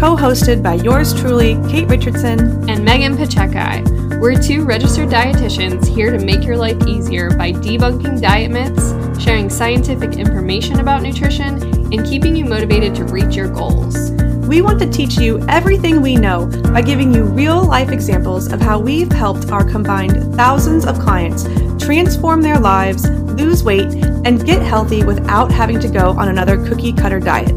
co 0.00 0.16
hosted 0.16 0.62
by 0.62 0.72
yours 0.76 1.12
truly, 1.12 1.56
Kait 1.68 1.86
Richardson 1.86 2.70
and 2.70 2.82
Megan 2.82 3.18
Pacheco. 3.18 3.84
We're 4.18 4.40
two 4.40 4.64
registered 4.64 5.10
dietitians 5.10 5.86
here 5.86 6.10
to 6.10 6.24
make 6.24 6.42
your 6.42 6.56
life 6.56 6.78
easier 6.86 7.28
by 7.36 7.52
debunking 7.52 8.18
diet 8.22 8.50
myths, 8.50 8.94
sharing 9.22 9.50
scientific 9.50 10.14
information 10.14 10.80
about 10.80 11.02
nutrition, 11.02 11.62
and 11.92 12.06
keeping 12.06 12.34
you 12.34 12.46
motivated 12.46 12.94
to 12.94 13.04
reach 13.04 13.36
your 13.36 13.50
goals. 13.50 14.12
We 14.48 14.62
want 14.62 14.78
to 14.78 14.90
teach 14.90 15.18
you 15.18 15.38
everything 15.50 16.00
we 16.00 16.16
know 16.16 16.46
by 16.72 16.80
giving 16.80 17.12
you 17.12 17.24
real 17.24 17.62
life 17.62 17.90
examples 17.90 18.50
of 18.50 18.58
how 18.58 18.78
we've 18.78 19.12
helped 19.12 19.50
our 19.50 19.68
combined 19.68 20.34
thousands 20.34 20.86
of 20.86 20.98
clients 20.98 21.44
transform 21.78 22.40
their 22.40 22.58
lives, 22.58 23.06
lose 23.10 23.62
weight, 23.62 23.92
and 24.24 24.46
get 24.46 24.62
healthy 24.62 25.04
without 25.04 25.52
having 25.52 25.78
to 25.78 25.88
go 25.88 26.12
on 26.12 26.30
another 26.30 26.56
cookie 26.66 26.94
cutter 26.94 27.20
diet. 27.20 27.52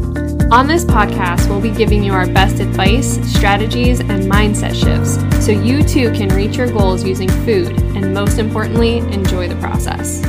On 0.54 0.68
this 0.68 0.84
podcast, 0.84 1.48
we'll 1.48 1.60
be 1.60 1.72
giving 1.72 2.04
you 2.04 2.12
our 2.12 2.28
best 2.28 2.60
advice, 2.60 3.18
strategies, 3.28 3.98
and 3.98 4.30
mindset 4.30 4.72
shifts 4.72 5.44
so 5.44 5.50
you 5.50 5.82
too 5.82 6.12
can 6.12 6.28
reach 6.28 6.56
your 6.56 6.70
goals 6.70 7.02
using 7.02 7.28
food 7.28 7.72
and, 7.96 8.14
most 8.14 8.38
importantly, 8.38 8.98
enjoy 8.98 9.48
the 9.48 9.56
process. 9.56 10.22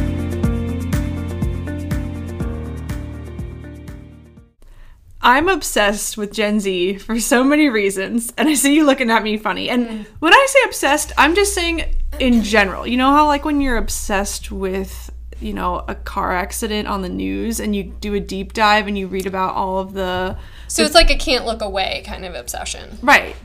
I'm 5.22 5.48
obsessed 5.48 6.17
with 6.17 6.34
Gen 6.34 6.60
Z 6.60 6.98
for 6.98 7.20
so 7.20 7.44
many 7.44 7.70
reasons, 7.70 8.34
and 8.36 8.50
I 8.50 8.56
see 8.56 8.73
you 8.73 8.84
looking 8.84 9.12
at 9.12 9.22
me 9.22 9.38
funny. 9.38 9.70
And 9.70 10.08
when 10.22 10.34
I 10.34 10.48
say 10.50 10.60
obsessed, 10.66 11.12
I'm 11.20 11.36
just 11.36 11.54
saying 11.54 11.84
in 12.20 12.42
general. 12.42 12.88
You 12.88 12.98
know 12.98 13.12
how, 13.12 13.28
like, 13.28 13.45
when 13.45 13.62
you're 13.62 13.78
obsessed 13.78 14.52
with, 14.52 15.12
you 15.39 15.53
know, 15.53 15.83
a 15.88 15.95
car 15.95 16.31
accident 16.31 16.88
on 16.88 17.02
the 17.02 17.09
news 17.09 17.59
and 17.59 17.75
you 17.75 17.83
do 17.83 18.14
a 18.14 18.19
deep 18.19 18.53
dive 18.53 18.88
and 18.88 18.97
you 18.97 19.08
read 19.08 19.25
about 19.25 19.53
all 19.55 19.80
of 19.80 19.94
the. 19.94 20.38
So 20.67 20.83
it's 20.83 20.95
like 20.95 21.09
a 21.09 21.17
can't 21.17 21.45
look 21.45 21.61
away 21.61 22.03
kind 22.05 22.25
of 22.25 22.36
obsession. 22.36 22.97
Right. 23.02 23.36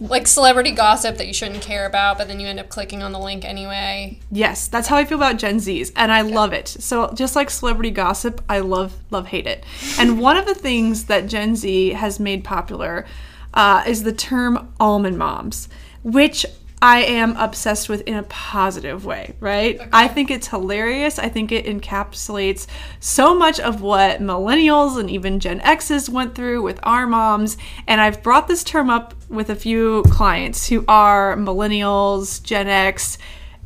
Like 0.00 0.26
celebrity 0.26 0.70
gossip 0.70 1.18
that 1.18 1.26
you 1.26 1.34
shouldn't 1.34 1.62
care 1.62 1.86
about, 1.86 2.16
but 2.16 2.26
then 2.28 2.40
you 2.40 2.46
end 2.46 2.58
up 2.58 2.68
clicking 2.68 3.02
on 3.02 3.12
the 3.12 3.18
link 3.18 3.44
anyway. 3.44 4.18
Yes, 4.30 4.66
that's 4.68 4.88
how 4.88 4.96
I 4.96 5.04
feel 5.04 5.18
about 5.18 5.36
Gen 5.36 5.56
Zs, 5.56 5.92
and 5.94 6.10
I 6.10 6.22
love 6.22 6.52
it. 6.52 6.68
So 6.68 7.12
just 7.12 7.36
like 7.36 7.50
celebrity 7.50 7.90
gossip, 7.90 8.42
I 8.48 8.60
love 8.60 8.96
love 9.10 9.26
hate 9.26 9.46
it. 9.46 9.64
And 9.98 10.18
one 10.20 10.36
of 10.36 10.46
the 10.46 10.54
things 10.54 11.04
that 11.04 11.26
Gen 11.26 11.56
Z 11.56 11.90
has 11.90 12.18
made 12.18 12.42
popular 12.42 13.04
uh, 13.52 13.84
is 13.86 14.02
the 14.02 14.12
term 14.12 14.72
almond 14.80 15.18
moms, 15.18 15.68
which 16.02 16.46
I 16.82 17.02
am 17.04 17.36
obsessed 17.36 17.88
with 17.88 18.00
in 18.08 18.16
a 18.16 18.24
positive 18.24 19.04
way, 19.04 19.34
right? 19.38 19.80
I 19.92 20.08
think 20.08 20.32
it's 20.32 20.48
hilarious. 20.48 21.16
I 21.16 21.28
think 21.28 21.52
it 21.52 21.64
encapsulates 21.64 22.66
so 22.98 23.36
much 23.36 23.60
of 23.60 23.82
what 23.82 24.20
millennials 24.20 24.98
and 24.98 25.08
even 25.08 25.38
Gen 25.38 25.60
X's 25.60 26.10
went 26.10 26.34
through 26.34 26.60
with 26.62 26.80
our 26.82 27.06
moms. 27.06 27.56
And 27.86 28.00
I've 28.00 28.20
brought 28.24 28.48
this 28.48 28.64
term 28.64 28.90
up 28.90 29.14
with 29.28 29.48
a 29.48 29.54
few 29.54 30.02
clients 30.08 30.68
who 30.68 30.84
are 30.88 31.36
millennials, 31.36 32.42
Gen 32.42 32.66
X. 32.66 33.16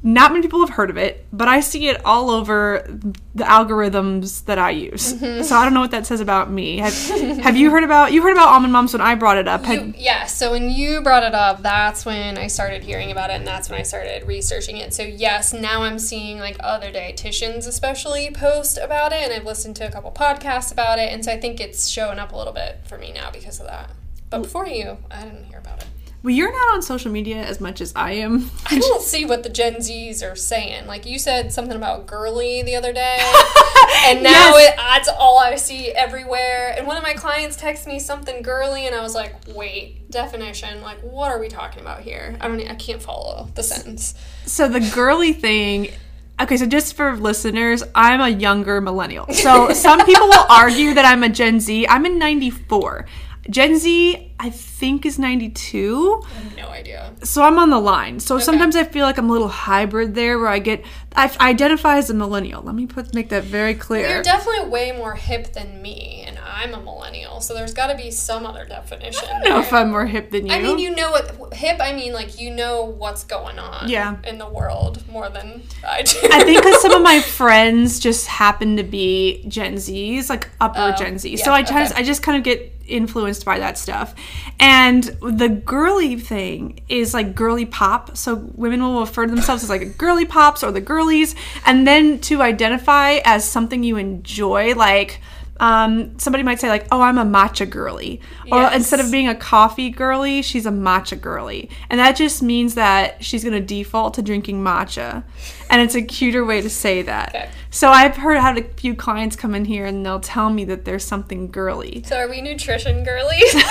Not 0.06 0.30
many 0.30 0.40
people 0.42 0.60
have 0.60 0.70
heard 0.76 0.88
of 0.88 0.96
it, 0.96 1.26
but 1.32 1.48
I 1.48 1.58
see 1.58 1.88
it 1.88 2.00
all 2.04 2.30
over 2.30 2.86
the 3.34 3.42
algorithms 3.42 4.44
that 4.44 4.56
I 4.56 4.70
use. 4.70 5.12
Mm-hmm. 5.12 5.42
So 5.42 5.56
I 5.56 5.64
don't 5.64 5.74
know 5.74 5.80
what 5.80 5.90
that 5.90 6.06
says 6.06 6.20
about 6.20 6.48
me. 6.48 6.78
Have, 6.78 6.94
have 7.40 7.56
you 7.56 7.72
heard 7.72 7.82
about 7.82 8.12
you 8.12 8.22
heard 8.22 8.30
about 8.30 8.46
almond 8.46 8.72
moms 8.72 8.92
when 8.92 9.00
I 9.00 9.16
brought 9.16 9.36
it 9.36 9.48
up? 9.48 9.64
Had- 9.64 9.82
You, 9.82 9.94
yeah, 9.98 10.26
so 10.26 10.52
when 10.52 10.70
you 10.70 11.00
brought 11.02 11.24
it 11.24 11.34
up, 11.34 11.60
that's 11.60 12.06
when 12.06 12.38
I 12.38 12.46
started 12.46 12.84
hearing 12.84 13.10
about 13.10 13.30
it 13.30 13.34
and 13.34 13.44
that's 13.44 13.68
when 13.68 13.80
I 13.80 13.82
started 13.82 14.24
researching 14.28 14.76
it. 14.76 14.94
So, 14.94 15.02
yes, 15.02 15.52
now 15.52 15.82
I'm 15.82 15.98
seeing 15.98 16.38
like 16.38 16.56
other 16.60 16.92
dietitians, 16.92 17.66
especially, 17.66 18.30
post 18.30 18.78
about 18.78 19.12
it, 19.12 19.24
and 19.24 19.32
I've 19.32 19.44
listened 19.44 19.74
to 19.76 19.88
a 19.88 19.90
couple 19.90 20.12
podcasts 20.12 20.70
about 20.70 21.00
it. 21.00 21.12
And 21.12 21.24
so 21.24 21.32
I 21.32 21.36
think 21.40 21.58
it's 21.58 21.88
showing 21.88 22.20
up 22.20 22.30
a 22.30 22.36
little 22.36 22.52
bit 22.52 22.78
for 22.84 22.96
me 22.96 23.12
now 23.12 23.32
because 23.32 23.58
of 23.58 23.66
that. 23.66 23.90
But 24.30 24.42
before 24.42 24.68
you, 24.68 24.98
I 25.10 25.24
didn't 25.24 25.46
hear 25.46 25.58
about 25.58 25.82
it. 25.82 25.88
Well, 26.26 26.34
you're 26.34 26.50
not 26.50 26.74
on 26.74 26.82
social 26.82 27.12
media 27.12 27.36
as 27.36 27.60
much 27.60 27.80
as 27.80 27.92
I 27.94 28.14
am. 28.14 28.50
I 28.68 28.80
don't 28.80 29.00
see 29.14 29.24
what 29.24 29.44
the 29.44 29.48
Gen 29.48 29.76
Zs 29.76 30.28
are 30.28 30.34
saying. 30.34 30.88
Like 30.88 31.06
you 31.06 31.20
said 31.20 31.52
something 31.52 31.76
about 31.76 32.06
girly 32.08 32.64
the 32.64 32.74
other 32.74 32.92
day, 32.92 33.18
and 34.06 34.24
now 34.24 34.56
Yes. 34.56 34.72
it 34.72 34.76
that's 34.76 35.08
all 35.08 35.38
I 35.38 35.54
see 35.54 35.90
everywhere. 35.92 36.74
And 36.76 36.84
one 36.84 36.96
of 36.96 37.04
my 37.04 37.14
clients 37.14 37.56
texted 37.56 37.86
me 37.86 38.00
something 38.00 38.42
girly, 38.42 38.86
and 38.88 38.94
I 38.96 39.02
was 39.02 39.14
like, 39.14 39.36
"Wait, 39.54 40.10
definition? 40.10 40.82
Like, 40.82 40.98
what 41.02 41.30
are 41.30 41.38
we 41.38 41.46
talking 41.46 41.80
about 41.80 42.00
here? 42.00 42.36
I 42.40 42.48
don't, 42.48 42.60
I 42.68 42.74
can't 42.74 43.00
follow 43.00 43.48
the 43.54 43.62
sentence." 43.62 44.14
So 44.46 44.68
the 44.68 44.80
girly 44.92 45.32
thing. 45.32 45.90
Okay, 46.38 46.56
so 46.58 46.66
just 46.66 46.96
for 46.96 47.16
listeners, 47.16 47.82
I'm 47.94 48.20
a 48.20 48.28
younger 48.28 48.80
millennial. 48.80 49.26
So 49.32 49.68
some 49.72 50.04
people 50.04 50.26
will 50.26 50.44
argue 50.50 50.92
that 50.92 51.04
I'm 51.04 51.22
a 51.22 51.28
Gen 51.28 51.60
Z. 51.60 51.86
I'm 51.86 52.04
in 52.04 52.18
94. 52.18 53.06
Gen 53.48 53.78
Z, 53.78 54.32
I 54.40 54.50
think, 54.50 55.06
is 55.06 55.18
92. 55.18 56.22
I 56.24 56.28
have 56.42 56.56
no 56.56 56.68
idea. 56.68 57.12
So 57.22 57.42
I'm 57.42 57.58
on 57.58 57.70
the 57.70 57.78
line. 57.78 58.20
So 58.20 58.38
sometimes 58.38 58.76
I 58.76 58.84
feel 58.84 59.04
like 59.04 59.18
I'm 59.18 59.28
a 59.28 59.32
little 59.32 59.48
hybrid 59.48 60.14
there 60.14 60.38
where 60.38 60.48
I 60.48 60.58
get, 60.58 60.84
I, 61.14 61.34
I 61.40 61.50
identify 61.50 61.96
as 61.96 62.10
a 62.10 62.14
millennial. 62.14 62.62
Let 62.62 62.74
me 62.74 62.86
put 62.86 63.14
make 63.14 63.28
that 63.30 63.44
very 63.44 63.74
clear. 63.74 64.08
You're 64.08 64.22
definitely 64.22 64.68
way 64.68 64.92
more 64.92 65.14
hip 65.14 65.52
than 65.52 65.80
me, 65.80 66.24
and 66.26 66.38
I'm 66.38 66.74
a 66.74 66.80
millennial, 66.80 67.40
so 67.40 67.54
there's 67.54 67.72
got 67.72 67.86
to 67.88 67.96
be 67.96 68.10
some 68.10 68.44
other 68.46 68.64
definition. 68.66 69.28
I 69.28 69.40
don't 69.42 69.48
know 69.48 69.58
if 69.60 69.72
I'm 69.72 69.90
more 69.90 70.06
hip 70.06 70.30
than 70.30 70.46
you. 70.46 70.52
I 70.52 70.60
mean, 70.60 70.78
you 70.78 70.94
know 70.94 71.10
what 71.10 71.54
hip? 71.54 71.78
I 71.80 71.92
mean, 71.92 72.12
like 72.12 72.38
you 72.40 72.50
know 72.50 72.84
what's 72.84 73.24
going 73.24 73.58
on. 73.58 73.88
Yeah. 73.88 74.16
In 74.24 74.38
the 74.38 74.48
world 74.48 75.06
more 75.08 75.28
than 75.28 75.62
I 75.86 76.02
do. 76.02 76.18
I 76.24 76.44
think 76.44 76.62
because 76.62 76.82
some 76.82 76.92
of 76.92 77.02
my 77.02 77.20
friends 77.38 77.98
just 78.00 78.26
happen 78.26 78.76
to 78.76 78.82
be 78.82 79.44
Gen 79.48 79.74
Zs, 79.74 80.28
like 80.28 80.48
upper 80.60 80.92
Oh, 80.94 80.94
Gen 80.98 81.18
Z. 81.18 81.30
yeah, 81.30 81.42
so 81.44 81.52
I 81.52 81.62
just. 81.62 81.94
I 81.96 82.02
just 82.02 82.22
kind 82.22 82.36
of 82.36 82.44
get 82.44 82.72
influenced 82.88 83.44
by 83.44 83.58
that 83.58 83.78
stuff. 83.78 84.14
And 84.58 85.04
the 85.20 85.48
girly 85.48 86.16
thing 86.16 86.80
is 86.88 87.14
like 87.14 87.34
girly 87.34 87.66
pop. 87.66 88.16
So 88.16 88.34
women 88.54 88.82
will 88.82 89.00
refer 89.00 89.26
to 89.26 89.30
themselves 89.30 89.62
as 89.62 89.70
like 89.70 89.98
girly 89.98 90.24
pops 90.24 90.62
or 90.62 90.72
the 90.72 90.80
girlies, 90.80 91.34
and 91.64 91.86
then 91.86 92.18
to 92.20 92.42
identify 92.42 93.18
as 93.24 93.44
something 93.44 93.82
you 93.82 93.96
enjoy, 93.96 94.74
like. 94.74 95.20
Um, 95.58 96.18
somebody 96.18 96.42
might 96.42 96.60
say 96.60 96.68
like, 96.68 96.86
"Oh, 96.92 97.00
I'm 97.00 97.16
a 97.16 97.24
matcha 97.24 97.64
girly," 97.70 98.20
or 98.52 98.70
instead 98.74 99.00
of 99.00 99.10
being 99.10 99.26
a 99.26 99.34
coffee 99.34 99.88
girly, 99.88 100.42
she's 100.42 100.66
a 100.66 100.70
matcha 100.70 101.18
girly, 101.18 101.70
and 101.88 101.98
that 101.98 102.14
just 102.14 102.42
means 102.42 102.74
that 102.74 103.24
she's 103.24 103.42
gonna 103.42 103.60
default 103.62 104.12
to 104.14 104.22
drinking 104.22 104.62
matcha, 104.62 105.24
and 105.70 105.82
it's 105.82 105.94
a 105.94 106.02
cuter 106.02 106.44
way 106.44 106.60
to 106.60 106.70
say 106.70 107.02
that. 107.02 107.28
Okay. 107.30 107.50
So 107.70 107.90
I've 107.90 108.16
heard 108.16 108.38
had 108.38 108.56
a 108.56 108.62
few 108.62 108.94
clients 108.94 109.36
come 109.36 109.54
in 109.54 109.64
here 109.64 109.84
and 109.84 110.04
they'll 110.04 110.20
tell 110.20 110.48
me 110.48 110.64
that 110.64 110.84
there's 110.84 111.04
something 111.04 111.50
girly. 111.50 112.02
so 112.06 112.16
are 112.16 112.28
we 112.28 112.40
nutrition 112.40 113.04
girlies? 113.04 113.54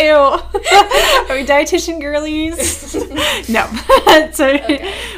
Ew. 0.00 0.06
Are 0.10 1.36
we 1.36 1.44
dietitian 1.44 2.00
girlies? 2.00 2.94
no. 3.50 3.66
so 4.32 4.58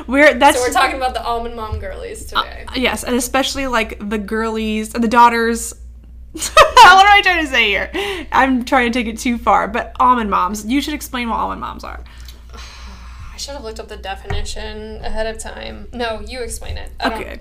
we're 0.08 0.34
that's 0.34 0.58
so 0.58 0.62
we're 0.62 0.72
talking 0.72 0.96
about 0.96 1.14
the 1.14 1.24
almond 1.24 1.54
mom 1.54 1.78
girlies 1.78 2.32
uh, 2.32 2.42
today. 2.42 2.66
yes, 2.74 3.04
and 3.04 3.14
especially 3.14 3.68
like 3.68 4.08
the 4.10 4.18
girlies, 4.18 4.90
the 4.90 5.06
daughters. 5.06 5.72
what 6.32 7.06
am 7.06 7.06
I 7.06 7.20
trying 7.22 7.44
to 7.44 7.50
say 7.50 7.66
here? 7.66 8.26
I'm 8.32 8.64
trying 8.64 8.90
to 8.90 8.98
take 8.98 9.06
it 9.06 9.18
too 9.18 9.38
far, 9.38 9.68
but 9.68 9.92
almond 10.00 10.30
moms. 10.30 10.66
You 10.66 10.82
should 10.82 10.94
explain 10.94 11.28
what 11.28 11.38
almond 11.38 11.60
moms 11.60 11.84
are. 11.84 12.02
Should 13.42 13.54
have 13.54 13.64
looked 13.64 13.80
up 13.80 13.88
the 13.88 13.96
definition 13.96 15.04
ahead 15.04 15.26
of 15.26 15.36
time. 15.38 15.88
No, 15.92 16.20
you 16.20 16.40
explain 16.42 16.78
it. 16.78 16.92
I 17.00 17.08
don't- 17.08 17.20
Okay. 17.20 17.40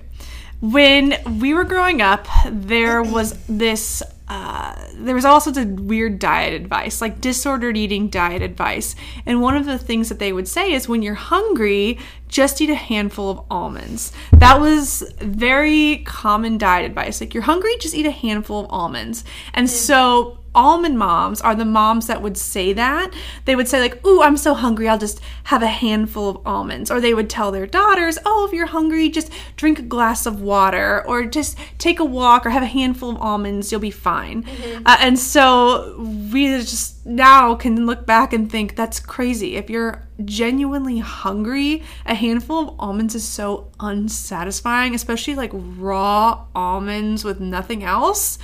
When 0.60 1.16
we 1.40 1.54
were 1.54 1.64
growing 1.64 2.02
up, 2.02 2.26
there 2.50 3.02
was 3.16 3.38
this. 3.48 4.02
Uh, 4.28 4.74
there 4.94 5.14
was 5.14 5.24
all 5.24 5.40
sorts 5.40 5.58
of 5.58 5.68
weird 5.80 6.18
diet 6.18 6.54
advice, 6.54 7.00
like 7.00 7.20
disordered 7.20 7.76
eating 7.76 8.08
diet 8.08 8.40
advice. 8.42 8.94
And 9.26 9.42
one 9.42 9.56
of 9.56 9.66
the 9.66 9.76
things 9.78 10.08
that 10.08 10.18
they 10.18 10.32
would 10.32 10.48
say 10.48 10.72
is 10.72 10.88
when 10.88 11.02
you're 11.02 11.14
hungry, 11.14 11.98
just 12.28 12.60
eat 12.62 12.70
a 12.70 12.74
handful 12.74 13.28
of 13.30 13.44
almonds. 13.50 14.10
That 14.32 14.58
was 14.60 15.02
very 15.20 15.98
common 16.06 16.56
diet 16.58 16.86
advice. 16.86 17.20
Like, 17.20 17.34
you're 17.34 17.42
hungry, 17.42 17.76
just 17.78 17.94
eat 17.94 18.06
a 18.06 18.10
handful 18.10 18.60
of 18.64 18.66
almonds. 18.70 19.22
And 19.52 19.68
so 19.68 20.38
almond 20.54 20.98
moms 20.98 21.40
are 21.40 21.54
the 21.54 21.64
moms 21.64 22.06
that 22.06 22.22
would 22.22 22.36
say 22.36 22.72
that. 22.72 23.12
They 23.44 23.56
would 23.56 23.68
say, 23.68 23.80
like, 23.80 24.04
Ooh, 24.06 24.22
I'm 24.22 24.36
so 24.36 24.54
hungry, 24.54 24.88
I'll 24.88 24.98
just 24.98 25.20
have 25.44 25.62
a 25.62 25.66
handful 25.66 26.28
of 26.28 26.38
almonds. 26.46 26.90
Or 26.90 27.00
they 27.00 27.14
would 27.14 27.30
tell 27.30 27.50
their 27.50 27.66
daughters, 27.66 28.18
Oh, 28.24 28.46
if 28.46 28.52
you're 28.52 28.66
hungry, 28.66 29.08
just 29.08 29.32
drink 29.56 29.78
a 29.78 29.82
glass 29.82 30.26
of 30.26 30.40
water, 30.40 31.04
or 31.06 31.24
just 31.24 31.58
take 31.78 31.98
a 31.98 32.04
walk, 32.04 32.46
or 32.46 32.50
have 32.50 32.62
a 32.62 32.66
handful 32.66 33.10
of 33.10 33.16
almonds, 33.20 33.70
you'll 33.70 33.80
be 33.80 33.90
fine. 33.90 34.44
Uh, 34.86 34.96
and 35.00 35.18
so 35.18 35.96
we 36.32 36.46
just 36.58 37.04
now 37.04 37.54
can 37.54 37.86
look 37.86 38.06
back 38.06 38.32
and 38.32 38.50
think 38.50 38.76
that's 38.76 39.00
crazy. 39.00 39.56
If 39.56 39.68
you're 39.68 40.02
genuinely 40.24 40.98
hungry, 40.98 41.82
a 42.06 42.14
handful 42.14 42.68
of 42.68 42.74
almonds 42.78 43.14
is 43.14 43.24
so 43.24 43.70
unsatisfying, 43.80 44.94
especially 44.94 45.34
like 45.34 45.50
raw 45.52 46.44
almonds 46.54 47.24
with 47.24 47.40
nothing 47.40 47.82
else. 47.82 48.38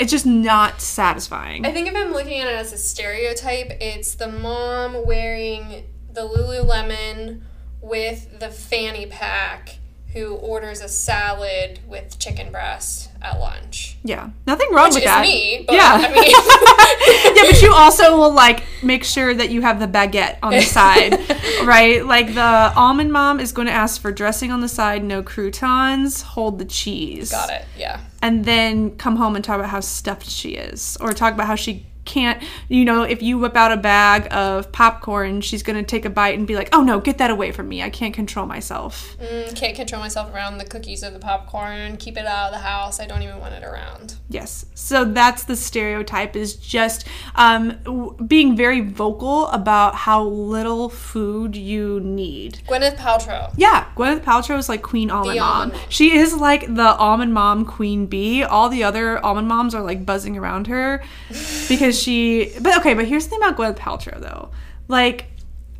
It's 0.00 0.10
just 0.10 0.24
not 0.24 0.80
satisfying. 0.80 1.66
I 1.66 1.72
think 1.72 1.86
if 1.86 1.94
I'm 1.94 2.12
looking 2.12 2.40
at 2.40 2.48
it 2.48 2.56
as 2.56 2.72
a 2.72 2.78
stereotype, 2.78 3.76
it's 3.82 4.14
the 4.14 4.28
mom 4.28 5.04
wearing 5.04 5.84
the 6.10 6.22
Lululemon 6.22 7.42
with 7.82 8.40
the 8.40 8.48
fanny 8.48 9.04
pack 9.04 9.76
who 10.12 10.34
orders 10.34 10.80
a 10.80 10.88
salad 10.88 11.78
with 11.86 12.18
chicken 12.18 12.50
breast 12.50 13.10
at 13.22 13.38
lunch. 13.38 13.96
Yeah, 14.02 14.30
nothing 14.46 14.68
wrong 14.72 14.86
Which 14.86 14.94
with 14.94 15.02
is 15.04 15.08
that. 15.08 15.22
me, 15.22 15.64
but 15.66 15.74
yeah, 15.76 15.92
I 15.92 16.12
mean, 16.12 17.36
yeah, 17.36 17.50
but 17.50 17.62
you 17.62 17.72
also 17.74 18.16
will 18.16 18.32
like 18.32 18.64
make 18.82 19.04
sure 19.04 19.32
that 19.34 19.50
you 19.50 19.62
have 19.62 19.78
the 19.78 19.86
baguette 19.86 20.38
on 20.42 20.52
the 20.52 20.62
side, 20.62 21.12
right? 21.64 22.04
Like 22.04 22.34
the 22.34 22.72
almond 22.74 23.12
mom 23.12 23.40
is 23.40 23.52
going 23.52 23.66
to 23.66 23.72
ask 23.72 24.00
for 24.00 24.10
dressing 24.10 24.50
on 24.50 24.60
the 24.60 24.68
side, 24.68 25.04
no 25.04 25.22
croutons, 25.22 26.22
hold 26.22 26.58
the 26.58 26.64
cheese. 26.64 27.30
got 27.30 27.50
it. 27.50 27.64
Yeah. 27.76 28.00
and 28.22 28.44
then 28.44 28.96
come 28.96 29.16
home 29.16 29.36
and 29.36 29.44
talk 29.44 29.58
about 29.58 29.70
how 29.70 29.80
stuffed 29.80 30.28
she 30.28 30.50
is 30.50 30.96
or 31.00 31.12
talk 31.12 31.34
about 31.34 31.46
how 31.46 31.54
she 31.56 31.86
can't 32.04 32.42
you 32.68 32.84
know 32.84 33.02
if 33.02 33.22
you 33.22 33.38
whip 33.38 33.54
out 33.56 33.70
a 33.72 33.76
bag 33.76 34.26
of 34.32 34.72
popcorn 34.72 35.40
she's 35.40 35.62
going 35.62 35.76
to 35.76 35.82
take 35.82 36.04
a 36.04 36.10
bite 36.10 36.36
and 36.38 36.46
be 36.46 36.56
like 36.56 36.68
oh 36.72 36.82
no 36.82 36.98
get 36.98 37.18
that 37.18 37.30
away 37.30 37.52
from 37.52 37.68
me 37.68 37.82
i 37.82 37.90
can't 37.90 38.14
control 38.14 38.46
myself 38.46 39.16
Mm, 39.20 39.54
can't 39.54 39.76
control 39.76 40.00
myself 40.00 40.34
around 40.34 40.58
the 40.58 40.64
cookies 40.64 41.04
or 41.04 41.10
the 41.10 41.18
popcorn. 41.18 41.96
Keep 41.98 42.16
it 42.16 42.24
out 42.26 42.46
of 42.46 42.52
the 42.52 42.58
house. 42.66 42.98
I 43.00 43.06
don't 43.06 43.22
even 43.22 43.38
want 43.38 43.52
it 43.54 43.62
around. 43.62 44.14
yes 44.30 44.64
so 44.74 45.04
that's 45.04 45.44
the 45.44 45.54
stereotype 45.56 46.34
is 46.36 46.54
just 46.56 47.06
um, 47.34 47.76
w- 47.84 48.16
being 48.26 48.56
very 48.56 48.80
vocal 48.80 49.46
about 49.48 49.94
how 49.94 50.24
little 50.24 50.88
food 50.88 51.54
you 51.54 52.00
need 52.00 52.60
Gwyneth 52.66 52.96
Paltrow. 52.96 53.52
Yeah, 53.56 53.86
Gwyneth 53.96 54.20
Paltrow 54.22 54.56
is 54.58 54.68
like 54.68 54.82
Queen 54.82 55.10
Almond 55.10 55.38
Mom. 55.38 55.48
almond 55.50 55.72
mom. 55.74 55.82
She 55.90 56.16
is 56.16 56.34
like 56.34 56.74
the 56.74 56.94
almond 56.96 57.34
mom 57.34 57.64
queen 57.66 58.06
bee. 58.06 58.42
All 58.42 58.68
the 58.70 58.82
other 58.84 59.24
almond 59.24 59.48
moms 59.48 59.74
are 59.74 59.82
like 59.82 60.06
buzzing 60.06 60.36
around 60.38 60.66
her 60.68 61.02
because 61.68 61.89
she. 61.92 62.52
But 62.60 62.78
okay, 62.78 62.94
but 62.94 63.06
here's 63.06 63.24
the 63.24 63.30
thing 63.30 63.42
about 63.42 63.56
Gwyneth 63.56 63.78
Paltrow 63.78 64.20
though. 64.20 64.50
Like, 64.88 65.26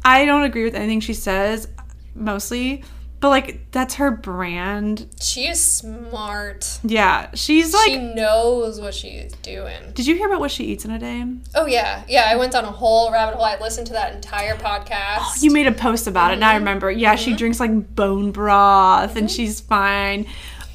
I 0.05 0.25
don't 0.25 0.43
agree 0.43 0.65
with 0.65 0.75
anything 0.75 1.01
she 1.01 1.15
says 1.15 1.69
mostly, 2.15 2.85
but 3.21 3.29
like 3.29 3.71
that's 3.71 3.95
her 3.95 4.11
brand. 4.11 5.07
She 5.21 5.47
is 5.47 5.61
smart. 5.61 6.81
Yeah, 6.83 7.31
she's 7.35 7.75
like. 7.75 7.85
she 7.85 7.99
knows 7.99 8.81
what 8.81 8.95
she's 8.95 9.33
doing. 9.43 9.93
did 9.95 10.07
you 10.07 10.17
hear 10.17 10.27
about 10.27 10.41
what 10.41 10.51
she 10.51 10.65
eats 10.65 10.85
in 10.85 10.91
a 10.91 10.99
day? 10.99 11.27
Oh 11.55 11.67
yeah, 11.67 12.03
yeah. 12.09 12.29
I 12.29 12.37
went 12.37 12.53
down 12.53 12.65
a 12.65 12.71
whole 12.71 13.13
rabbit 13.13 13.35
hole. 13.35 13.45
I 13.45 13.59
listened 13.59 13.87
to 13.89 13.93
that 13.93 14.15
entire 14.15 14.57
podcast. 14.57 15.19
Oh, 15.21 15.35
you 15.41 15.51
made 15.51 15.67
a 15.67 15.73
post 15.73 16.07
about 16.07 16.31
it. 16.31 16.35
and 16.35 16.45
I 16.45 16.55
mm-hmm. 16.55 16.61
remember. 16.61 16.91
Yeah, 16.91 17.17
she 17.17 17.31
mm-hmm. 17.31 17.37
drinks 17.37 17.61
like 17.61 17.95
bone 17.95 18.33
broth 18.33 19.17
and 19.17 19.27
mm-hmm. 19.27 19.37
she's 19.37 19.61
fine. 19.61 20.27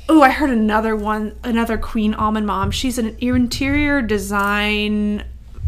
Oh, 0.08 0.22
I 0.22 0.30
heard 0.30 0.52
another 0.52 0.96
one, 0.96 1.38
another 1.44 1.78
Queen 1.78 2.14
Almond 2.14 2.46
Mom. 2.46 2.70
She's 2.70 2.98
an 2.98 3.18
interior 3.20 4.02
design 4.02 5.24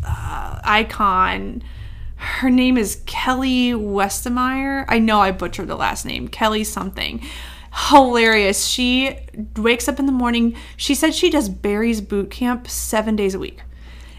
uh, 0.06 0.60
icon. 0.64 1.64
Her 2.18 2.50
name 2.50 2.78
is 2.78 3.02
Kelly 3.06 3.72
Westemeyer. 3.72 4.86
I 4.88 5.00
know 5.00 5.22
I 5.22 5.32
butchered 5.32 5.68
the 5.68 5.76
last 5.76 6.06
name. 6.06 6.28
Kelly 6.28 6.64
something. 6.64 7.24
Hilarious. 7.90 8.66
She 8.66 9.18
wakes 9.56 9.88
up 9.88 10.00
in 10.00 10.06
the 10.06 10.12
morning. 10.12 10.56
She 10.76 10.94
said 10.94 11.16
she 11.16 11.30
does 11.30 11.50
Barry's 11.50 12.02
boot 12.02 12.30
camp 12.30 12.68
seven 12.68 13.16
days 13.16 13.34
a 13.34 13.40
week. 13.40 13.62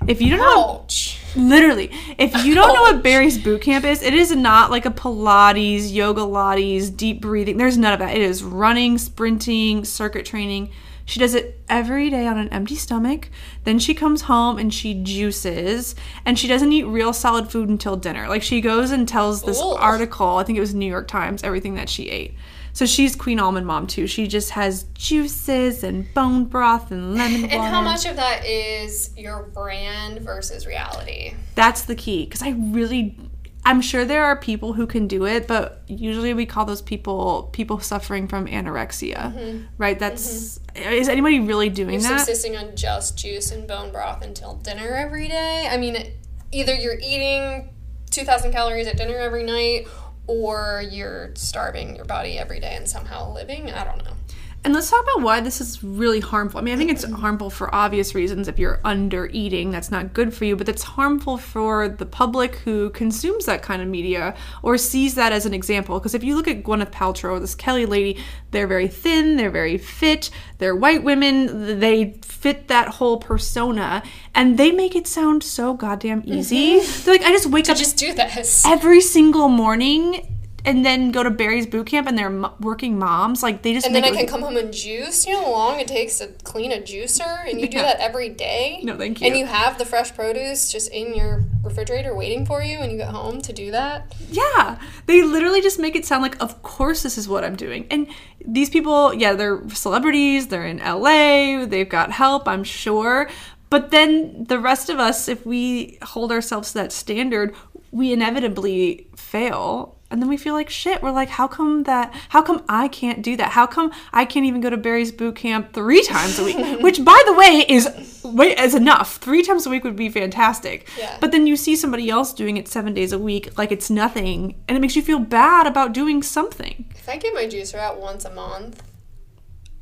If 0.06 0.20
you 0.20 0.31
don't 0.31 0.41
know 0.41 0.82
Ouch. 0.82 1.18
Literally, 1.36 1.90
if 2.19 2.44
you 2.44 2.54
don't 2.54 2.75
know 2.75 2.82
what 2.82 3.02
Barry's 3.02 3.38
boot 3.38 3.62
camp 3.62 3.84
is, 3.84 4.02
it 4.02 4.14
is 4.14 4.34
not 4.34 4.70
like 4.70 4.86
a 4.86 4.90
Pilates, 4.90 5.92
yoga 5.92 6.22
lattes, 6.22 6.94
deep 6.94 7.20
breathing. 7.20 7.56
There's 7.56 7.78
none 7.78 7.92
of 7.92 7.98
that. 7.98 8.16
It 8.16 8.22
is 8.22 8.42
running, 8.42 8.98
sprinting, 8.98 9.84
circuit 9.84 10.25
training. 10.25 10.70
She 11.04 11.19
does 11.19 11.34
it 11.34 11.58
every 11.70 12.10
day 12.10 12.26
on 12.26 12.36
an 12.36 12.50
empty 12.50 12.75
stomach. 12.75 13.30
Then 13.64 13.78
she 13.78 13.94
comes 13.94 14.22
home 14.22 14.58
and 14.58 14.72
she 14.72 14.92
juices, 14.92 15.94
and 16.26 16.38
she 16.38 16.46
doesn't 16.46 16.70
eat 16.70 16.84
real 16.84 17.14
solid 17.14 17.50
food 17.50 17.70
until 17.70 17.96
dinner. 17.96 18.28
Like 18.28 18.42
she 18.42 18.60
goes 18.60 18.90
and 18.90 19.08
tells 19.08 19.42
this 19.42 19.58
Ooh. 19.58 19.70
article, 19.70 20.36
I 20.36 20.44
think 20.44 20.58
it 20.58 20.60
was 20.60 20.74
New 20.74 20.86
York 20.86 21.08
Times, 21.08 21.42
everything 21.42 21.76
that 21.76 21.88
she 21.88 22.10
ate. 22.10 22.34
So 22.78 22.86
she's 22.86 23.16
Queen 23.16 23.40
Almond 23.40 23.66
Mom 23.66 23.88
too. 23.88 24.06
She 24.06 24.28
just 24.28 24.50
has 24.50 24.84
juices 24.94 25.82
and 25.82 26.14
bone 26.14 26.44
broth 26.44 26.92
and 26.92 27.16
lemon 27.16 27.42
water. 27.42 27.54
And 27.56 27.64
how 27.64 27.82
much 27.82 28.06
of 28.06 28.14
that 28.14 28.46
is 28.46 29.10
your 29.16 29.50
brand 29.52 30.20
versus 30.20 30.64
reality? 30.64 31.34
That's 31.56 31.82
the 31.82 31.96
key 31.96 32.25
because 32.25 32.40
I 32.40 32.50
really 32.50 33.19
I'm 33.64 33.80
sure 33.80 34.04
there 34.04 34.25
are 34.25 34.36
people 34.36 34.75
who 34.75 34.86
can 34.86 35.08
do 35.08 35.26
it, 35.26 35.48
but 35.48 35.82
usually 35.88 36.34
we 36.34 36.46
call 36.46 36.66
those 36.66 36.80
people 36.80 37.50
people 37.52 37.80
suffering 37.80 38.28
from 38.28 38.46
anorexia. 38.46 39.34
Mm-hmm. 39.34 39.64
Right? 39.76 39.98
That's 39.98 40.60
mm-hmm. 40.60 40.92
is 40.92 41.08
anybody 41.08 41.40
really 41.40 41.70
doing 41.70 41.94
You're 41.94 42.02
that? 42.02 42.19
subsisting 42.20 42.56
on 42.56 42.76
just 42.76 43.19
juice 43.19 43.50
and 43.50 43.66
bone 43.66 43.90
broth 43.90 44.22
until 44.22 44.54
dinner 44.54 44.94
every 44.94 45.26
day. 45.26 45.66
I 45.69 45.78
mean, 45.78 46.12
either 46.52 46.76
you're 46.76 47.00
eating 47.00 47.70
2,000 48.12 48.52
calories 48.52 48.86
at 48.86 48.96
dinner 48.96 49.16
every 49.16 49.42
night, 49.42 49.88
or 50.28 50.84
you're 50.88 51.30
starving 51.34 51.96
your 51.96 52.04
body 52.04 52.38
every 52.38 52.60
day 52.60 52.76
and 52.76 52.88
somehow 52.88 53.32
living. 53.32 53.72
I 53.72 53.82
don't 53.82 54.04
know. 54.04 54.18
And 54.64 54.75
let's 54.75 54.90
talk 54.90 55.02
about 55.05 55.22
why 55.22 55.40
this 55.40 55.60
is 55.60 55.84
really 55.84 56.19
harmful. 56.19 56.58
I 56.58 56.62
mean, 56.64 56.75
I 56.75 56.76
think 56.76 56.90
it's 56.90 57.05
harmful 57.05 57.49
for 57.49 57.72
obvious 57.72 58.14
reasons. 58.14 58.49
If 58.49 58.58
you're 58.58 58.81
under 58.84 59.26
eating, 59.32 59.70
that's 59.70 59.90
not 59.90 60.12
good 60.12 60.34
for 60.34 60.44
you, 60.44 60.56
but 60.56 60.69
it's 60.69 60.82
harmful 60.82 61.38
for 61.38 61.88
the 61.88 62.05
public 62.05 62.56
who 62.56 62.90
consumes 62.90 63.46
that 63.46 63.62
kind 63.62 63.81
of 63.81 63.88
media 63.88 64.34
or 64.62 64.76
sees 64.76 65.14
that 65.14 65.32
as 65.32 65.46
an 65.46 65.55
example. 65.55 65.99
Because 65.99 66.14
if 66.14 66.25
you 66.25 66.34
look 66.34 66.49
at 66.49 66.64
Gwyneth 66.64 66.90
Paltrow, 66.90 67.40
this 67.40 67.55
Kelly 67.55 67.87
lady, 67.87 68.20
they're 68.50 68.66
very 68.66 68.88
thin, 68.88 69.37
they're 69.37 69.49
very 69.50 69.78
fit, 69.78 70.28
they're 70.58 70.76
white 70.76 71.05
women, 71.05 71.78
they 71.78 72.19
fit 72.22 72.66
that 72.66 72.88
whole 72.88 73.19
persona, 73.19 74.02
and 74.34 74.58
they 74.58 74.72
make 74.72 74.96
it 74.96 75.06
sound 75.06 75.44
so 75.44 75.72
goddamn 75.72 76.22
easy. 76.26 76.81
Mm-hmm. 76.81 77.05
They're 77.05 77.14
like, 77.14 77.22
I 77.22 77.31
just 77.31 77.46
wake 77.46 77.69
up 77.69 77.76
Just 77.76 77.96
do 77.96 78.12
this. 78.12 78.66
every 78.66 79.00
single 79.00 79.49
morning. 79.49 80.38
And 80.64 80.84
then 80.84 81.12
go 81.12 81.22
to 81.22 81.31
Barry's 81.31 81.66
boot 81.66 81.87
camp, 81.87 82.08
and 82.08 82.19
they're 82.19 82.26
m- 82.26 82.52
working 82.60 82.99
moms. 82.99 83.43
Like 83.43 83.62
they 83.62 83.72
just 83.72 83.87
And 83.87 83.94
then 83.94 84.05
I 84.05 84.10
can 84.10 84.26
come 84.26 84.43
home 84.43 84.56
and 84.56 84.72
juice. 84.72 85.26
You 85.26 85.34
know 85.34 85.44
how 85.44 85.52
long 85.52 85.81
it 85.81 85.88
takes 85.88 86.19
to 86.19 86.28
clean 86.44 86.72
a 86.72 86.81
juicer? 86.81 87.49
And 87.49 87.60
you 87.60 87.69
do 87.69 87.78
that 87.78 88.00
every 88.00 88.28
day? 88.28 88.81
No, 88.82 88.96
thank 88.96 89.20
you. 89.20 89.28
And 89.28 89.37
you 89.37 89.46
have 89.46 89.79
the 89.79 89.84
fresh 89.84 90.15
produce 90.15 90.70
just 90.70 90.91
in 90.91 91.15
your 91.15 91.44
refrigerator 91.62 92.15
waiting 92.15 92.44
for 92.44 92.62
you 92.62 92.79
when 92.81 92.91
you 92.91 92.96
get 92.96 93.08
home 93.08 93.41
to 93.43 93.53
do 93.53 93.70
that? 93.70 94.15
Yeah, 94.31 94.79
they 95.06 95.22
literally 95.22 95.60
just 95.60 95.79
make 95.79 95.94
it 95.94 96.05
sound 96.05 96.22
like, 96.22 96.41
of 96.43 96.62
course, 96.62 97.03
this 97.03 97.17
is 97.17 97.29
what 97.29 97.44
I'm 97.44 97.56
doing. 97.56 97.86
And 97.91 98.08
these 98.44 98.70
people, 98.70 99.15
yeah, 99.15 99.34
they're 99.34 99.69
celebrities, 99.70 100.48
they're 100.48 100.67
in 100.67 100.79
LA, 100.79 101.67
they've 101.67 101.88
got 101.88 102.12
help, 102.12 102.48
I'm 102.48 102.65
sure. 102.65 103.29
But 103.70 103.91
then 103.91 104.44
the 104.44 104.58
rest 104.58 104.88
of 104.88 104.98
us, 104.98 105.29
if 105.29 105.44
we 105.44 105.98
hold 106.03 106.32
ourselves 106.32 106.69
to 106.69 106.74
that 106.74 106.93
standard, 106.93 107.55
we 107.91 108.12
inevitably 108.12 109.08
fail. 109.17 109.97
And 110.10 110.22
then 110.22 110.29
we 110.29 110.38
feel 110.38 110.55
like 110.55 110.70
shit. 110.70 111.03
We're 111.03 111.10
like, 111.10 111.29
how 111.29 111.46
come 111.46 111.82
that? 111.82 112.15
How 112.31 112.41
come 112.41 112.65
I 112.69 112.88
can't 112.88 113.22
do 113.22 113.36
that? 113.36 113.50
How 113.50 113.67
come 113.67 113.93
I 114.12 114.24
can't 114.24 114.46
even 114.46 114.60
go 114.60 114.70
to 114.70 114.77
Barry's 114.77 115.12
boot 115.12 115.36
camp 115.36 115.74
three 115.74 116.03
times 116.03 116.38
a 116.38 116.44
week? 116.44 116.56
Which, 116.81 117.05
by 117.05 117.22
the 117.27 117.34
way, 117.34 117.65
is 117.69 118.22
wait 118.24 118.58
is 118.58 118.74
enough. 118.74 119.17
Three 119.17 119.43
times 119.43 119.67
a 119.67 119.70
week 119.70 119.84
would 119.84 119.96
be 119.96 120.08
fantastic. 120.08 120.88
Yeah. 120.98 121.19
But 121.20 121.32
then 121.32 121.46
you 121.46 121.56
see 121.56 121.77
somebody 121.77 122.08
else 122.08 122.32
doing 122.32 122.56
it 122.56 122.69
seven 122.69 122.94
days 122.94 123.12
a 123.12 123.19
week, 123.19 123.56
like 123.58 123.70
it's 123.70 123.91
nothing, 123.91 124.55
and 124.67 124.77
it 124.77 124.81
makes 124.81 124.96
you 124.96 125.03
feel 125.03 125.19
bad 125.19 125.67
about 125.67 125.93
doing 125.93 126.22
something. 126.22 126.86
If 126.94 127.08
I 127.08 127.17
get 127.19 127.34
my 127.34 127.44
juicer 127.46 127.77
out 127.77 128.00
once 128.00 128.24
a 128.24 128.31
month, 128.31 128.82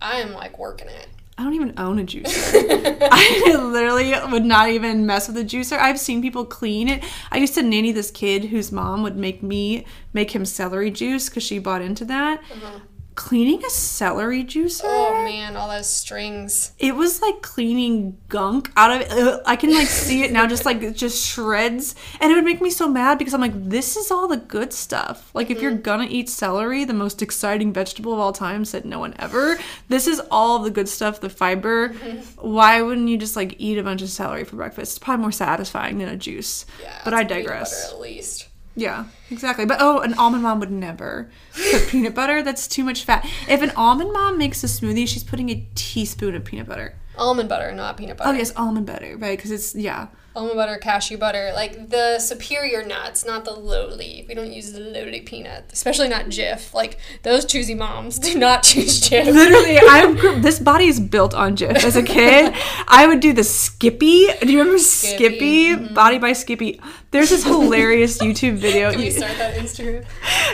I 0.01 0.17
am 0.21 0.33
like 0.33 0.59
working 0.59 0.89
it. 0.89 1.09
I 1.39 1.43
don't 1.43 1.55
even 1.55 1.75
own 1.77 1.99
a 1.99 2.05
juicer. 2.05 2.99
I 3.13 3.57
literally 3.57 4.15
would 4.31 4.45
not 4.45 4.71
even 4.71 5.05
mess 5.05 5.29
with 5.29 5.37
a 5.37 5.45
juicer. 5.45 5.79
I've 5.79 6.01
seen 6.01 6.23
people 6.23 6.47
clean 6.47 6.89
it. 6.89 7.05
I 7.31 7.37
used 7.37 7.55
to 7.55 7.63
nanny 7.63 7.93
this 7.93 8.11
kid 8.11 8.47
whose 8.47 8.73
mom 8.73 9.03
would 9.03 9.17
make 9.17 9.43
me 9.43 9.85
make 10.15 10.31
him 10.31 10.47
celery 10.47 10.91
juice 10.91 11.29
because 11.29 11.43
she 11.43 11.59
bought 11.59 11.83
into 11.83 12.07
that. 12.07 12.43
Mm-hmm. 12.43 12.79
Cleaning 13.17 13.65
a 13.65 13.71
celery 13.71 14.45
juicer. 14.45 14.83
Oh 14.85 15.25
man, 15.25 15.57
all 15.57 15.69
those 15.69 15.89
strings. 15.89 16.73
It 16.79 16.95
was 16.95 17.21
like 17.21 17.43
cleaning 17.43 18.19
gunk 18.29 18.71
out 18.77 18.93
of 18.93 19.01
it. 19.11 19.43
I 19.47 19.57
can 19.57 19.73
like 19.73 19.87
see 19.89 20.23
it 20.23 20.31
now, 20.31 20.47
just 20.47 20.65
like 20.65 20.83
it 20.83 20.95
just 20.95 21.27
shreds, 21.27 21.97
and 22.21 22.31
it 22.31 22.35
would 22.37 22.45
make 22.45 22.61
me 22.61 22.71
so 22.71 22.89
mad 22.89 23.19
because 23.19 23.35
I'm 23.35 23.41
like, 23.41 23.69
this 23.69 23.97
is 23.97 24.11
all 24.11 24.29
the 24.29 24.37
good 24.37 24.73
stuff. 24.73 25.31
Like 25.35 25.51
if 25.51 25.61
you're 25.61 25.73
mm-hmm. 25.73 25.81
gonna 25.81 26.07
eat 26.09 26.29
celery, 26.29 26.85
the 26.85 26.95
most 26.95 27.23
exciting 27.23 27.73
vegetable 27.73 28.13
of 28.13 28.21
all 28.21 28.33
time, 28.33 28.65
said 28.65 28.85
no 28.85 29.01
one 29.01 29.15
ever. 29.19 29.59
This 29.89 30.07
is 30.07 30.21
all 30.31 30.61
the 30.61 30.71
good 30.71 30.89
stuff, 30.89 31.21
the 31.21 31.31
fiber. 31.31 31.89
Mm-hmm. 31.89 32.49
Why 32.49 32.83
wouldn't 32.83 33.09
you 33.09 33.17
just 33.17 33.35
like 33.35 33.57
eat 33.59 33.79
a 33.79 33.83
bunch 33.83 34.03
of 34.03 34.11
celery 34.11 34.45
for 34.45 34.57
breakfast? 34.57 34.93
It's 34.93 34.99
probably 34.99 35.23
more 35.23 35.33
satisfying 35.33 35.99
than 35.99 36.09
a 36.09 36.17
juice. 36.17 36.67
Yeah, 36.81 37.01
but 37.05 37.15
I 37.15 37.25
digress. 37.25 37.87
butter 37.87 37.97
at 37.97 38.01
least. 38.01 38.49
Yeah, 38.77 39.07
exactly. 39.31 39.65
But 39.65 39.79
oh, 39.81 40.01
an 40.01 40.15
almond 40.15 40.43
mom 40.43 40.61
would 40.61 40.71
never 40.71 41.31
put 41.71 41.89
peanut 41.89 42.15
butter. 42.15 42.43
That's 42.43 42.69
too 42.69 42.85
much 42.85 43.05
fat. 43.05 43.27
If 43.49 43.63
an 43.63 43.71
almond 43.71 44.13
mom 44.13 44.37
makes 44.37 44.63
a 44.63 44.67
smoothie, 44.67 45.09
she's 45.09 45.25
putting 45.25 45.49
a 45.49 45.67
teaspoon 45.75 46.35
of 46.35 46.45
peanut 46.45 46.69
butter. 46.69 46.95
Almond 47.17 47.49
butter, 47.49 47.73
not 47.73 47.97
peanut 47.97 48.19
butter. 48.19 48.31
Oh 48.31 48.33
yes, 48.35 48.53
almond 48.55 48.87
butter, 48.87 49.17
right? 49.17 49.37
Because 49.37 49.51
it's 49.51 49.75
yeah. 49.75 50.09
Almond 50.37 50.57
butter, 50.57 50.77
cashew 50.77 51.17
butter, 51.17 51.53
like 51.55 51.89
the 51.89 52.19
superior 52.19 52.85
nuts, 52.85 53.25
not 53.25 53.45
the 53.45 53.53
lowly. 53.53 54.25
We 54.29 54.35
don't 54.35 54.53
use 54.53 54.73
the 54.73 54.81
lowly 54.81 55.23
peanut, 55.23 55.71
especially 55.73 56.09
not 56.09 56.27
Jif. 56.27 56.75
Like 56.75 56.99
those 57.23 57.45
choosy 57.45 57.75
moms 57.75 58.19
do 58.29 58.39
not 58.39 58.63
choose 58.63 59.01
Jif. 59.01 59.25
Literally, 59.25 59.79
I 59.79 60.13
grew, 60.13 60.41
this 60.41 60.59
body 60.59 60.87
is 60.87 61.01
built 61.01 61.35
on 61.35 61.57
Jif. 61.57 61.83
As 61.83 61.97
a 61.97 62.03
kid, 62.03 62.55
I 62.87 63.07
would 63.07 63.21
do 63.21 63.33
the 63.33 63.45
Skippy. 63.45 64.27
Do 64.41 64.53
you 64.53 64.59
remember 64.59 64.79
Skippy? 64.79 65.17
Skippy, 65.17 65.77
mm-hmm. 65.77 65.95
Body 65.95 66.19
by 66.19 66.33
Skippy. 66.33 66.81
There's 67.11 67.31
this 67.31 67.45
hilarious 67.45 68.19
YouTube 68.23 68.57
video. 68.57 68.91
Can 68.91 69.01
we 69.01 69.11
start 69.11 69.37
that 69.39 69.55
Instagram? 69.55 70.05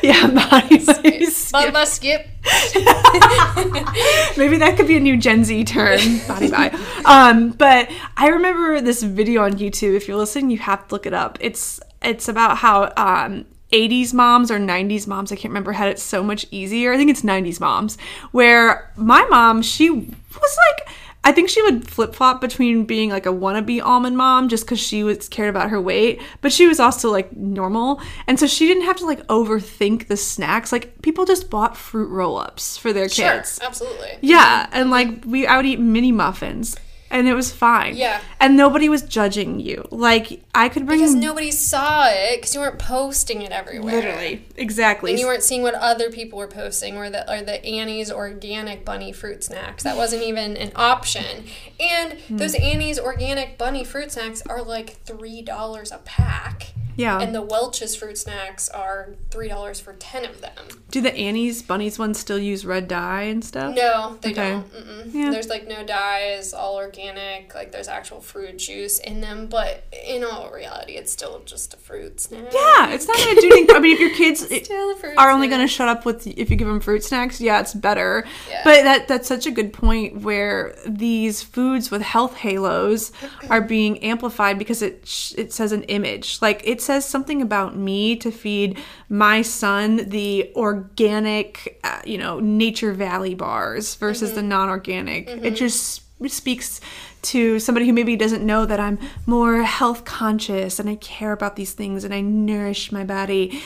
yeah, 0.03 0.27
body 0.29 0.79
by 0.85 0.93
Bottom 0.95 1.31
Skippy. 1.31 1.71
by 1.73 1.85
skip. 1.85 2.32
Maybe 4.37 4.57
that 4.59 4.75
could 4.77 4.89
be 4.89 4.97
a 4.97 5.01
new 5.01 5.17
Gen 5.17 5.45
Z 5.45 5.65
term, 5.65 6.01
body 6.27 6.51
by. 6.51 6.77
Um, 7.05 7.51
but 7.51 7.91
I 8.17 8.29
remember 8.29 8.81
this 8.81 9.03
video 9.03 9.45
on 9.45 9.53
YouTube. 9.53 9.95
If 9.95 10.09
you're 10.09 10.17
listening, 10.17 10.51
you 10.51 10.59
have 10.59 10.89
to 10.89 10.95
look 10.95 11.07
it 11.07 11.15
up. 11.15 11.39
It's 11.41 11.81
it's 12.03 12.29
about 12.29 12.59
how 12.59 12.93
um, 12.97 13.45
80s 13.73 14.13
moms 14.13 14.51
or 14.51 14.59
90s 14.59 15.07
moms, 15.07 15.33
I 15.33 15.37
can't 15.37 15.51
remember, 15.51 15.73
had 15.73 15.89
it 15.89 15.99
so 15.99 16.23
much 16.23 16.47
easier. 16.51 16.93
I 16.93 16.97
think 16.97 17.11
it's 17.11 17.23
90s 17.23 17.61
moms, 17.61 17.97
where 18.33 18.93
my 18.97 19.25
mom, 19.31 19.63
she 19.63 19.91
was 19.91 20.09
like. 20.33 20.89
I 21.25 21.31
think 21.31 21.49
she 21.49 21.62
would 21.62 21.88
flip 21.88 22.14
flop 22.17 22.41
between 22.41 22.85
being 22.85 23.11
like 23.11 23.26
a 23.26 23.33
wannabe 23.33 23.81
almond 23.81 24.17
mom 24.17 24.49
just 24.49 24.64
because 24.64 24.81
she 24.81 25.05
was 25.05 25.29
cared 25.29 25.50
about 25.50 25.71
her 25.71 25.81
weight, 25.81 26.21
but 26.41 26.52
she 26.52 26.67
was 26.67 26.81
also 26.81 27.11
like 27.12 27.33
normal. 27.37 28.00
And 28.26 28.41
so 28.41 28.47
she 28.49 28.67
didn't 28.67 28.85
have 28.85 28.97
to 28.97 29.07
like 29.07 29.25
overthink 29.29 30.09
the 30.09 30.17
snacks. 30.17 30.73
Like 30.73 31.00
people 31.02 31.25
just 31.25 31.49
bought 31.49 31.76
fruit 31.76 32.09
roll 32.09 32.38
ups 32.38 32.76
for 32.76 32.93
their 32.93 33.09
Sure, 33.09 33.37
kids. 33.37 33.61
absolutely. 33.62 34.19
Yeah, 34.21 34.69
and 34.73 34.91
like 34.91 35.25
we, 35.25 35.47
I 35.47 35.57
would 35.57 35.67
eat 35.67 35.79
mini 35.79 36.11
muffins, 36.11 36.76
and 37.12 37.28
it 37.28 37.35
was 37.35 37.52
fine. 37.52 37.95
Yeah. 37.95 38.21
and 38.40 38.57
nobody 38.57 38.88
was 38.88 39.02
judging 39.02 39.61
you. 39.61 39.87
Like 39.90 40.42
I 40.54 40.69
could 40.69 40.87
bring 40.87 40.99
Because 40.99 41.14
nobody 41.14 41.52
saw 41.52 42.07
it, 42.09 42.38
because 42.40 42.54
you 42.54 42.61
weren't 42.61 42.78
posting 42.81 43.42
it 43.42 43.52
everywhere. 43.52 43.95
literally 43.95 44.45
exactly. 44.57 45.12
And 45.12 45.21
you 45.21 45.26
weren't 45.26 45.45
seeing 45.45 45.62
what 45.62 45.75
other 45.75 46.11
people 46.11 46.38
were 46.40 46.49
posting, 46.49 46.97
or 46.97 47.09
the 47.11 47.23
or 47.33 47.42
the 47.42 47.64
Annie's 47.64 48.11
organic 48.11 48.85
bunny 48.85 49.12
fruit 49.12 49.45
snacks. 49.45 49.85
That 49.85 49.97
wasn't 49.97 50.23
even 50.25 50.57
an 50.57 50.73
option. 50.75 51.45
And 51.78 52.14
Hmm. 52.23 52.37
those 52.38 52.54
Annie's 52.57 52.99
organic 52.99 53.59
bunny 53.59 53.85
fruit 53.85 54.11
snacks 54.11 54.42
are 54.49 54.62
like 54.62 54.97
three 55.04 55.42
dollars 55.42 55.92
a 55.92 55.99
pack. 55.99 56.73
Yeah. 56.97 57.21
And 57.21 57.35
the 57.35 57.43
Welch's 57.43 57.95
fruit 57.97 58.19
snacks 58.19 58.69
are 58.69 59.11
three 59.31 59.49
dollars 59.49 59.81
for 59.81 59.93
ten 59.95 60.25
of 60.25 60.41
them. 60.41 60.53
Do 60.91 61.01
the 61.01 61.15
Annie's 61.15 61.63
bunnies 61.63 61.99
ones 61.99 62.19
still 62.19 62.39
use 62.39 62.67
red 62.67 62.87
dye 62.89 63.23
and 63.23 63.45
stuff? 63.45 63.75
No, 63.75 64.19
they 64.21 64.33
Okay. 64.33 64.51
don't. 64.51 64.73
Mm-mm. 64.73 65.15
Yeah. 65.15 65.31
There's 65.31 65.49
like 65.49 65.67
no 65.67 65.85
dyes, 65.85 66.53
all 66.53 66.77
organic. 66.77 67.55
Like 67.55 67.73
there's 67.73 67.89
actual 67.89 68.21
fruit 68.21 68.59
juice 68.59 68.99
in 68.99 69.21
them, 69.21 69.47
but 69.47 69.85
in 70.07 70.23
all 70.25 70.51
reality, 70.51 70.93
it's 70.95 71.11
still 71.13 71.41
just 71.47 71.73
a 71.75 71.77
fruit 71.79 72.21
snack. 72.21 72.53
Yeah, 72.53 72.91
it's 72.91 73.07
not 73.09 73.17
gonna 73.17 73.41
do 73.41 73.51
anything. 73.53 73.77
I 73.77 73.79
mean, 73.81 73.95
if 73.95 74.01
your 74.01 74.15
kids 74.15 74.41
Still 74.65 74.93
a 74.93 74.97
fruit 74.97 75.15
are 75.17 75.31
only 75.31 75.47
snack. 75.49 75.59
gonna 75.59 75.69
shut 75.69 75.89
up 75.89 76.05
with 76.05 76.27
if 76.27 76.51
you 76.51 76.57
give 76.57 76.69
them 76.69 76.81
fruit 76.81 77.03
snacks, 77.03 77.41
yeah, 77.41 77.61
it's 77.61 77.73
better. 77.75 78.25
Yeah. 78.51 78.61
But 78.65 78.83
that 78.85 79.09
that's 79.09 79.29
such 79.29 79.47
a 79.47 79.51
good 79.51 79.73
point 79.73 80.19
where 80.21 80.75
these 80.87 81.43
foods 81.43 81.91
with 81.91 82.03
health 82.03 82.35
halos 82.37 83.13
are 83.51 83.61
being 83.63 83.99
amplified 84.05 84.59
because 84.59 84.83
it 84.83 85.07
sh- 85.07 85.33
it 85.39 85.53
says 85.53 85.73
an 85.73 85.85
image, 85.85 86.39
like 86.43 86.61
it 86.65 86.82
says 86.83 87.05
something 87.05 87.41
about 87.41 87.77
me 87.77 88.17
to 88.17 88.31
feed 88.31 88.79
my 89.09 89.43
son 89.43 90.09
the 90.09 90.51
organic, 90.57 91.81
uh, 91.85 92.01
you 92.05 92.19
know, 92.19 92.41
Nature 92.41 92.93
Valley 92.93 93.35
bars 93.35 93.95
versus 93.95 94.35
the 94.35 94.43
non-organic. 94.43 95.29
It 95.29 95.53
just 95.57 96.03
speaks 96.29 96.81
to 97.23 97.59
somebody 97.59 97.87
who 97.87 97.93
maybe 97.93 98.17
doesn't 98.17 98.45
know 98.45 98.67
that 98.67 98.79
I'm 98.81 98.99
more 99.27 99.62
health 99.62 100.05
conscious 100.05 100.79
and 100.79 100.89
I 100.89 100.97
care 100.97 101.33
about 101.33 101.57
these 101.57 101.73
things 101.73 102.05
and 102.05 102.12
I 102.12 102.21
nourish 102.21 102.93
my 102.93 103.05
body. 103.05 103.61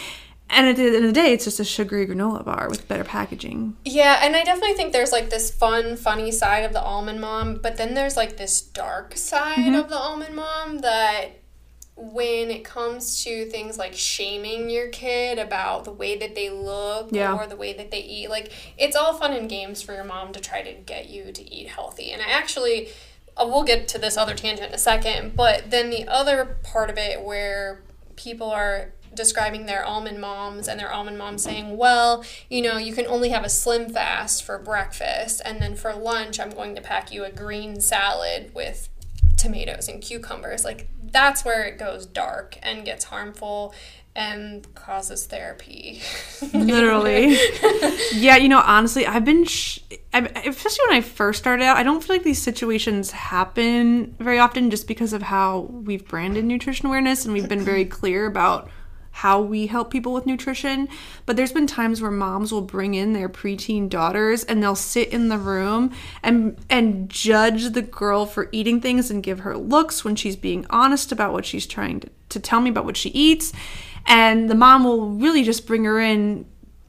And 0.48 0.68
at 0.68 0.76
the 0.76 0.84
end 0.86 0.96
of 0.96 1.02
the 1.02 1.12
day, 1.12 1.32
it's 1.32 1.44
just 1.44 1.58
a 1.58 1.64
sugary 1.64 2.06
granola 2.06 2.44
bar 2.44 2.68
with 2.70 2.86
better 2.86 3.02
packaging. 3.02 3.76
Yeah, 3.84 4.20
and 4.22 4.36
I 4.36 4.44
definitely 4.44 4.74
think 4.74 4.92
there's 4.92 5.10
like 5.10 5.28
this 5.28 5.50
fun, 5.50 5.96
funny 5.96 6.30
side 6.30 6.60
of 6.64 6.72
the 6.72 6.80
almond 6.80 7.20
mom, 7.20 7.58
but 7.62 7.76
then 7.78 7.94
there's 7.94 8.16
like 8.16 8.36
this 8.36 8.62
dark 8.62 9.16
side 9.16 9.56
Mm-hmm. 9.58 9.74
of 9.74 9.88
the 9.88 9.96
almond 9.98 10.36
mom 10.36 10.78
that 10.78 11.40
when 11.98 12.50
it 12.50 12.62
comes 12.62 13.24
to 13.24 13.46
things 13.46 13.78
like 13.78 13.94
shaming 13.94 14.68
your 14.68 14.88
kid 14.88 15.38
about 15.38 15.84
the 15.84 15.92
way 15.92 16.16
that 16.16 16.34
they 16.34 16.50
look 16.50 17.08
Yeah. 17.10 17.34
or 17.34 17.46
the 17.46 17.56
way 17.56 17.72
that 17.72 17.90
they 17.90 18.00
eat, 18.00 18.28
like 18.28 18.52
it's 18.76 18.94
all 18.94 19.14
fun 19.14 19.32
and 19.32 19.48
games 19.48 19.80
for 19.80 19.94
your 19.94 20.04
mom 20.04 20.32
to 20.34 20.40
try 20.40 20.60
to 20.62 20.72
get 20.74 21.08
you 21.08 21.32
to 21.32 21.50
eat 21.52 21.68
healthy. 21.68 22.10
And 22.10 22.20
I 22.20 22.26
actually, 22.26 22.90
we'll 23.38 23.64
get 23.64 23.88
to 23.88 23.98
this 23.98 24.18
other 24.18 24.34
tangent 24.34 24.68
in 24.68 24.74
a 24.74 24.78
second, 24.78 25.36
but 25.36 25.70
then 25.70 25.88
the 25.88 26.06
other 26.06 26.58
part 26.62 26.90
of 26.90 26.98
it 26.98 27.22
where 27.22 27.82
people 28.14 28.50
are 28.50 28.92
describing 29.14 29.64
their 29.64 29.82
almond 29.82 30.20
moms 30.20 30.68
and 30.68 30.78
their 30.78 30.92
almond 30.92 31.16
moms 31.16 31.42
saying, 31.42 31.78
well, 31.78 32.22
you 32.50 32.60
know, 32.60 32.76
you 32.76 32.92
can 32.92 33.06
only 33.06 33.30
have 33.30 33.44
a 33.44 33.48
slim 33.48 33.88
fast 33.88 34.44
for 34.44 34.58
breakfast, 34.58 35.40
and 35.46 35.62
then 35.62 35.74
for 35.74 35.94
lunch, 35.94 36.38
I'm 36.38 36.50
going 36.50 36.74
to 36.74 36.82
pack 36.82 37.10
you 37.10 37.24
a 37.24 37.30
green 37.30 37.80
salad 37.80 38.50
with 38.54 38.90
tomatoes 39.46 39.88
and 39.88 40.02
cucumbers. 40.02 40.64
Like, 40.64 40.88
that's 41.02 41.44
where 41.44 41.64
it 41.64 41.78
goes 41.78 42.04
dark 42.04 42.58
and 42.62 42.84
gets 42.84 43.04
harmful 43.04 43.74
and 44.16 44.74
causes 44.74 45.26
therapy. 45.26 46.00
Literally. 46.52 47.38
yeah, 48.12 48.36
you 48.36 48.48
know, 48.48 48.60
honestly, 48.64 49.06
I've 49.06 49.24
been, 49.24 49.44
sh- 49.44 49.80
I, 50.12 50.20
especially 50.20 50.84
when 50.88 50.96
I 50.96 51.00
first 51.02 51.38
started 51.38 51.62
out, 51.62 51.76
I 51.76 51.82
don't 51.82 52.02
feel 52.02 52.16
like 52.16 52.24
these 52.24 52.42
situations 52.42 53.10
happen 53.12 54.16
very 54.18 54.38
often 54.38 54.70
just 54.70 54.88
because 54.88 55.12
of 55.12 55.22
how 55.22 55.60
we've 55.70 56.06
branded 56.08 56.44
nutrition 56.44 56.86
awareness 56.86 57.24
and 57.24 57.34
we've 57.34 57.48
been 57.48 57.60
very 57.60 57.84
clear 57.84 58.26
about 58.26 58.68
how 59.16 59.40
we 59.40 59.66
help 59.66 59.90
people 59.90 60.12
with 60.12 60.26
nutrition. 60.26 60.86
But 61.24 61.36
there's 61.36 61.52
been 61.52 61.66
times 61.66 62.02
where 62.02 62.10
moms 62.10 62.52
will 62.52 62.60
bring 62.60 62.92
in 62.92 63.14
their 63.14 63.30
preteen 63.30 63.88
daughters 63.88 64.44
and 64.44 64.62
they'll 64.62 64.74
sit 64.74 65.08
in 65.08 65.30
the 65.30 65.38
room 65.38 65.90
and 66.22 66.58
and 66.68 67.08
judge 67.08 67.70
the 67.70 67.80
girl 67.80 68.26
for 68.26 68.50
eating 68.52 68.78
things 68.78 69.10
and 69.10 69.22
give 69.22 69.40
her 69.40 69.56
looks 69.56 70.04
when 70.04 70.16
she's 70.16 70.36
being 70.36 70.66
honest 70.68 71.12
about 71.12 71.32
what 71.32 71.46
she's 71.46 71.66
trying 71.66 72.00
to, 72.00 72.10
to 72.28 72.38
tell 72.38 72.60
me 72.60 72.68
about 72.68 72.84
what 72.84 72.98
she 72.98 73.08
eats. 73.08 73.54
And 74.04 74.50
the 74.50 74.54
mom 74.54 74.84
will 74.84 75.08
really 75.08 75.42
just 75.42 75.66
bring 75.66 75.84
her 75.84 75.98
in 75.98 76.44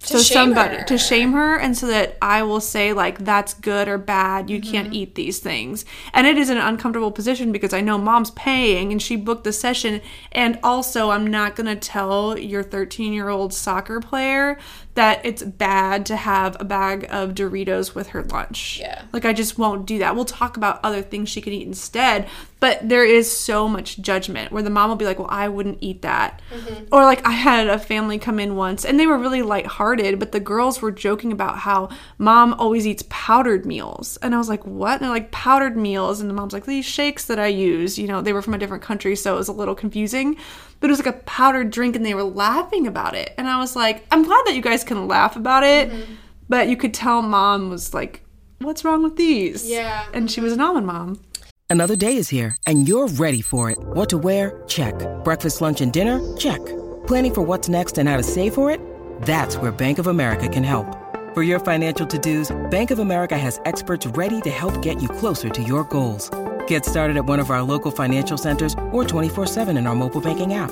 so 0.08 0.20
somebody 0.20 0.78
her. 0.78 0.84
to 0.84 0.98
shame 0.98 1.34
her 1.34 1.58
and 1.58 1.78
so 1.78 1.88
that 1.88 2.18
I 2.22 2.44
will 2.44 2.62
say 2.62 2.94
like 2.94 3.20
that's 3.20 3.54
good 3.54 3.88
or 3.88 3.98
bad 3.98 4.50
you 4.50 4.62
can't 4.62 4.88
mm-hmm. 4.88 4.96
eat 4.96 5.16
these 5.16 5.40
things 5.40 5.86
and 6.14 6.26
it 6.26 6.38
is 6.38 6.50
an 6.50 6.58
uncomfortable 6.58 7.12
position 7.12 7.52
because 7.52 7.74
I 7.74 7.82
know 7.82 7.98
mom's 7.98 8.32
paying 8.32 8.92
and 8.92 9.02
she 9.02 9.16
booked 9.16 9.44
the 9.44 9.54
session 9.54 10.02
and 10.32 10.60
also 10.64 11.10
I'm 11.10 11.28
not 11.28 11.56
going 11.56 11.68
to 11.68 11.76
tell 11.76 12.38
your 12.38 12.64
13 12.64 13.14
year 13.14 13.30
old 13.30 13.54
soccer 13.54 14.00
player 14.00 14.58
that 14.98 15.26
it's 15.26 15.44
bad 15.44 16.06
to 16.08 16.16
have 16.16 16.58
a 16.60 16.66
bag 16.66 17.08
of 17.10 17.34
Doritos 17.34 17.96
with 17.96 18.10
her 18.10 18.24
lunch 18.24 18.80
Yeah. 18.80 19.04
like 19.14 19.26
I 19.26 19.34
just 19.34 19.58
won't 19.58 19.86
do 19.86 20.00
that 20.00 20.16
we'll 20.16 20.26
talk 20.26 20.58
about 20.58 20.80
other 20.84 21.02
things 21.02 21.30
she 21.30 21.42
can 21.42 21.54
eat 21.54 21.68
instead 21.68 22.28
but 22.60 22.88
there 22.88 23.06
is 23.06 23.32
so 23.32 23.68
much 23.68 24.00
judgment 24.00 24.52
where 24.52 24.64
the 24.64 24.70
mom 24.70 24.90
will 24.90 24.96
be 24.96 25.06
like 25.06 25.20
well 25.20 25.30
I 25.30 25.48
wouldn't 25.48 25.78
eat 25.82 26.02
that 26.02 26.42
mm-hmm. 26.52 26.86
or 26.92 27.04
like 27.04 27.26
I 27.26 27.32
had 27.32 27.68
a 27.68 27.80
family 27.80 28.20
come 28.20 28.40
in 28.40 28.56
once 28.56 28.84
and 28.84 29.00
they 29.00 29.08
were 29.08 29.18
really 29.18 29.42
lighthearted, 29.42 30.20
but 30.20 30.32
the 30.32 30.40
girls 30.40 30.82
were 30.82 30.92
joking 30.92 31.32
about 31.32 31.60
how 31.60 31.90
mom 32.18 32.54
always 32.56 32.86
eats 32.88 33.04
powdered 33.10 33.66
meals. 33.66 34.18
And 34.22 34.36
I 34.36 34.38
was 34.38 34.50
like, 34.50 34.66
what? 34.66 34.94
And 34.94 35.02
they're 35.02 35.10
like, 35.10 35.32
powdered 35.32 35.78
meals. 35.78 36.20
And 36.20 36.30
the 36.30 36.34
mom's 36.34 36.54
like, 36.54 36.66
these 36.66 36.86
shakes 36.86 37.26
that 37.26 37.40
I 37.40 37.48
use, 37.48 37.98
you 37.98 38.08
know, 38.08 38.22
they 38.22 38.34
were 38.34 38.42
from 38.42 38.54
a 38.54 38.58
different 38.58 38.84
country, 38.84 39.16
so 39.16 39.36
it 39.36 39.38
was 39.38 39.48
a 39.48 39.54
little 39.54 39.76
confusing. 39.76 40.38
But 40.80 40.90
it 40.90 40.92
was 40.92 41.00
like 41.00 41.16
a 41.16 41.20
powdered 41.20 41.72
drink 41.72 41.96
and 41.96 42.06
they 42.06 42.14
were 42.14 42.24
laughing 42.24 42.86
about 42.86 43.16
it. 43.16 43.34
And 43.38 43.48
I 43.48 43.58
was 43.60 43.76
like, 43.76 44.06
I'm 44.12 44.24
glad 44.24 44.44
that 44.46 44.54
you 44.54 44.62
guys 44.62 44.84
can 44.88 45.08
laugh 45.08 45.36
about 45.36 45.64
it. 45.64 45.92
Mm-hmm. 45.92 46.14
But 46.50 46.70
you 46.70 46.78
could 46.78 46.94
tell 46.94 47.22
mom 47.22 47.70
was 47.70 47.94
like, 47.94 48.24
what's 48.60 48.84
wrong 48.84 49.04
with 49.04 49.18
these? 49.18 49.70
Yeah. 49.70 50.06
And 50.14 50.32
she 50.32 50.42
was 50.42 50.54
an 50.54 50.62
almond 50.62 50.88
mom. 50.88 51.22
Another 51.70 51.98
day 51.98 52.16
is 52.16 52.30
here, 52.30 52.56
and 52.66 52.88
you're 52.88 53.08
ready 53.08 53.42
for 53.42 53.70
it. 53.70 53.78
What 53.80 54.10
to 54.10 54.18
wear? 54.18 54.64
Check. 54.68 54.96
Breakfast, 55.26 55.60
lunch, 55.60 55.82
and 55.82 55.92
dinner? 55.92 56.20
Check. 56.38 56.66
Planning 57.06 57.34
for 57.34 57.42
what's 57.42 57.68
next 57.68 57.98
and 57.98 58.08
how 58.08 58.16
to 58.16 58.24
save 58.24 58.54
for 58.54 58.72
it? 58.72 58.80
That's 59.24 59.58
where 59.58 59.72
Bank 59.72 60.00
of 60.00 60.08
America 60.08 60.48
can 60.48 60.64
help. 60.64 60.88
For 61.34 61.44
your 61.44 61.60
financial 61.60 62.08
to-dos, 62.08 62.56
Bank 62.72 62.90
of 62.90 63.00
America 63.00 63.38
has 63.38 63.60
experts 63.66 64.06
ready 64.08 64.40
to 64.42 64.50
help 64.50 64.82
get 64.82 65.02
you 65.02 65.10
closer 65.10 65.50
to 65.50 65.62
your 65.62 65.84
goals. 65.84 66.32
Get 66.68 66.86
started 66.86 67.18
at 67.18 67.26
one 67.26 67.40
of 67.40 67.52
our 67.52 67.62
local 67.62 67.92
financial 67.92 68.38
centers 68.38 68.74
or 68.92 69.04
24-7 69.04 69.78
in 69.78 69.88
our 69.88 69.96
mobile 69.96 70.22
banking 70.22 70.54
app. 70.54 70.72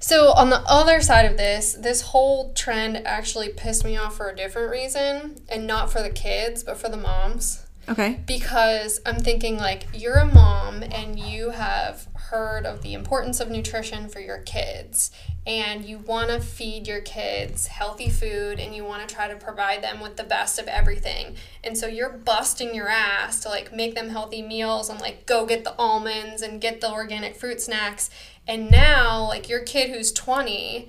So 0.00 0.32
on 0.32 0.48
the 0.48 0.62
other 0.66 1.02
side 1.02 1.30
of 1.30 1.36
this, 1.36 1.74
this 1.74 2.00
whole 2.00 2.52
trend 2.54 2.96
actually 3.06 3.50
pissed 3.50 3.84
me 3.84 3.98
off 3.98 4.16
for 4.16 4.30
a 4.30 4.34
different 4.34 4.70
reason, 4.70 5.36
and 5.48 5.66
not 5.66 5.92
for 5.92 6.02
the 6.02 6.10
kids, 6.10 6.64
but 6.64 6.78
for 6.78 6.88
the 6.88 6.96
moms. 6.96 7.66
Okay. 7.88 8.20
Because 8.24 9.00
I'm 9.04 9.18
thinking 9.18 9.56
like 9.56 9.88
you're 9.92 10.18
a 10.18 10.26
mom 10.26 10.82
and 10.82 11.18
you 11.18 11.50
have 11.50 12.06
heard 12.14 12.64
of 12.64 12.82
the 12.82 12.94
importance 12.94 13.40
of 13.40 13.50
nutrition 13.50 14.08
for 14.08 14.20
your 14.20 14.38
kids 14.38 15.10
and 15.46 15.84
you 15.84 15.98
want 15.98 16.30
to 16.30 16.38
feed 16.38 16.86
your 16.86 17.00
kids 17.00 17.66
healthy 17.66 18.08
food 18.08 18.60
and 18.60 18.74
you 18.74 18.84
want 18.84 19.08
to 19.08 19.12
try 19.12 19.26
to 19.26 19.34
provide 19.34 19.82
them 19.82 19.98
with 20.00 20.16
the 20.16 20.22
best 20.22 20.60
of 20.60 20.68
everything. 20.68 21.34
And 21.64 21.76
so 21.76 21.88
you're 21.88 22.12
busting 22.12 22.74
your 22.74 22.88
ass 22.88 23.40
to 23.40 23.48
like 23.48 23.74
make 23.74 23.96
them 23.96 24.10
healthy 24.10 24.42
meals 24.42 24.88
and 24.88 25.00
like 25.00 25.26
go 25.26 25.44
get 25.44 25.64
the 25.64 25.76
almonds 25.76 26.42
and 26.42 26.60
get 26.60 26.80
the 26.80 26.92
organic 26.92 27.34
fruit 27.34 27.60
snacks. 27.60 28.10
And 28.50 28.68
now 28.68 29.28
like 29.28 29.48
your 29.48 29.60
kid 29.60 29.90
who's 29.90 30.10
20 30.10 30.88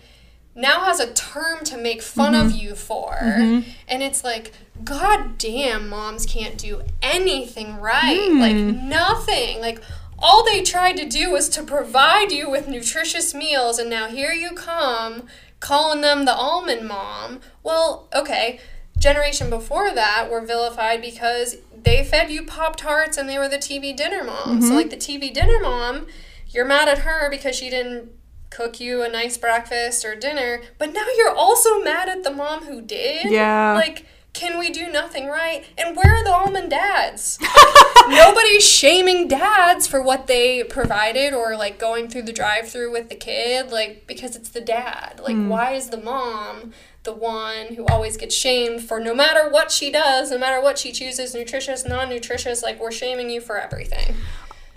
now 0.56 0.84
has 0.84 1.00
a 1.00 1.13
term 1.13 1.63
to 1.65 1.77
make 1.77 2.01
fun 2.01 2.34
of 2.34 2.48
mm-hmm. 2.48 2.58
you 2.58 2.75
for. 2.75 3.18
Mm-hmm. 3.22 3.70
And 3.88 4.03
it's 4.03 4.24
like, 4.24 4.51
God 4.84 5.38
damn, 5.38 5.88
moms 5.88 6.25
can't 6.25 6.58
do 6.58 6.82
anything 7.03 7.77
right. 7.80 8.32
Like, 8.32 8.56
mm. 8.56 8.84
nothing. 8.84 9.62
Like, 9.62 9.80
all 10.20 10.44
they 10.44 10.62
tried 10.62 10.98
to 10.98 11.08
do 11.08 11.32
was 11.32 11.48
to 11.50 11.63
provide 11.63 12.32
you 12.32 12.50
with 12.50 12.68
nutritious 12.68 13.34
meals, 13.34 13.80
and 13.80 13.89
now 13.89 14.08
here 14.08 14.32
you 14.32 14.51
come 14.51 15.27
calling 15.60 16.01
them 16.01 16.25
the 16.25 16.36
almond 16.36 16.88
mom. 16.88 17.39
Well, 17.63 18.10
okay. 18.13 18.60
Generation 18.98 19.50
before 19.50 19.91
that 19.94 20.30
were 20.30 20.41
vilified 20.41 21.01
because 21.01 21.58
they 21.84 22.03
fed 22.03 22.30
you 22.30 22.44
Pop 22.44 22.75
Tarts 22.75 23.18
and 23.18 23.30
they 23.30 23.38
were 23.38 23.48
the 23.48 23.58
TV 23.58 23.89
mm-hmm. 23.89 23.96
dinner 23.96 24.24
mom. 24.24 24.62
So, 24.62 24.74
like, 24.74 24.89
the 24.89 24.98
TV 24.98 25.34
dinner 25.34 25.60
mom, 25.62 26.08
you're 26.51 26.65
mad 26.65 26.88
at 26.88 27.00
her 27.00 27.29
because 27.29 27.55
she 27.55 27.70
didn't 27.70 28.12
cook 28.50 28.79
you 28.79 29.01
a 29.01 29.10
nice 29.10 29.38
breakfast 29.38 30.05
or 30.05 30.15
dinner, 30.15 30.62
but 30.77 30.93
now 30.93 31.05
you're 31.17 31.34
also 31.34 31.81
mad 31.81 32.10
at 32.10 32.24
the 32.24 32.31
mom 32.31 32.65
who 32.65 32.81
did. 32.81 33.31
Yeah. 33.31 33.74
Like, 33.74 34.05
can 34.34 34.58
we 34.58 34.70
do 34.70 34.89
nothing 34.89 35.27
right? 35.27 35.65
And 35.77 35.96
where 35.96 36.15
are 36.15 36.24
the 36.24 36.34
almond 36.34 36.70
dads? 36.70 37.38
Nobody's 38.08 38.67
shaming 38.67 39.27
dads 39.27 39.88
for 39.88 40.01
what 40.01 40.27
they 40.27 40.63
provided 40.63 41.34
or 41.34 41.58
like 41.58 41.77
going 41.79 42.08
through 42.08 42.24
the 42.24 42.34
drive 42.34 42.70
through 42.70 42.91
with 42.91 43.10
the 43.10 43.15
kid, 43.15 43.72
like, 43.72 44.08
because 44.08 44.36
it's 44.36 44.50
the 44.50 44.62
dad. 44.62 45.20
Like, 45.22 45.36
hmm. 45.36 45.50
why 45.50 45.74
is 45.74 45.89
the 45.89 45.98
mom 45.98 46.72
the 47.03 47.13
one 47.13 47.74
who 47.75 47.86
always 47.88 48.15
gets 48.15 48.36
shamed 48.36 48.84
for 48.84 49.00
no 49.00 49.15
matter 49.15 49.50
what 49.50 49.72
she 49.72 49.91
does, 49.91 50.29
no 50.29 50.38
matter 50.38 50.62
what 50.62 50.77
she 50.77 50.91
chooses, 50.91 51.34
nutritious, 51.34 51.86
non 51.86 52.10
nutritious, 52.10 52.62
like, 52.62 52.79
we're 52.79 52.91
shaming 52.91 53.29
you 53.29 53.41
for 53.41 53.58
everything. 53.58 54.15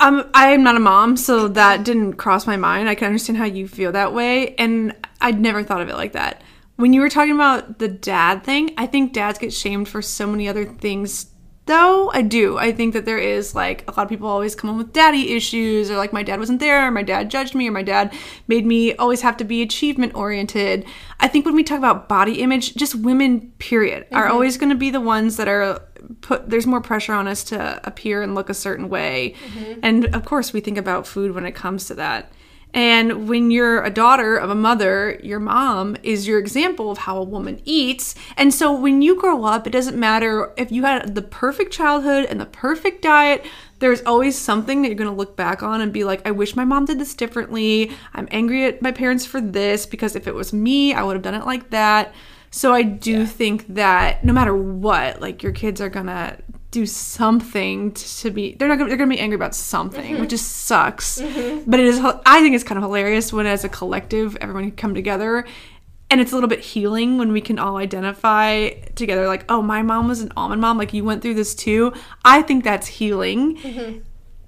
Um, 0.00 0.28
I'm 0.34 0.62
not 0.62 0.76
a 0.76 0.80
mom, 0.80 1.16
so 1.16 1.48
that 1.48 1.84
didn't 1.84 2.14
cross 2.14 2.46
my 2.46 2.56
mind. 2.56 2.88
I 2.88 2.94
can 2.94 3.06
understand 3.06 3.38
how 3.38 3.44
you 3.44 3.68
feel 3.68 3.92
that 3.92 4.12
way, 4.12 4.54
and 4.56 4.94
I'd 5.20 5.40
never 5.40 5.62
thought 5.62 5.80
of 5.80 5.88
it 5.88 5.96
like 5.96 6.12
that. 6.12 6.42
When 6.76 6.92
you 6.92 7.00
were 7.00 7.08
talking 7.08 7.34
about 7.34 7.78
the 7.78 7.88
dad 7.88 8.42
thing, 8.42 8.74
I 8.76 8.86
think 8.86 9.12
dads 9.12 9.38
get 9.38 9.52
shamed 9.52 9.88
for 9.88 10.02
so 10.02 10.26
many 10.26 10.48
other 10.48 10.64
things. 10.64 11.30
Though 11.66 12.10
I 12.10 12.20
do, 12.20 12.58
I 12.58 12.72
think 12.72 12.92
that 12.92 13.06
there 13.06 13.16
is 13.16 13.54
like 13.54 13.84
a 13.88 13.92
lot 13.92 14.02
of 14.02 14.08
people 14.10 14.28
always 14.28 14.54
come 14.54 14.68
in 14.68 14.76
with 14.76 14.92
daddy 14.92 15.34
issues, 15.34 15.90
or 15.90 15.96
like 15.96 16.12
my 16.12 16.22
dad 16.22 16.38
wasn't 16.38 16.60
there, 16.60 16.86
or 16.86 16.90
my 16.90 17.02
dad 17.02 17.30
judged 17.30 17.54
me, 17.54 17.68
or 17.68 17.72
my 17.72 17.82
dad 17.82 18.12
made 18.48 18.66
me 18.66 18.94
always 18.96 19.22
have 19.22 19.38
to 19.38 19.44
be 19.44 19.62
achievement 19.62 20.14
oriented. 20.14 20.84
I 21.20 21.28
think 21.28 21.46
when 21.46 21.54
we 21.54 21.64
talk 21.64 21.78
about 21.78 22.08
body 22.08 22.42
image, 22.42 22.74
just 22.74 22.94
women, 22.96 23.52
period, 23.59 24.07
are 24.12 24.28
always 24.28 24.59
going 24.59 24.70
to 24.70 24.76
be 24.76 24.90
the 24.90 25.00
ones 25.00 25.38
that 25.38 25.48
are 25.48 25.80
put 26.21 26.49
there's 26.49 26.67
more 26.67 26.81
pressure 26.81 27.12
on 27.12 27.27
us 27.27 27.45
to 27.45 27.81
appear 27.85 28.23
and 28.23 28.35
look 28.35 28.51
a 28.51 28.55
certain 28.55 28.88
way. 28.88 29.35
Mm-hmm. 29.47 29.81
And 29.83 30.14
of 30.14 30.25
course 30.25 30.53
we 30.53 30.61
think 30.61 30.79
about 30.79 31.07
food 31.07 31.35
when 31.35 31.47
it 31.47 31.53
comes 31.53 31.87
to 31.87 31.95
that. 31.95 32.33
And 32.73 33.29
when 33.29 33.53
you're 33.53 33.85
a 33.85 33.90
daughter 33.90 34.37
of 34.37 34.51
a 34.51 34.55
mother 34.55 35.21
your 35.23 35.38
mom 35.38 35.97
is 36.03 36.27
your 36.27 36.38
example 36.38 36.90
of 36.90 36.99
how 36.99 37.19
a 37.19 37.23
woman 37.23 37.61
eats. 37.64 38.17
And 38.37 38.53
so 38.53 38.73
when 38.73 39.03
you 39.03 39.19
grow 39.19 39.45
up 39.45 39.67
it 39.67 39.71
doesn't 39.71 39.99
matter 39.99 40.53
if 40.57 40.73
you 40.73 40.85
had 40.85 41.14
the 41.14 41.23
perfect 41.23 41.73
childhood 41.73 42.27
and 42.27 42.40
the 42.40 42.47
perfect 42.47 43.03
diet 43.03 43.45
there's 43.81 44.03
always 44.03 44.38
something 44.38 44.81
that 44.81 44.88
you're 44.88 44.97
going 44.97 45.11
to 45.11 45.17
look 45.17 45.37
back 45.37 45.62
on 45.62 45.81
and 45.81 45.93
be 45.93 46.05
like 46.05 46.27
i 46.27 46.31
wish 46.31 46.57
my 46.57 46.64
mom 46.64 46.85
did 46.85 46.99
this 46.99 47.14
differently. 47.14 47.90
I'm 48.14 48.29
angry 48.31 48.64
at 48.64 48.83
my 48.83 48.93
parents 48.93 49.27
for 49.27 49.40
this 49.40 49.85
because 49.85 50.17
if 50.17 50.27
it 50.27 50.35
was 50.35 50.53
me 50.53 50.95
i 50.95 51.03
would 51.03 51.14
have 51.14 51.23
done 51.23 51.35
it 51.35 51.47
like 51.47 51.71
that 51.71 52.14
so 52.55 52.73
I 52.73 52.83
do 52.83 53.27
think 53.27 53.67
that 53.75 54.23
no 54.23 54.33
matter 54.33 54.55
what, 54.55 55.21
like 55.21 55.43
your 55.43 55.51
kids 55.51 55.81
are 55.81 55.88
gonna 55.88 56.38
do 56.71 56.87
something 56.87 57.90
to 57.95 58.31
be. 58.31 58.55
They're 58.55 58.69
not 58.69 58.79
gonna. 58.79 58.90
They're 58.90 58.97
gonna 58.97 59.11
be 59.11 59.19
angry 59.19 59.35
about 59.35 59.57
something, 59.57 60.12
mm-hmm. 60.12 60.21
which 60.21 60.31
just 60.31 60.47
sucks. 60.59 61.21
Mm-hmm. 61.21 61.69
But 61.69 61.81
it 61.81 61.87
is 61.87 61.99
i 62.01 62.40
think 62.40 62.55
it's 62.55 62.62
kind 62.62 62.79
of 62.79 62.85
hilarious 62.85 63.33
when, 63.33 63.47
as 63.47 63.64
a 63.64 63.69
collective, 63.69 64.37
everyone 64.40 64.71
can 64.71 64.77
come 64.77 64.95
together, 64.95 65.45
and 66.11 66.21
it's 66.21 66.31
a 66.31 66.37
little 66.37 66.49
bit 66.49 66.61
healing 66.61 67.19
when 67.19 67.33
we 67.33 67.40
can 67.40 67.59
all 67.59 67.77
identify 67.77 68.69
together. 68.95 69.27
Like, 69.27 69.45
oh, 69.49 69.61
my 69.61 69.83
mom 69.83 70.07
was 70.07 70.21
an 70.21 70.31
almond 70.37 70.61
mom. 70.61 70.79
Like 70.79 70.95
you 70.95 71.03
went 71.03 71.23
through 71.23 71.35
this 71.35 71.57
too. 71.57 71.93
I 72.25 72.40
think 72.43 72.62
that's 72.62 72.87
healing. 72.87 73.57
Mm-hmm. 73.57 73.99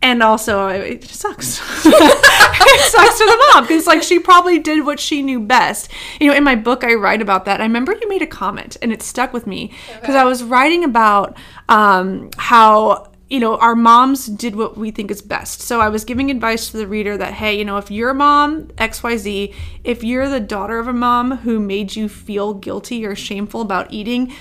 And 0.02 0.22
also, 0.22 0.68
it 0.68 1.04
sucks. 1.04 1.60
it 1.86 2.92
sucks 2.92 3.18
for 3.18 3.26
the 3.26 3.44
mom 3.54 3.64
because, 3.64 3.86
like, 3.86 4.02
she 4.02 4.18
probably 4.18 4.58
did 4.58 4.84
what 4.84 5.00
she 5.00 5.22
knew 5.22 5.40
best. 5.40 5.90
You 6.20 6.28
know, 6.28 6.36
in 6.36 6.44
my 6.44 6.54
book, 6.54 6.84
I 6.84 6.94
write 6.94 7.22
about 7.22 7.44
that. 7.46 7.60
I 7.60 7.64
remember 7.64 7.92
you 7.92 8.08
made 8.08 8.22
a 8.22 8.26
comment, 8.26 8.76
and 8.82 8.92
it 8.92 9.02
stuck 9.02 9.32
with 9.32 9.46
me 9.46 9.72
because 10.00 10.14
I 10.14 10.24
was 10.24 10.44
writing 10.44 10.84
about 10.84 11.36
um, 11.68 12.30
how 12.36 13.10
you 13.28 13.40
know 13.40 13.56
our 13.56 13.74
moms 13.74 14.26
did 14.26 14.54
what 14.54 14.76
we 14.76 14.90
think 14.90 15.10
is 15.10 15.22
best. 15.22 15.60
So 15.60 15.80
I 15.80 15.88
was 15.88 16.04
giving 16.04 16.30
advice 16.30 16.70
to 16.70 16.76
the 16.76 16.86
reader 16.86 17.16
that, 17.16 17.34
hey, 17.34 17.58
you 17.58 17.64
know, 17.64 17.76
if 17.76 17.90
you're 17.90 18.10
a 18.10 18.14
mom 18.14 18.70
X 18.78 19.02
Y 19.02 19.16
Z, 19.16 19.54
if 19.82 20.04
you're 20.04 20.28
the 20.28 20.40
daughter 20.40 20.78
of 20.78 20.88
a 20.88 20.92
mom 20.92 21.38
who 21.38 21.58
made 21.58 21.96
you 21.96 22.08
feel 22.08 22.54
guilty 22.54 23.04
or 23.04 23.16
shameful 23.16 23.60
about 23.60 23.92
eating 23.92 24.32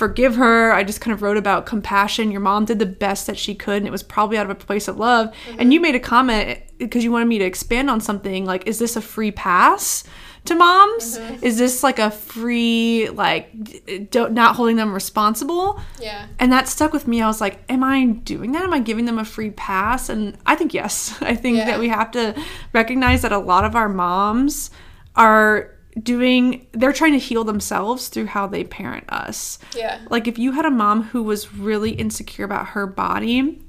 forgive 0.00 0.36
her. 0.36 0.72
I 0.72 0.82
just 0.82 1.02
kind 1.02 1.12
of 1.12 1.20
wrote 1.20 1.36
about 1.36 1.66
compassion. 1.66 2.30
Your 2.30 2.40
mom 2.40 2.64
did 2.64 2.78
the 2.78 2.86
best 2.86 3.26
that 3.26 3.36
she 3.36 3.54
could, 3.54 3.76
and 3.76 3.86
it 3.86 3.90
was 3.90 4.02
probably 4.02 4.38
out 4.38 4.46
of 4.46 4.50
a 4.50 4.54
place 4.54 4.88
of 4.88 4.96
love. 4.96 5.26
And 5.46 5.58
mm-hmm. 5.58 5.72
you 5.72 5.80
made 5.80 5.94
a 5.94 6.00
comment 6.00 6.58
because 6.78 7.04
you 7.04 7.12
wanted 7.12 7.26
me 7.28 7.38
to 7.38 7.44
expand 7.44 7.90
on 7.90 8.00
something 8.00 8.46
like, 8.46 8.66
is 8.66 8.78
this 8.78 8.96
a 8.96 9.02
free 9.02 9.30
pass? 9.30 10.04
To 10.46 10.54
moms, 10.54 11.18
mm-hmm. 11.18 11.44
is 11.44 11.58
this 11.58 11.82
like 11.82 11.98
a 11.98 12.10
free 12.10 13.10
like 13.10 14.10
don't 14.10 14.32
not 14.32 14.56
holding 14.56 14.76
them 14.76 14.94
responsible? 14.94 15.78
Yeah. 16.00 16.28
And 16.38 16.50
that 16.50 16.66
stuck 16.66 16.94
with 16.94 17.06
me. 17.06 17.20
I 17.20 17.26
was 17.26 17.42
like, 17.42 17.60
am 17.68 17.84
I 17.84 18.06
doing 18.06 18.52
that? 18.52 18.62
Am 18.62 18.72
I 18.72 18.80
giving 18.80 19.04
them 19.04 19.18
a 19.18 19.24
free 19.26 19.50
pass? 19.50 20.08
And 20.08 20.38
I 20.46 20.54
think 20.54 20.72
yes. 20.72 21.14
I 21.20 21.34
think 21.34 21.58
Yeah. 21.58 21.66
that 21.66 21.78
we 21.78 21.90
have 21.90 22.10
to 22.12 22.42
recognize 22.72 23.20
that 23.20 23.32
a 23.32 23.38
lot 23.38 23.66
of 23.66 23.76
our 23.76 23.90
moms 23.90 24.70
are 25.14 25.76
doing 26.02 26.66
they're 26.72 26.92
trying 26.92 27.12
to 27.12 27.18
heal 27.18 27.44
themselves 27.44 28.08
through 28.08 28.26
how 28.26 28.46
they 28.46 28.64
parent 28.64 29.04
us. 29.08 29.58
Yeah. 29.74 30.00
Like 30.08 30.26
if 30.26 30.38
you 30.38 30.52
had 30.52 30.64
a 30.64 30.70
mom 30.70 31.04
who 31.04 31.22
was 31.22 31.54
really 31.54 31.90
insecure 31.92 32.44
about 32.44 32.68
her 32.68 32.86
body 32.86 33.60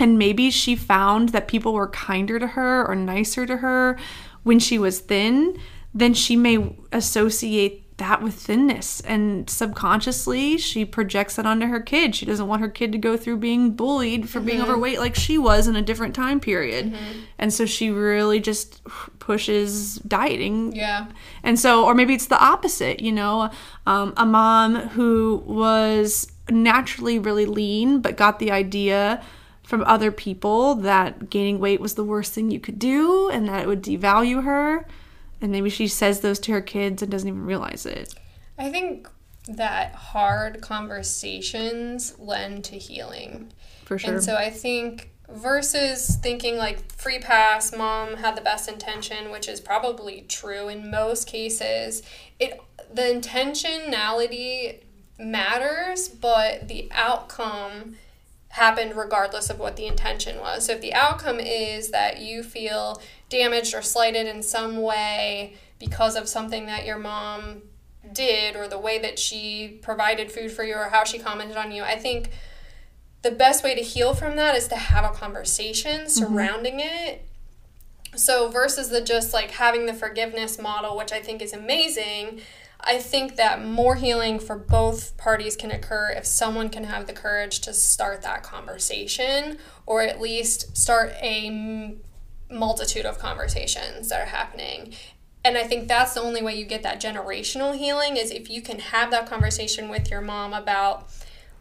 and 0.00 0.18
maybe 0.18 0.50
she 0.50 0.76
found 0.76 1.30
that 1.30 1.48
people 1.48 1.72
were 1.72 1.88
kinder 1.88 2.38
to 2.38 2.46
her 2.48 2.86
or 2.86 2.94
nicer 2.94 3.46
to 3.46 3.58
her 3.58 3.98
when 4.42 4.58
she 4.58 4.78
was 4.78 5.00
thin, 5.00 5.58
then 5.94 6.14
she 6.14 6.36
may 6.36 6.76
associate 6.92 7.91
that 7.98 8.22
with 8.22 8.34
thinness 8.34 9.00
and 9.02 9.48
subconsciously 9.50 10.56
she 10.58 10.84
projects 10.84 11.36
that 11.36 11.46
onto 11.46 11.66
her 11.66 11.80
kid. 11.80 12.14
She 12.14 12.24
doesn't 12.26 12.46
want 12.46 12.62
her 12.62 12.68
kid 12.68 12.92
to 12.92 12.98
go 12.98 13.16
through 13.16 13.36
being 13.38 13.72
bullied 13.72 14.28
for 14.28 14.40
being 14.40 14.60
overweight 14.62 14.98
like 14.98 15.14
she 15.14 15.38
was 15.38 15.68
in 15.68 15.76
a 15.76 15.82
different 15.82 16.14
time 16.14 16.40
period. 16.40 16.94
And 17.38 17.52
so 17.52 17.66
she 17.66 17.90
really 17.90 18.40
just 18.40 18.82
pushes 19.18 19.96
dieting 19.98 20.74
Yeah. 20.74 21.06
and 21.42 21.58
so, 21.58 21.84
or 21.84 21.94
maybe 21.94 22.14
it's 22.14 22.26
the 22.26 22.42
opposite, 22.42 23.00
you 23.00 23.12
know, 23.12 23.50
um, 23.86 24.14
a 24.16 24.26
mom 24.26 24.74
who 24.74 25.42
was 25.46 26.30
naturally 26.50 27.18
really 27.18 27.46
lean 27.46 28.00
but 28.00 28.16
got 28.16 28.38
the 28.38 28.50
idea 28.50 29.22
from 29.62 29.84
other 29.84 30.10
people 30.10 30.74
that 30.76 31.30
gaining 31.30 31.60
weight 31.60 31.80
was 31.80 31.94
the 31.94 32.04
worst 32.04 32.32
thing 32.32 32.50
you 32.50 32.58
could 32.58 32.78
do 32.78 33.28
and 33.30 33.48
that 33.48 33.62
it 33.62 33.68
would 33.68 33.82
devalue 33.82 34.42
her. 34.44 34.86
And 35.42 35.52
maybe 35.52 35.68
she 35.70 35.88
says 35.88 36.20
those 36.20 36.38
to 36.40 36.52
her 36.52 36.60
kids 36.60 37.02
and 37.02 37.10
doesn't 37.10 37.28
even 37.28 37.44
realize 37.44 37.84
it. 37.84 38.14
I 38.56 38.70
think 38.70 39.08
that 39.48 39.94
hard 39.94 40.60
conversations 40.60 42.14
lend 42.18 42.64
to 42.64 42.76
healing. 42.76 43.52
For 43.84 43.98
sure. 43.98 44.14
And 44.14 44.24
so 44.24 44.36
I 44.36 44.50
think 44.50 45.10
versus 45.28 46.16
thinking 46.16 46.56
like 46.56 46.92
free 46.92 47.18
pass, 47.18 47.74
mom 47.76 48.16
had 48.16 48.36
the 48.36 48.40
best 48.40 48.68
intention, 48.68 49.30
which 49.30 49.48
is 49.48 49.60
probably 49.60 50.24
true 50.28 50.68
in 50.68 50.90
most 50.90 51.26
cases, 51.26 52.02
it 52.38 52.60
the 52.92 53.02
intentionality 53.02 54.80
matters, 55.18 56.08
but 56.08 56.68
the 56.68 56.88
outcome 56.92 57.96
happened 58.48 58.94
regardless 58.94 59.48
of 59.48 59.58
what 59.58 59.76
the 59.76 59.86
intention 59.86 60.38
was. 60.38 60.66
So 60.66 60.72
if 60.72 60.82
the 60.82 60.92
outcome 60.92 61.40
is 61.40 61.90
that 61.90 62.20
you 62.20 62.42
feel 62.42 63.00
damaged 63.32 63.74
or 63.74 63.82
slighted 63.82 64.26
in 64.26 64.42
some 64.42 64.80
way 64.80 65.54
because 65.78 66.14
of 66.14 66.28
something 66.28 66.66
that 66.66 66.84
your 66.84 66.98
mom 66.98 67.62
did 68.12 68.54
or 68.54 68.68
the 68.68 68.78
way 68.78 68.98
that 68.98 69.18
she 69.18 69.80
provided 69.82 70.30
food 70.30 70.52
for 70.52 70.62
you 70.62 70.74
or 70.74 70.90
how 70.90 71.02
she 71.02 71.18
commented 71.18 71.56
on 71.56 71.72
you, 71.72 71.82
I 71.82 71.96
think 71.96 72.30
the 73.22 73.30
best 73.30 73.64
way 73.64 73.74
to 73.74 73.80
heal 73.80 74.14
from 74.14 74.36
that 74.36 74.54
is 74.54 74.68
to 74.68 74.76
have 74.76 75.04
a 75.04 75.14
conversation 75.14 76.02
mm-hmm. 76.02 76.08
surrounding 76.08 76.78
it. 76.78 77.26
So 78.14 78.48
versus 78.48 78.90
the 78.90 79.00
just 79.00 79.32
like 79.32 79.52
having 79.52 79.86
the 79.86 79.94
forgiveness 79.94 80.58
model, 80.60 80.96
which 80.96 81.12
I 81.12 81.20
think 81.20 81.40
is 81.40 81.54
amazing, 81.54 82.42
I 82.80 82.98
think 82.98 83.36
that 83.36 83.64
more 83.64 83.94
healing 83.94 84.38
for 84.40 84.58
both 84.58 85.16
parties 85.16 85.56
can 85.56 85.70
occur 85.70 86.10
if 86.10 86.26
someone 86.26 86.68
can 86.68 86.84
have 86.84 87.06
the 87.06 87.12
courage 87.14 87.60
to 87.60 87.72
start 87.72 88.20
that 88.22 88.42
conversation 88.42 89.56
or 89.86 90.02
at 90.02 90.20
least 90.20 90.76
start 90.76 91.14
a 91.22 91.96
multitude 92.52 93.06
of 93.06 93.18
conversations 93.18 94.08
that 94.08 94.20
are 94.20 94.30
happening. 94.30 94.94
And 95.44 95.58
I 95.58 95.64
think 95.64 95.88
that's 95.88 96.14
the 96.14 96.20
only 96.20 96.42
way 96.42 96.54
you 96.54 96.64
get 96.64 96.82
that 96.84 97.00
generational 97.00 97.76
healing 97.76 98.16
is 98.16 98.30
if 98.30 98.48
you 98.48 98.62
can 98.62 98.78
have 98.78 99.10
that 99.10 99.26
conversation 99.26 99.88
with 99.88 100.10
your 100.10 100.20
mom 100.20 100.52
about 100.52 101.08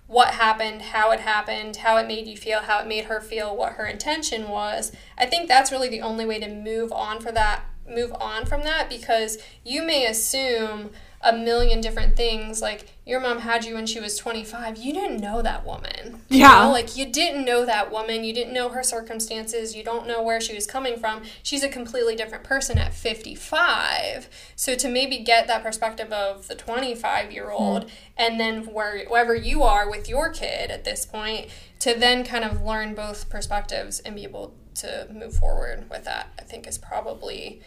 what 0.05 0.33
happened, 0.35 0.81
how 0.81 1.11
it 1.11 1.21
happened, 1.21 1.77
how 1.77 1.97
it 1.97 2.05
made 2.05 2.27
you 2.27 2.35
feel, 2.35 2.59
how 2.59 2.79
it 2.79 2.87
made 2.87 3.05
her 3.05 3.21
feel, 3.21 3.55
what 3.55 3.73
her 3.73 3.87
intention 3.87 4.49
was. 4.49 4.91
I 5.17 5.25
think 5.25 5.47
that's 5.47 5.71
really 5.71 5.89
the 5.89 6.01
only 6.01 6.25
way 6.25 6.39
to 6.39 6.53
move 6.53 6.91
on 6.91 7.21
for 7.21 7.31
that 7.31 7.63
move 7.87 8.13
on 8.19 8.45
from 8.45 8.61
that 8.63 8.89
because 8.89 9.37
you 9.63 9.83
may 9.83 10.05
assume 10.05 10.91
a 11.23 11.33
million 11.33 11.81
different 11.81 12.15
things. 12.15 12.61
Like 12.61 12.89
your 13.05 13.19
mom 13.19 13.39
had 13.39 13.65
you 13.65 13.75
when 13.75 13.85
she 13.85 13.99
was 13.99 14.17
25 14.17 14.77
you 14.77 14.93
didn't 14.93 15.21
know 15.21 15.41
that 15.41 15.65
woman. 15.65 16.21
You 16.29 16.39
Yeah. 16.39 16.65
know? 16.65 16.71
like 16.71 16.95
you 16.97 17.05
didn't 17.05 17.45
know 17.45 17.65
that 17.65 17.91
woman. 17.91 18.23
You 18.23 18.33
didn't 18.33 18.53
know 18.53 18.69
her 18.69 18.83
circumstances. 18.83 19.75
You 19.75 19.83
don't 19.83 20.07
know 20.07 20.21
where 20.21 20.41
she 20.41 20.55
was 20.55 20.65
coming 20.65 20.97
from. 20.97 21.23
She's 21.43 21.63
a 21.63 21.69
completely 21.69 22.15
different 22.15 22.43
person 22.43 22.77
at 22.77 22.93
55 22.93 24.29
so 24.55 24.75
to 24.75 24.87
maybe 24.89 25.17
get 25.19 25.47
that 25.47 25.63
perspective 25.63 26.11
of 26.11 26.47
the 26.47 26.55
25 26.55 27.31
year 27.31 27.49
old 27.49 27.83
hmm. 27.83 27.89
and 28.17 28.39
then 28.39 28.65
where, 28.73 29.05
wherever 29.05 29.35
you 29.35 29.63
are 29.63 29.89
with 29.89 30.07
your 30.09 30.29
kid 30.31 30.71
at 30.71 30.83
this 30.83 31.05
point 31.05 31.47
to 31.79 31.93
then 31.97 32.23
kind 32.23 32.43
of 32.43 32.61
learn 32.61 32.93
both 32.93 33.29
perspectives 33.29 33.99
and 34.01 34.15
be 34.15 34.23
able 34.23 34.53
to 34.75 35.07
move 35.11 35.33
forward 35.33 35.85
with 35.89 36.05
that 36.05 36.31
i 36.39 36.43
think 36.43 36.67
is 36.67 36.77
probably 36.77 37.61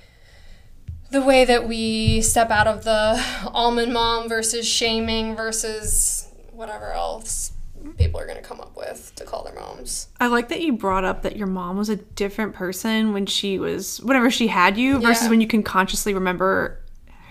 the 1.15 1.23
way 1.23 1.45
that 1.45 1.67
we 1.69 2.21
step 2.21 2.51
out 2.51 2.67
of 2.67 2.85
the 2.85 3.23
almond 3.53 3.93
mom 3.93 4.29
versus 4.29 4.67
shaming 4.67 5.35
versus 5.37 6.29
whatever 6.53 6.93
else 6.93 7.53
people 7.99 8.19
are 8.19 8.25
going 8.27 8.37
to 8.41 8.43
come 8.43 8.61
up 8.61 8.75
with 8.77 9.13
to 9.15 9.25
call 9.25 9.45
their 9.45 9.55
moms. 9.55 10.09
I 10.19 10.27
like 10.29 10.49
that 10.49 10.61
you 10.63 10.73
brought 10.73 11.05
up 11.05 11.23
that 11.23 11.37
your 11.37 11.47
mom 11.47 11.77
was 11.77 11.89
a 11.91 11.97
different 11.97 12.55
person 12.55 13.13
when 13.13 13.27
she 13.27 13.59
was 13.59 14.01
whenever 14.03 14.31
she 14.31 14.47
had 14.49 14.77
you 14.79 14.99
versus 15.01 15.25
Yeah. 15.25 15.31
when 15.31 15.41
you 15.41 15.47
can 15.47 15.63
consciously 15.63 16.15
remember 16.15 16.81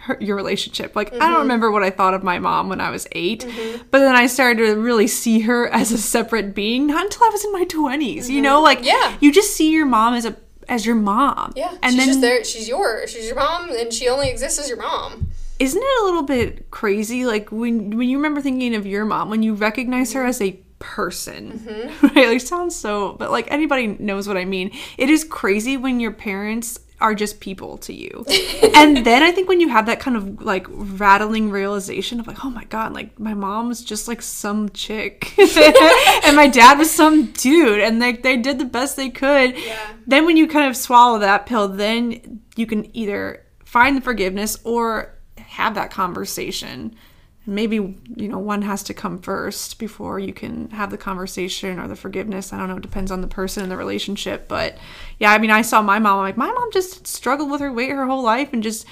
her, 0.04 0.18
your 0.22 0.36
relationship. 0.36 0.96
Like 0.96 1.10
I 1.12 1.18
Mm-hmm. 1.18 1.32
don't 1.32 1.40
remember 1.42 1.72
what 1.72 1.82
I 1.84 1.90
thought 1.90 2.14
of 2.14 2.24
my 2.24 2.38
mom 2.40 2.70
when 2.70 2.80
I 2.82 2.90
was 2.92 3.08
8, 3.14 3.46
but 3.90 4.00
then 4.00 4.16
I 4.16 4.28
started 4.28 4.66
to 4.68 4.76
really 4.80 5.08
see 5.08 5.40
her 5.42 5.68
as 5.70 5.92
a 5.92 5.98
separate 5.98 6.54
being 6.54 6.86
not 6.88 7.04
until 7.06 7.24
I 7.24 7.30
was 7.30 7.44
in 7.44 7.52
my 7.52 7.66
20s. 7.66 8.30
You 8.30 8.42
know, 8.42 8.62
like 8.62 8.80
Mm-hmm. 8.80 8.88
Yeah. 8.88 9.18
you 9.22 9.32
just 9.32 9.56
see 9.56 9.72
your 9.72 9.86
mom 9.88 10.14
as 10.14 10.26
a 10.26 10.36
as 10.68 10.86
your 10.86 10.96
mom. 10.96 11.54
Yeah, 11.56 11.76
And 11.82 11.94
she's 11.94 11.98
then 11.98 12.08
just 12.08 12.22
there. 12.22 12.44
She's 12.44 12.68
your, 12.68 13.08
she's 13.08 13.26
your 13.26 13.36
mom, 13.36 13.70
and 13.72 13.94
she 13.94 14.08
only 14.10 14.30
exists 14.30 14.60
as 14.60 14.68
your 14.70 14.78
mom. 14.78 15.32
isn't 15.60 15.82
it 15.82 16.02
a 16.02 16.06
little 16.06 16.24
bit 16.24 16.70
crazy 16.72 17.26
like 17.26 17.52
when 17.52 17.96
when 17.96 18.10
you 18.10 18.18
remember 18.18 18.42
thinking 18.42 18.76
of 18.76 18.86
your 18.86 19.06
mom 19.06 19.30
when 19.30 19.44
you 19.44 19.54
recognize 19.54 20.12
her 20.14 20.26
as 20.26 20.42
a 20.42 20.60
person 20.80 21.60
mm-hmm. 21.60 22.08
right 22.16 22.28
like 22.28 22.42
sounds 22.42 22.76
so 22.76 23.14
but 23.14 23.32
like 23.32 23.50
anybody 23.52 23.88
knows 23.88 24.28
what 24.28 24.36
i 24.36 24.44
mean 24.44 24.72
it 24.98 25.10
is 25.10 25.24
crazy 25.24 25.78
when 25.78 26.00
your 26.00 26.12
parents 26.12 26.80
are 27.04 27.14
just 27.14 27.42
people 27.42 27.78
to 27.78 27.94
you. 27.94 28.26
And 28.76 29.06
then 29.06 29.24
i 29.24 29.32
think 29.32 29.48
when 29.48 29.62
you 29.62 29.70
have 29.70 29.86
that 29.86 30.00
kind 30.00 30.18
of 30.18 30.42
like 30.42 30.66
rattling 30.70 31.50
realization 31.50 32.20
of 32.20 32.28
like 32.28 32.44
oh 32.44 32.50
my 32.50 32.64
god 32.66 32.92
like 32.94 33.18
my 33.20 33.34
mom 33.34 33.70
was 33.70 33.84
just 33.84 34.08
like 34.08 34.22
some 34.22 34.70
chick 34.70 35.38
and 36.26 36.36
my 36.36 36.50
dad 36.52 36.78
was 36.78 36.92
some 36.92 37.28
dude 37.32 37.80
and 37.80 38.02
they, 38.02 38.14
they 38.14 38.36
did 38.36 38.60
the 38.60 38.66
best 38.66 38.98
they 38.98 39.10
could 39.10 39.56
then 40.08 40.26
when 40.26 40.38
you 40.38 40.48
kind 40.48 40.70
of 40.70 40.76
swallow 40.76 41.20
that 41.20 41.46
pill 41.46 41.68
then 41.68 42.42
you 42.56 42.66
can 42.66 42.94
either 42.96 43.46
find 43.64 43.96
the 43.96 44.02
forgiveness 44.02 44.58
or 44.64 45.18
have 45.38 45.76
that 45.76 45.92
conversation 45.92 46.96
maybe 47.46 47.76
you 47.76 48.28
know 48.28 48.40
one 48.40 48.62
has 48.62 48.84
to 48.84 48.94
come 48.94 49.20
first 49.20 49.78
before 49.78 50.18
you 50.20 50.34
can 50.34 50.70
have 50.70 50.90
the 50.92 50.98
conversation 50.98 51.80
or 51.80 51.88
the 51.88 51.96
forgiveness. 51.96 52.54
I 52.54 52.58
don't 52.58 52.70
know 52.70 52.78
it 52.78 52.82
depends 52.82 53.12
on 53.12 53.22
the 53.22 53.28
person 53.28 53.64
and 53.64 53.72
the 53.72 53.78
relationship 53.78 54.48
but 54.48 54.78
yeah 55.20 55.32
i 55.32 55.38
mean 55.38 55.52
i 55.52 55.62
saw 55.62 55.82
my 55.82 56.00
mom 56.00 56.20
I'm 56.20 56.24
like 56.24 56.38
my 56.38 56.52
mom 56.52 56.72
just 56.72 57.06
struggled 57.06 57.52
with 57.52 57.62
her 57.62 57.72
weight 57.72 57.92
her 57.92 58.06
whole 58.06 58.24
life 58.24 58.54
and 58.54 58.64
just 58.64 58.86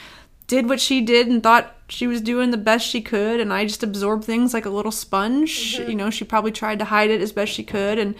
did 0.47 0.67
what 0.67 0.81
she 0.81 0.99
did 0.99 1.27
and 1.27 1.41
thought 1.41 1.77
she 1.87 2.07
was 2.07 2.19
doing 2.19 2.51
the 2.51 2.57
best 2.57 2.85
she 2.85 3.01
could 3.01 3.39
and 3.39 3.53
i 3.53 3.65
just 3.65 3.83
absorbed 3.83 4.25
things 4.25 4.53
like 4.53 4.65
a 4.65 4.69
little 4.69 4.91
sponge. 4.91 5.77
Mm-hmm. 5.77 5.89
You 5.89 5.95
know 5.95 6.09
she 6.09 6.25
probably 6.25 6.51
tried 6.51 6.79
to 6.79 6.85
hide 6.85 7.09
it 7.09 7.21
as 7.21 7.31
best 7.31 7.53
she 7.53 7.63
could 7.63 7.97
and 7.99 8.15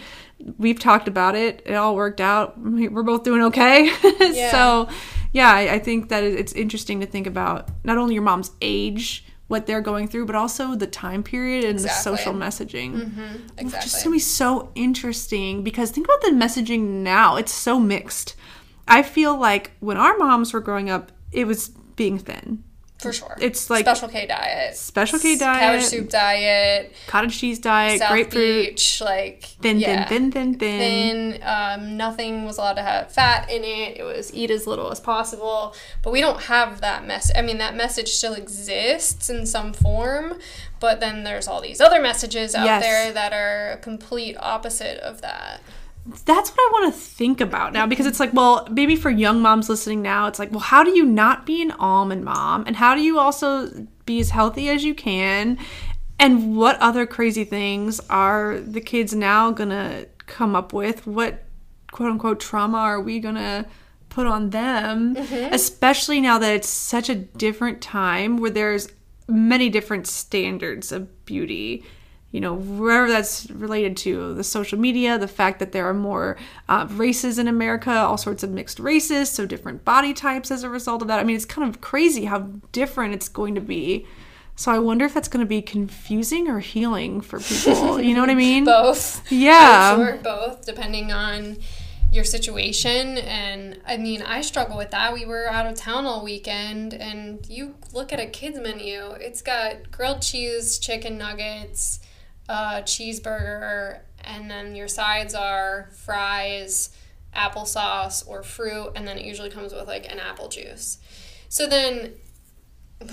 we've 0.57 0.79
talked 0.79 1.07
about 1.07 1.35
it. 1.35 1.61
It 1.67 1.75
all 1.75 1.95
worked 1.95 2.19
out. 2.19 2.57
We're 2.57 3.03
both 3.03 3.23
doing 3.23 3.43
okay. 3.43 3.91
So 4.51 4.87
yeah 5.33 5.51
I, 5.51 5.73
I 5.73 5.79
think 5.79 6.09
that 6.09 6.23
it's 6.23 6.53
interesting 6.53 7.01
to 7.01 7.05
think 7.05 7.27
about 7.27 7.69
not 7.83 7.97
only 7.97 8.13
your 8.13 8.23
mom's 8.23 8.51
age 8.61 9.25
what 9.51 9.67
they're 9.67 9.81
going 9.81 10.07
through 10.07 10.25
but 10.25 10.35
also 10.35 10.73
the 10.75 10.87
time 10.87 11.21
period 11.21 11.63
and 11.65 11.73
Exactly. 11.73 12.11
the 12.13 12.17
social 12.17 12.33
messaging. 12.33 12.91
Mm-hmm. 12.93 13.21
It's 13.21 13.73
just 13.73 13.75
Exactly. 13.75 14.03
gonna 14.03 14.15
be 14.15 14.19
so 14.19 14.71
interesting 14.73 15.63
because 15.63 15.91
think 15.91 16.07
about 16.07 16.21
the 16.21 16.31
messaging 16.31 16.81
now. 17.03 17.35
It's 17.35 17.51
so 17.53 17.79
mixed. 17.79 18.35
I 18.87 19.03
feel 19.03 19.37
like 19.37 19.71
when 19.79 19.97
our 19.97 20.17
moms 20.17 20.53
were 20.53 20.61
growing 20.61 20.89
up 20.89 21.11
it 21.31 21.45
was 21.45 21.69
being 21.95 22.17
thin 22.17 22.63
For 23.01 23.13
sure. 23.13 23.35
It's 23.39 23.69
like- 23.69 23.83
Special 23.85 24.07
K 24.09 24.27
diet. 24.27 24.75
Special 24.75 25.19
K 25.19 25.35
diet. 25.37 25.59
Cabbage 25.59 25.83
soup 25.85 26.09
diet. 26.09 26.93
cottage 27.07 27.37
cheese 27.39 27.59
diet 27.59 27.99
South 27.99 28.11
grapefruit 28.11 28.69
Beach. 28.69 29.01
Like. 29.01 29.43
thin 29.61 29.79
yeah. 29.79 30.05
thin 30.07 30.31
thin 30.31 30.53
thin 30.53 30.59
thin 30.59 31.31
thin. 31.39 31.43
Um, 31.43 31.97
nothing 31.97 32.45
was 32.45 32.57
allowed 32.57 32.73
to 32.75 32.83
have 32.83 33.11
fat 33.11 33.49
in 33.49 33.63
it. 33.63 33.97
It 33.97 34.03
was 34.03 34.33
eat 34.33 34.51
as 34.51 34.67
little 34.67 34.91
as 34.91 34.99
possible. 34.99 35.75
But 36.03 36.11
we 36.13 36.21
don't 36.21 36.43
have 36.43 36.81
that 36.81 37.05
message. 37.05 37.35
I 37.35 37.41
mean, 37.41 37.57
that 37.57 37.75
message 37.75 38.09
still 38.09 38.33
exists 38.33 39.29
in 39.29 39.45
some 39.45 39.73
form. 39.73 40.37
But 40.79 40.99
then 40.99 41.23
there's 41.23 41.47
all 41.47 41.61
these 41.61 41.79
other 41.79 42.01
messages 42.01 42.55
out 42.55 42.65
Yes. 42.65 42.83
there 42.83 43.11
that 43.13 43.33
are 43.33 43.71
a 43.73 43.77
complete 43.77 44.35
opposite 44.39 44.97
of 44.99 45.21
that. 45.21 45.61
That's 46.25 46.49
what 46.49 46.59
I 46.59 46.69
want 46.71 46.93
to 46.93 46.99
think 46.99 47.41
about 47.41 47.73
now 47.73 47.85
because 47.85 48.05
it's 48.05 48.19
like, 48.19 48.33
well, 48.33 48.67
maybe 48.71 48.95
for 48.95 49.09
young 49.09 49.41
moms 49.41 49.69
listening 49.69 50.01
now, 50.01 50.27
it's 50.27 50.39
like, 50.39 50.51
well, 50.51 50.59
how 50.59 50.83
do 50.83 50.91
you 50.91 51.05
not 51.05 51.45
be 51.45 51.61
an 51.61 51.71
almond 51.73 52.25
mom? 52.25 52.63
And 52.65 52.75
how 52.75 52.95
do 52.95 53.01
you 53.01 53.19
also 53.19 53.87
be 54.05 54.19
as 54.19 54.31
healthy 54.31 54.69
as 54.69 54.83
you 54.83 54.95
can? 54.95 55.59
And 56.19 56.55
what 56.55 56.79
other 56.79 57.05
crazy 57.05 57.43
things 57.43 57.99
are 58.09 58.59
the 58.59 58.81
kids 58.81 59.13
now 59.13 59.51
gonna 59.51 60.05
come 60.25 60.55
up 60.55 60.73
with? 60.73 61.05
What 61.05 61.43
quote 61.91 62.11
unquote 62.11 62.39
trauma 62.39 62.77
are 62.77 63.01
we 63.01 63.19
gonna 63.19 63.67
put 64.09 64.25
on 64.25 64.49
them? 64.49 65.15
Mm-hmm. 65.15 65.53
Especially 65.53 66.19
now 66.19 66.39
that 66.39 66.53
it's 66.53 66.69
such 66.69 67.09
a 67.09 67.15
different 67.15 67.81
time 67.81 68.37
where 68.37 68.51
there's 68.51 68.89
many 69.27 69.69
different 69.69 70.07
standards 70.07 70.91
of 70.91 71.25
beauty 71.25 71.85
you 72.31 72.39
know, 72.39 72.53
wherever 72.53 73.09
that's 73.09 73.49
related 73.51 73.97
to 73.97 74.33
the 74.33 74.43
social 74.43 74.79
media, 74.79 75.17
the 75.17 75.27
fact 75.27 75.59
that 75.59 75.73
there 75.73 75.87
are 75.87 75.93
more 75.93 76.37
uh, 76.69 76.87
races 76.89 77.37
in 77.37 77.47
America, 77.47 77.91
all 77.91 78.17
sorts 78.17 78.41
of 78.41 78.49
mixed 78.49 78.79
races, 78.79 79.29
so 79.29 79.45
different 79.45 79.83
body 79.83 80.13
types 80.13 80.49
as 80.49 80.63
a 80.63 80.69
result 80.69 81.01
of 81.01 81.09
that. 81.09 81.19
I 81.19 81.23
mean, 81.23 81.35
it's 81.35 81.45
kind 81.45 81.67
of 81.67 81.81
crazy 81.81 82.25
how 82.25 82.39
different 82.71 83.13
it's 83.13 83.27
going 83.27 83.55
to 83.55 83.61
be. 83.61 84.07
So 84.55 84.71
I 84.71 84.79
wonder 84.79 85.05
if 85.05 85.13
that's 85.13 85.27
going 85.27 85.45
to 85.45 85.49
be 85.49 85.61
confusing 85.61 86.47
or 86.47 86.59
healing 86.59 87.19
for 87.19 87.39
people. 87.39 87.99
You 87.99 88.13
know 88.13 88.21
what 88.21 88.29
I 88.29 88.35
mean? 88.35 88.63
Both. 88.65 89.29
Yeah. 89.31 89.95
Sure 89.95 90.17
both, 90.17 90.65
depending 90.65 91.11
on 91.11 91.57
your 92.11 92.23
situation. 92.23 93.17
And 93.17 93.79
I 93.87 93.97
mean, 93.97 94.21
I 94.21 94.41
struggle 94.41 94.77
with 94.77 94.91
that. 94.91 95.13
We 95.13 95.25
were 95.25 95.49
out 95.49 95.65
of 95.65 95.75
town 95.75 96.05
all 96.05 96.23
weekend, 96.23 96.93
and 96.93 97.45
you 97.49 97.75
look 97.93 98.13
at 98.13 98.19
a 98.19 98.27
kid's 98.27 98.59
menu, 98.59 99.11
it's 99.19 99.41
got 99.41 99.89
grilled 99.91 100.21
cheese, 100.21 100.77
chicken 100.77 101.17
nuggets, 101.17 101.99
uh, 102.51 102.81
cheeseburger, 102.81 103.99
and 104.25 104.51
then 104.51 104.75
your 104.75 104.89
sides 104.89 105.33
are 105.33 105.89
fries, 105.95 106.89
applesauce, 107.35 108.27
or 108.27 108.43
fruit, 108.43 108.91
and 108.95 109.07
then 109.07 109.17
it 109.17 109.25
usually 109.25 109.49
comes 109.49 109.73
with 109.73 109.87
like 109.87 110.11
an 110.11 110.19
apple 110.19 110.49
juice. 110.49 110.97
So 111.47 111.65
then 111.65 112.13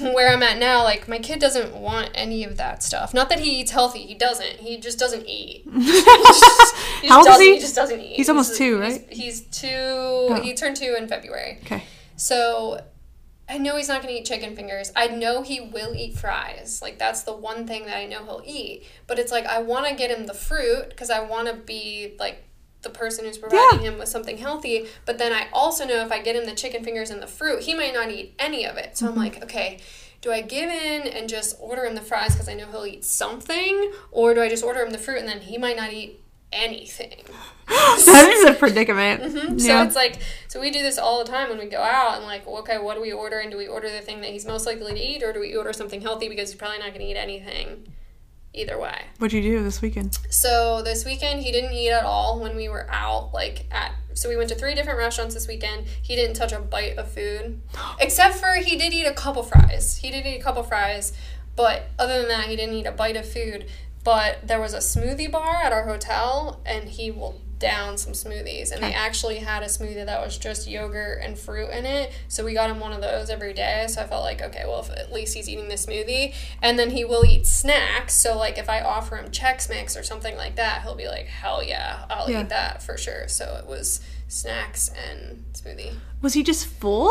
where 0.01 0.33
I'm 0.33 0.42
at 0.42 0.59
now, 0.59 0.83
like 0.83 1.07
my 1.09 1.18
kid 1.18 1.38
doesn't 1.38 1.74
want 1.74 2.11
any 2.14 2.42
of 2.42 2.57
that 2.57 2.83
stuff. 2.83 3.14
Not 3.14 3.29
that 3.29 3.38
he 3.38 3.61
eats 3.61 3.70
healthy, 3.70 4.01
he 4.01 4.14
doesn't. 4.14 4.57
He 4.59 4.79
just 4.79 4.98
doesn't 4.98 5.27
eat. 5.27 5.62
he 5.72 5.87
just, 5.92 6.77
he 7.01 7.09
How 7.09 7.18
old 7.18 7.29
is 7.29 7.38
he? 7.38 7.55
He 7.55 7.61
just 7.61 7.77
doesn't 7.77 8.01
eat. 8.01 8.16
He's 8.16 8.29
almost 8.29 8.51
He's- 8.51 8.59
two, 8.59 8.81
right? 8.81 9.05
Oh. 9.05 9.14
He's, 9.14 9.40
two. 9.42 10.40
He 10.42 10.55
turned 10.55 10.77
two 10.77 10.96
in 10.98 11.07
February. 11.07 11.59
Okay. 11.62 11.85
So 12.16 12.81
I 13.49 13.59
know 13.59 13.77
he's 13.77 13.89
not 13.89 14.03
going 14.03 14.15
to 14.15 14.21
eat 14.21 14.27
chicken 14.27 14.55
fingers. 14.55 14.93
I 14.95 15.09
know 15.09 15.43
he 15.43 15.61
will 15.61 15.95
eat 15.95 16.19
fries. 16.19 16.81
Like 16.83 16.99
that's 16.99 17.23
the 17.23 17.35
one 17.35 17.67
thing 17.67 17.87
that 17.87 17.97
I 17.97 18.07
know 18.07 18.25
he'll 18.25 18.43
eat. 18.45 18.85
But 19.07 19.19
it's 19.19 19.33
like 19.33 19.47
I 19.47 19.61
want 19.61 19.87
to 19.89 19.95
get 19.95 20.11
him 20.11 20.27
the 20.27 20.35
fruit 20.35 20.91
because 20.91 21.11
I 21.11 21.21
want 21.21 21.49
to 21.49 21.55
be 21.55 22.15
like 22.19 22.45
the 22.83 22.91
person 22.91 23.25
who's 23.25 23.39
providing 23.39 23.81
him 23.81 23.99
with 23.99 24.09
something 24.09 24.37
healthy. 24.37 24.87
But 25.07 25.19
then 25.19 25.33
I 25.33 25.49
also 25.53 25.87
know 25.87 26.05
if 26.05 26.13
I 26.13 26.21
get 26.21 26.37
him 26.37 26.47
the 26.47 26.55
chicken 26.55 26.85
fingers 26.85 27.11
and 27.11 27.23
the 27.23 27.27
fruit, 27.27 27.63
he 27.63 27.75
might 27.75 27.95
not 27.95 28.11
eat 28.11 28.35
any 28.39 28.65
of 28.65 28.77
it. 28.77 28.99
So 28.99 29.07
I'm 29.07 29.13
mm-hmm. 29.13 29.21
like, 29.21 29.43
okay. 29.45 29.81
Do 30.21 30.33
I 30.33 30.41
give 30.41 30.69
in 30.69 31.07
and 31.07 31.29
just 31.29 31.57
order 31.61 31.85
him 31.85 31.95
the 31.95 32.01
fries 32.01 32.33
because 32.33 32.49
I 32.49 32.55
know 32.55 32.67
he'll 32.67 32.85
eat 32.85 33.05
something, 33.05 33.93
or 34.11 34.35
do 34.35 34.43
I 34.43 34.49
just 34.49 34.65
order 34.65 34.83
him 34.83 34.91
the 34.91 34.99
fruit 34.99 35.21
and 35.21 35.29
then 35.29 35.43
he 35.43 35.59
might 35.59 35.77
not 35.77 35.93
eat 35.93 36.21
anything? 36.53 37.25
that 37.69 38.31
is 38.33 38.45
a 38.45 38.55
predicament. 38.55 39.23
Mm-hmm. 39.23 39.59
So 39.59 39.83
it's 39.83 39.97
like, 39.97 40.21
so 40.49 40.61
we 40.61 40.71
do 40.71 40.83
this 40.83 40.99
all 40.99 41.25
the 41.25 41.31
time 41.31 41.49
when 41.49 41.59
we 41.59 41.67
go 41.67 41.83
out 41.83 42.17
and 42.17 42.25
like, 42.25 42.47
okay, 42.47 42.79
what 42.79 42.95
do 42.95 43.01
we 43.01 43.13
order? 43.13 43.39
And 43.39 43.51
do 43.51 43.59
we 43.59 43.67
order 43.67 43.91
the 43.91 44.01
thing 44.01 44.21
that 44.23 44.31
he's 44.31 44.47
most 44.47 44.67
likely 44.67 44.95
to 44.95 45.01
eat, 45.01 45.23
or 45.23 45.33
do 45.33 45.41
we 45.41 45.55
order 45.57 45.73
something 45.73 46.01
healthy 46.01 46.29
because 46.29 46.51
he's 46.51 46.59
probably 46.59 46.79
not 46.79 46.89
going 46.89 47.01
to 47.01 47.07
eat 47.07 47.17
anything? 47.17 47.93
Either 48.55 48.81
way. 48.81 49.03
What'd 49.19 49.35
you 49.35 49.43
do 49.43 49.63
this 49.63 49.83
weekend? 49.83 50.19
So 50.31 50.83
this 50.83 51.05
weekend 51.05 51.43
he 51.43 51.53
didn't 51.53 51.73
eat 51.73 51.91
at 51.91 52.05
all 52.05 52.41
when 52.41 52.57
we 52.57 52.69
were 52.69 52.91
out. 52.91 53.33
Like 53.35 53.67
at 53.71 53.93
so 54.15 54.29
we 54.29 54.37
went 54.37 54.49
to 54.49 54.57
three 54.57 54.75
different 54.75 54.99
restaurants 54.99 55.35
this 55.35 55.47
weekend. 55.47 55.87
He 56.03 56.17
didn't 56.17 56.35
touch 56.35 56.53
a 56.53 56.59
bite 56.59 56.97
of 56.97 57.11
food, 57.13 57.61
except 58.01 58.37
for 58.37 58.55
he 58.55 58.77
did 58.77 58.93
eat 58.93 59.05
a 59.05 59.13
couple 59.13 59.43
fries. 59.43 59.99
He 59.99 60.11
did 60.11 60.27
eat 60.27 60.39
a 60.39 60.43
couple 60.43 60.63
fries, 60.65 61.13
but 61.55 61.91
other 61.99 62.21
than 62.21 62.29
that, 62.29 62.47
he 62.47 62.57
didn't 62.57 62.75
eat 62.75 62.87
a 62.87 62.93
bite 62.93 63.17
of 63.17 63.29
food. 63.29 63.67
But 64.05 64.47
there 64.47 64.61
was 64.61 64.75
a 64.75 64.79
smoothie 64.79 65.31
bar 65.31 65.57
at 65.63 65.73
our 65.73 65.85
hotel, 65.87 66.61
and 66.65 66.89
he 66.89 67.11
will 67.11 67.41
down 67.59 67.99
some 67.99 68.13
smoothies. 68.13 68.71
And 68.71 68.81
they 68.83 68.95
actually 68.95 69.39
had 69.39 69.65
a 69.65 69.67
smoothie 69.67 70.07
that 70.07 70.21
was 70.25 70.39
just 70.39 70.69
yogurt 70.69 71.19
and 71.23 71.37
fruit 71.37 71.71
in 71.71 71.85
it. 71.87 72.13
So 72.29 72.45
we 72.45 72.55
got 72.55 72.71
him 72.71 72.79
one 72.79 72.93
of 72.93 73.01
those 73.01 73.31
every 73.31 73.53
day. 73.53 73.87
So 73.89 74.01
I 74.01 74.07
felt 74.07 74.23
like, 74.23 74.41
okay, 74.41 74.63
well, 74.65 74.81
if 74.81 74.91
at 74.91 75.13
least 75.13 75.35
he's 75.35 75.49
eating 75.49 75.69
the 75.69 75.75
smoothie. 75.75 76.35
And 76.63 76.79
then 76.79 76.91
he 76.91 77.05
will 77.05 77.25
eat 77.25 77.47
snacks. 77.49 78.15
So, 78.15 78.39
like, 78.39 78.59
if 78.59 78.71
I 78.71 78.81
offer 78.81 79.17
him 79.17 79.33
Chex 79.33 79.69
Mix 79.69 79.97
or 79.97 80.05
something 80.05 80.37
like 80.37 80.55
that, 80.55 80.83
he'll 80.83 80.95
be 80.95 81.09
like, 81.09 81.27
hell 81.27 81.63
yeah, 81.65 82.05
I'll 82.09 82.31
Yeah. 82.31 82.43
eat 82.43 82.49
that 82.51 82.81
for 82.81 82.97
sure. 82.97 83.27
So 83.27 83.57
it 83.61 83.67
was 83.69 84.01
snacks 84.29 84.91
and 85.11 85.43
smoothie. 85.53 85.95
Was 86.23 86.35
he 86.35 86.45
just 86.45 86.65
full? 86.67 87.11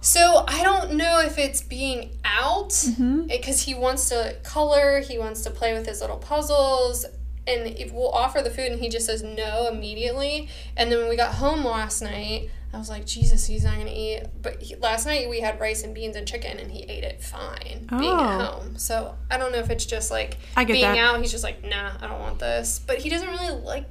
So 0.00 0.44
I 0.48 0.62
don't 0.62 0.94
know 0.94 1.20
if 1.20 1.38
it's 1.38 1.60
being 1.60 2.18
out 2.24 2.70
mm-hmm. 2.70 3.26
because 3.26 3.62
he 3.62 3.74
wants 3.74 4.08
to 4.08 4.36
color, 4.42 5.00
he 5.00 5.18
wants 5.18 5.42
to 5.42 5.50
play 5.50 5.72
with 5.74 5.86
his 5.86 6.00
little 6.00 6.16
puzzles, 6.16 7.04
and 7.46 7.66
if 7.66 7.92
we'll 7.92 8.10
offer 8.10 8.40
the 8.42 8.50
food 8.50 8.72
and 8.72 8.80
he 8.80 8.88
just 8.88 9.06
says 9.06 9.22
no 9.22 9.68
immediately. 9.70 10.48
And 10.76 10.90
then 10.90 11.00
when 11.00 11.08
we 11.08 11.16
got 11.16 11.34
home 11.34 11.64
last 11.64 12.00
night, 12.02 12.50
I 12.72 12.78
was 12.78 12.88
like, 12.88 13.04
Jesus, 13.04 13.46
he's 13.46 13.64
not 13.64 13.76
gonna 13.76 13.90
eat. 13.92 14.22
But 14.40 14.62
he, 14.62 14.76
last 14.76 15.04
night 15.04 15.28
we 15.28 15.40
had 15.40 15.58
rice 15.60 15.82
and 15.82 15.92
beans 15.94 16.14
and 16.16 16.26
chicken, 16.26 16.58
and 16.58 16.70
he 16.70 16.84
ate 16.84 17.02
it 17.04 17.22
fine 17.22 17.86
being 17.90 18.12
at 18.12 18.40
Oh. 18.40 18.44
home. 18.44 18.78
So 18.78 19.16
I 19.30 19.36
don't 19.38 19.52
know 19.52 19.58
if 19.58 19.70
it's 19.70 19.84
just 19.84 20.10
like 20.10 20.38
being 20.56 20.82
that. 20.82 20.96
out. 20.96 21.20
He's 21.20 21.32
just 21.32 21.42
like, 21.44 21.64
nah, 21.64 21.92
I 22.00 22.06
don't 22.06 22.20
want 22.20 22.38
this. 22.38 22.80
But 22.86 22.98
he 22.98 23.08
doesn't 23.10 23.28
really 23.28 23.60
like. 23.62 23.86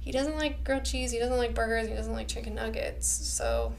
He 0.00 0.12
doesn't 0.12 0.36
like 0.36 0.64
grilled 0.64 0.84
cheese. 0.84 1.10
He 1.12 1.18
doesn't 1.18 1.36
like 1.36 1.54
burgers. 1.54 1.88
He 1.88 1.94
doesn't 1.94 2.12
like 2.12 2.28
chicken 2.28 2.54
nuggets. 2.54 3.06
So 3.08 3.72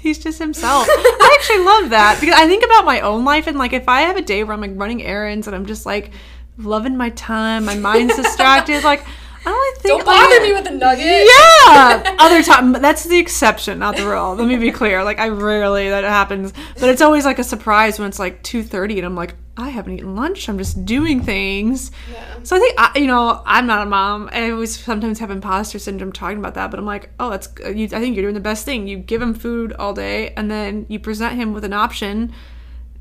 He's 0.00 0.18
just 0.18 0.38
himself. 0.38 0.86
I 0.88 1.36
actually 1.38 1.64
love 1.64 1.90
that 1.90 2.18
because 2.20 2.34
I 2.34 2.46
think 2.46 2.64
about 2.64 2.86
my 2.86 3.00
own 3.00 3.24
life 3.24 3.46
and 3.46 3.58
like 3.58 3.74
if 3.74 3.88
I 3.88 4.02
have 4.02 4.16
a 4.16 4.22
day 4.22 4.42
where 4.42 4.54
I'm 4.54 4.60
like 4.60 4.72
running 4.74 5.02
errands 5.02 5.46
and 5.46 5.54
I'm 5.54 5.66
just 5.66 5.84
like 5.84 6.12
loving 6.56 6.96
my 6.96 7.10
time, 7.10 7.66
my 7.66 7.74
mind's 7.74 8.16
distracted, 8.22 8.82
like 8.82 9.04
I 9.44 9.50
don't 9.50 9.82
think 9.82 9.98
don't 9.98 10.04
bother 10.04 10.34
like- 10.34 10.42
me 10.42 10.52
with 10.52 10.64
the 10.64 10.70
nugget. 10.70 11.28
Yeah, 11.66 12.16
other 12.18 12.42
time 12.42 12.72
but 12.72 12.82
that's 12.82 13.04
the 13.04 13.18
exception, 13.18 13.78
not 13.78 13.96
the 13.96 14.06
rule. 14.06 14.34
Let 14.34 14.46
me 14.46 14.56
be 14.56 14.70
clear. 14.70 15.02
Like 15.04 15.18
I 15.18 15.28
rarely 15.28 15.88
that 15.88 16.04
happens, 16.04 16.52
but 16.78 16.88
it's 16.90 17.00
always 17.02 17.24
like 17.24 17.38
a 17.38 17.44
surprise 17.44 17.98
when 17.98 18.08
it's 18.08 18.18
like 18.18 18.42
two 18.42 18.62
thirty 18.62 18.98
and 18.98 19.06
I'm 19.06 19.16
like 19.16 19.34
I 19.56 19.68
haven't 19.70 19.94
eaten 19.94 20.16
lunch. 20.16 20.48
I'm 20.48 20.56
just 20.58 20.84
doing 20.86 21.22
things. 21.22 21.90
Yeah. 22.10 22.24
So 22.44 22.56
I 22.56 22.58
think 22.58 22.74
I, 22.78 22.98
you 22.98 23.06
know 23.06 23.42
I'm 23.46 23.66
not 23.66 23.86
a 23.86 23.90
mom. 23.90 24.28
I 24.32 24.50
always 24.50 24.78
sometimes 24.78 25.18
have 25.18 25.30
imposter 25.30 25.78
syndrome 25.78 26.12
talking 26.12 26.38
about 26.38 26.54
that, 26.54 26.70
but 26.70 26.78
I'm 26.78 26.86
like, 26.86 27.10
oh, 27.20 27.30
that's 27.30 27.48
you, 27.74 27.84
I 27.86 28.00
think 28.00 28.16
you're 28.16 28.24
doing 28.24 28.34
the 28.34 28.40
best 28.40 28.64
thing. 28.64 28.86
You 28.88 28.98
give 28.98 29.20
him 29.22 29.34
food 29.34 29.72
all 29.74 29.92
day, 29.94 30.30
and 30.36 30.50
then 30.50 30.86
you 30.88 30.98
present 30.98 31.34
him 31.36 31.52
with 31.52 31.64
an 31.64 31.72
option. 31.72 32.32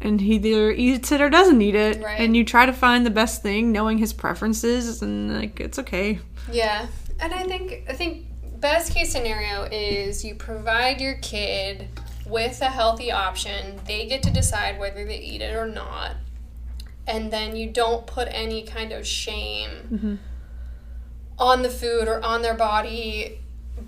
And 0.02 0.22
he 0.22 0.36
either 0.36 0.72
eats 0.72 1.12
it 1.12 1.20
or 1.20 1.30
doesn't 1.30 1.62
eat 1.62 1.76
it, 1.76 2.02
Right. 2.02 2.22
and 2.22 2.34
you 2.36 2.46
try 2.46 2.66
to 2.66 2.72
find 2.72 3.06
the 3.06 3.10
best 3.10 3.42
thing, 3.44 3.74
knowing 3.74 3.98
his 3.98 4.14
preferences, 4.14 5.02
and 5.02 5.34
like 5.38 5.60
it's 5.60 5.78
okay. 5.80 6.20
Yeah, 6.52 6.88
and 7.20 7.34
I 7.34 7.44
think 7.44 7.86
I 7.90 7.94
think 7.94 8.26
best 8.60 8.94
case 8.94 9.12
scenario 9.12 9.64
is 9.72 10.24
you 10.26 10.36
provide 10.36 11.00
your 11.00 11.16
kid 11.16 11.88
with 12.26 12.62
a 12.62 12.70
healthy 12.70 13.12
option. 13.12 13.80
They 13.86 14.08
get 14.08 14.24
to 14.24 14.32
decide 14.32 14.80
whether 14.80 15.06
they 15.06 15.20
eat 15.20 15.42
it 15.42 15.56
or 15.56 15.68
not, 15.68 16.16
and 17.08 17.32
then 17.32 17.56
you 17.56 17.70
don't 17.70 18.06
put 18.08 18.28
any 18.32 18.64
kind 18.64 18.92
of 18.92 19.06
shame 19.06 19.70
mm-hmm. 19.92 20.16
on 21.38 21.62
the 21.62 21.70
food 21.70 22.08
or 22.08 22.24
on 22.24 22.42
their 22.42 22.56
body 22.56 23.40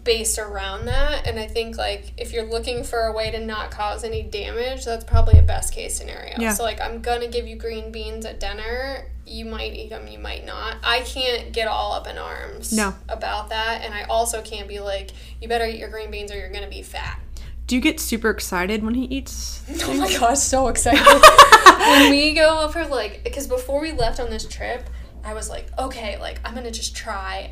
based 0.04 0.40
around 0.40 0.86
that. 0.86 1.28
And 1.28 1.40
I 1.40 1.48
think 1.48 1.78
like 1.78 2.14
if 2.18 2.34
you're 2.34 2.46
looking 2.50 2.84
for 2.84 3.02
a 3.02 3.14
way 3.14 3.32
to 3.32 3.40
not 3.40 3.72
cause 3.72 4.04
any 4.04 4.24
damage, 4.24 4.86
that's 4.86 5.04
probably 5.04 5.38
a 5.40 5.44
best 5.44 5.74
case 5.74 5.96
scenario. 5.96 6.36
Yeah. 6.40 6.54
So 6.54 6.64
like 6.64 6.82
I'm 6.82 7.02
gonna 7.02 7.28
give 7.28 7.48
you 7.48 7.56
green 7.56 7.92
beans 7.92 8.26
at 8.26 8.40
dinner. 8.40 9.08
You 9.26 9.46
might 9.46 9.74
eat 9.74 9.90
them, 9.92 10.08
you 10.08 10.20
might 10.20 10.46
not. 10.46 10.78
I 10.84 11.02
can't 11.02 11.54
get 11.54 11.68
all 11.68 11.94
up 11.94 12.08
in 12.08 12.18
arms 12.18 12.74
No. 12.74 12.94
about 13.08 13.50
that, 13.50 13.82
and 13.84 13.94
I 13.94 14.04
also 14.04 14.42
can't 14.42 14.68
be 14.68 14.80
like, 14.80 15.12
you 15.42 15.48
better 15.48 15.66
eat 15.66 15.78
your 15.78 15.90
green 15.90 16.12
beans 16.12 16.32
or 16.32 16.38
you're 16.38 16.52
gonna 16.52 16.68
be 16.68 16.82
fat. 16.82 17.20
Do 17.68 17.76
you 17.76 17.82
get 17.82 18.00
super 18.02 18.30
excited 18.30 18.84
when 18.84 18.96
he 18.96 19.06
eats? 19.06 19.62
Oh 19.86 19.94
my 19.94 20.12
gosh, 20.12 20.40
so 20.40 20.68
excited. 20.68 21.06
when 21.80 22.12
we 22.12 22.34
go 22.34 22.68
for 22.70 22.86
like, 22.86 23.24
because 23.24 23.48
before 23.48 23.80
we 23.80 23.92
left 23.94 24.20
on 24.20 24.30
this 24.30 24.46
trip, 24.46 24.90
I 25.24 25.34
was 25.34 25.50
like, 25.50 25.68
okay, 25.80 26.18
like 26.20 26.40
I'm 26.44 26.54
gonna 26.56 26.72
just 26.72 26.96
try 26.96 27.52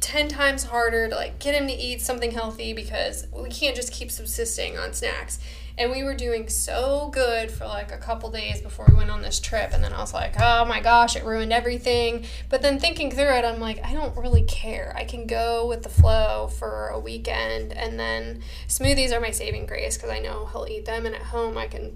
10 0.00 0.28
times 0.28 0.64
harder 0.64 1.08
to 1.08 1.14
like 1.14 1.38
get 1.38 1.54
him 1.54 1.66
to 1.66 1.74
eat 1.74 2.00
something 2.00 2.30
healthy 2.30 2.72
because 2.72 3.26
we 3.32 3.48
can't 3.48 3.76
just 3.76 3.92
keep 3.92 4.10
subsisting 4.10 4.78
on 4.78 4.92
snacks. 4.92 5.38
And 5.76 5.92
we 5.92 6.02
were 6.02 6.14
doing 6.14 6.48
so 6.48 7.08
good 7.12 7.52
for 7.52 7.64
like 7.64 7.92
a 7.92 7.98
couple 7.98 8.30
days 8.30 8.60
before 8.60 8.86
we 8.90 8.96
went 8.96 9.10
on 9.10 9.22
this 9.22 9.38
trip. 9.38 9.70
And 9.72 9.82
then 9.82 9.92
I 9.92 10.00
was 10.00 10.12
like, 10.12 10.34
oh 10.40 10.64
my 10.64 10.80
gosh, 10.80 11.14
it 11.14 11.24
ruined 11.24 11.52
everything. 11.52 12.24
But 12.48 12.62
then 12.62 12.80
thinking 12.80 13.12
through 13.12 13.36
it, 13.36 13.44
I'm 13.44 13.60
like, 13.60 13.84
I 13.84 13.92
don't 13.92 14.16
really 14.16 14.42
care. 14.42 14.92
I 14.96 15.04
can 15.04 15.28
go 15.28 15.68
with 15.68 15.84
the 15.84 15.88
flow 15.88 16.48
for 16.48 16.88
a 16.88 16.98
weekend. 16.98 17.72
And 17.72 17.98
then 17.98 18.42
smoothies 18.66 19.12
are 19.12 19.20
my 19.20 19.30
saving 19.30 19.66
grace 19.66 19.96
because 19.96 20.10
I 20.10 20.18
know 20.18 20.46
he'll 20.46 20.66
eat 20.68 20.84
them. 20.84 21.06
And 21.06 21.14
at 21.14 21.22
home, 21.22 21.56
I 21.56 21.68
can 21.68 21.92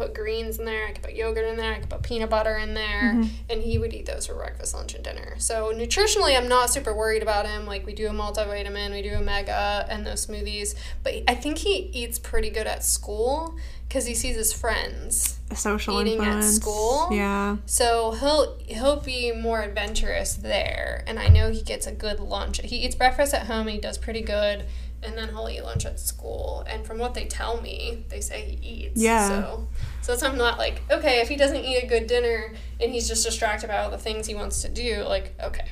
put 0.00 0.14
greens 0.14 0.58
in 0.58 0.64
there, 0.64 0.86
I 0.86 0.92
could 0.92 1.02
put 1.02 1.14
yogurt 1.14 1.44
in 1.44 1.56
there, 1.56 1.74
I 1.74 1.78
could 1.78 1.90
put 1.90 2.02
peanut 2.02 2.30
butter 2.30 2.56
in 2.56 2.72
there, 2.74 3.12
mm-hmm. 3.14 3.28
and 3.50 3.62
he 3.62 3.78
would 3.78 3.92
eat 3.92 4.06
those 4.06 4.26
for 4.26 4.34
breakfast, 4.34 4.74
lunch, 4.74 4.94
and 4.94 5.04
dinner. 5.04 5.34
So 5.38 5.72
nutritionally, 5.74 6.36
I'm 6.36 6.48
not 6.48 6.70
super 6.70 6.94
worried 6.94 7.22
about 7.22 7.46
him. 7.46 7.66
Like 7.66 7.84
we 7.84 7.92
do 7.92 8.06
a 8.06 8.10
multivitamin, 8.10 8.92
we 8.92 9.02
do 9.02 9.14
a 9.14 9.20
mega, 9.20 9.86
and 9.90 10.06
those 10.06 10.26
smoothies. 10.26 10.74
But 11.02 11.14
I 11.28 11.34
think 11.34 11.58
he 11.58 11.90
eats 11.92 12.18
pretty 12.18 12.48
good 12.48 12.66
at 12.66 12.82
school 12.82 13.56
because 13.86 14.06
he 14.06 14.14
sees 14.14 14.36
his 14.36 14.52
friends. 14.52 15.38
Social 15.54 16.00
Eating 16.00 16.24
at 16.24 16.42
school? 16.42 17.08
Yeah. 17.10 17.56
So 17.66 18.12
he'll 18.12 18.56
he'll 18.66 19.00
be 19.00 19.32
more 19.32 19.62
adventurous 19.62 20.34
there, 20.34 21.04
and 21.06 21.18
I 21.18 21.28
know 21.28 21.50
he 21.50 21.60
gets 21.60 21.86
a 21.86 21.92
good 21.92 22.20
lunch. 22.20 22.60
He 22.62 22.76
eats 22.76 22.94
breakfast 22.94 23.34
at 23.34 23.46
home. 23.46 23.66
He 23.66 23.78
does 23.78 23.98
pretty 23.98 24.22
good, 24.22 24.64
and 25.02 25.16
then 25.16 25.28
he'll 25.30 25.48
eat 25.48 25.62
lunch 25.62 25.86
at 25.86 25.98
school. 25.98 26.64
And 26.68 26.86
from 26.86 26.98
what 26.98 27.14
they 27.14 27.24
tell 27.24 27.60
me, 27.60 28.04
they 28.08 28.20
say 28.20 28.42
he 28.42 28.68
eats. 28.68 29.00
Yeah. 29.00 29.28
So 29.28 29.68
so 30.02 30.12
that's 30.12 30.22
I'm 30.22 30.38
not 30.38 30.58
like 30.58 30.82
okay 30.90 31.20
if 31.20 31.28
he 31.28 31.36
doesn't 31.36 31.64
eat 31.64 31.82
a 31.82 31.86
good 31.86 32.06
dinner 32.06 32.52
and 32.80 32.92
he's 32.92 33.08
just 33.08 33.24
distracted 33.24 33.68
by 33.68 33.78
all 33.78 33.90
the 33.90 33.98
things 33.98 34.26
he 34.26 34.34
wants 34.34 34.62
to 34.62 34.68
do. 34.68 35.04
Like 35.06 35.34
okay, 35.42 35.66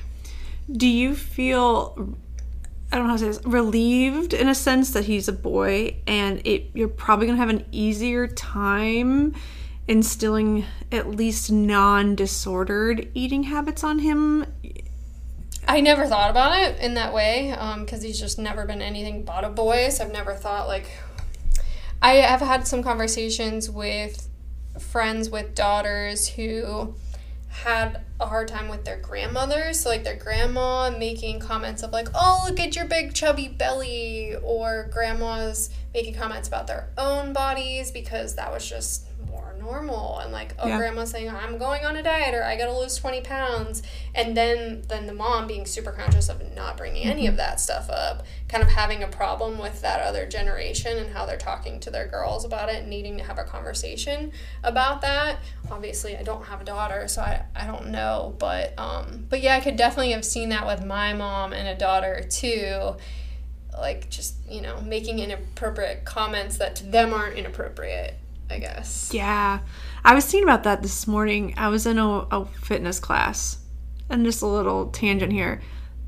Do 0.71 0.87
you 0.87 1.15
feel 1.15 2.15
I 2.91 2.97
don't 2.97 3.05
know 3.05 3.11
how 3.11 3.17
to 3.17 3.19
say 3.19 3.27
this, 3.27 3.45
relieved 3.45 4.33
in 4.33 4.49
a 4.49 4.55
sense 4.55 4.91
that 4.91 5.05
he's 5.05 5.27
a 5.27 5.33
boy 5.33 5.97
and 6.07 6.41
it 6.45 6.71
you're 6.73 6.87
probably 6.87 7.27
gonna 7.27 7.37
have 7.37 7.49
an 7.49 7.65
easier 7.71 8.27
time 8.27 9.35
instilling 9.87 10.65
at 10.91 11.09
least 11.09 11.51
non-disordered 11.51 13.09
eating 13.15 13.43
habits 13.43 13.83
on 13.83 13.99
him. 13.99 14.45
I 15.69 15.81
never 15.81 16.07
thought 16.07 16.31
about 16.31 16.57
it 16.57 16.79
in 16.79 16.95
that 16.95 17.13
way 17.13 17.51
um, 17.51 17.85
because 17.85 18.01
he's 18.01 18.19
just 18.19 18.39
never 18.39 18.65
been 18.65 18.81
anything 18.81 19.23
but 19.23 19.43
a 19.43 19.49
boy. 19.49 19.89
So 19.89 20.03
I've 20.03 20.11
never 20.11 20.33
thought 20.33 20.67
like. 20.67 20.89
I 22.01 22.13
have 22.15 22.41
had 22.41 22.65
some 22.65 22.81
conversations 22.81 23.69
with 23.69 24.27
friends 24.79 25.29
with 25.29 25.53
daughters 25.53 26.27
who 26.27 26.95
had 27.49 28.01
a 28.19 28.25
hard 28.25 28.47
time 28.47 28.69
with 28.69 28.85
their 28.85 28.97
grandmothers. 28.97 29.81
So, 29.81 29.89
like, 29.89 30.03
their 30.03 30.15
grandma 30.15 30.89
making 30.89 31.39
comments 31.39 31.83
of, 31.83 31.91
like, 31.91 32.07
oh, 32.15 32.45
look 32.47 32.59
at 32.59 32.75
your 32.75 32.85
big 32.85 33.13
chubby 33.13 33.47
belly, 33.47 34.35
or 34.41 34.89
grandmas 34.93 35.69
making 35.93 36.15
comments 36.15 36.47
about 36.47 36.67
their 36.67 36.89
own 36.97 37.33
bodies 37.33 37.91
because 37.91 38.35
that 38.35 38.51
was 38.51 38.67
just 38.67 39.05
normal. 39.69 40.19
And, 40.19 40.31
like, 40.31 40.55
oh, 40.59 40.67
Yeah. 40.67 40.77
grandma 40.77 41.05
saying, 41.05 41.29
I'm 41.29 41.57
going 41.57 41.85
on 41.85 41.95
a 41.95 42.03
diet 42.03 42.33
or 42.33 42.43
I 42.43 42.55
gotta 42.57 42.73
lose 42.77 42.95
20 42.97 43.21
pounds. 43.21 43.83
And 44.15 44.35
then, 44.35 44.83
then 44.87 45.05
the 45.07 45.13
mom 45.13 45.45
being 45.47 45.65
super 45.65 45.91
conscious 45.91 46.29
of 46.29 46.41
not 46.55 46.77
bringing 46.77 47.03
any 47.03 47.21
Mm-hmm. 47.23 47.29
of 47.31 47.37
that 47.37 47.59
stuff 47.59 47.89
up, 47.89 48.25
kind 48.47 48.63
of 48.63 48.69
having 48.69 49.03
a 49.03 49.07
problem 49.07 49.57
with 49.59 49.81
that 49.81 50.01
other 50.01 50.25
generation 50.25 50.97
and 50.97 51.13
how 51.13 51.25
they're 51.25 51.37
talking 51.37 51.79
to 51.81 51.89
their 51.91 52.07
girls 52.07 52.43
about 52.45 52.69
it 52.69 52.77
and 52.77 52.89
needing 52.89 53.17
to 53.17 53.23
have 53.23 53.37
a 53.37 53.43
conversation 53.43 54.31
about 54.63 55.01
that. 55.01 55.37
Obviously, 55.71 56.17
I 56.17 56.23
don't 56.23 56.45
have 56.45 56.61
a 56.61 56.65
daughter, 56.65 57.07
so 57.07 57.21
I, 57.21 57.43
I 57.55 57.67
don't 57.67 57.87
know. 57.89 58.35
But, 58.39 58.77
um, 58.79 59.25
but 59.29 59.41
yeah, 59.41 59.55
I 59.55 59.59
could 59.59 59.75
definitely 59.75 60.11
have 60.13 60.25
seen 60.25 60.49
that 60.49 60.65
with 60.65 60.83
my 60.85 61.13
mom 61.13 61.53
and 61.53 61.67
a 61.67 61.75
daughter 61.75 62.23
too. 62.29 62.95
Like, 63.71 64.09
just, 64.09 64.35
you 64.49 64.61
know, 64.61 64.81
making 64.81 65.19
inappropriate 65.19 66.03
comments 66.03 66.57
that 66.57 66.75
to 66.77 66.85
them 66.85 67.13
aren't 67.13 67.37
inappropriate, 67.37 68.18
I 68.49 68.59
guess. 68.59 69.11
Yeah. 69.13 69.59
I 70.03 70.15
was 70.15 70.25
thinking 70.25 70.43
about 70.43 70.63
that 70.63 70.81
this 70.81 71.07
morning. 71.07 71.53
I 71.57 71.69
was 71.69 71.85
in 71.85 71.99
a, 71.99 72.07
a 72.31 72.45
fitness 72.45 72.99
class. 72.99 73.57
And 74.09 74.25
just 74.25 74.41
a 74.41 74.47
little 74.47 74.87
tangent 74.87 75.31
here. 75.31 75.61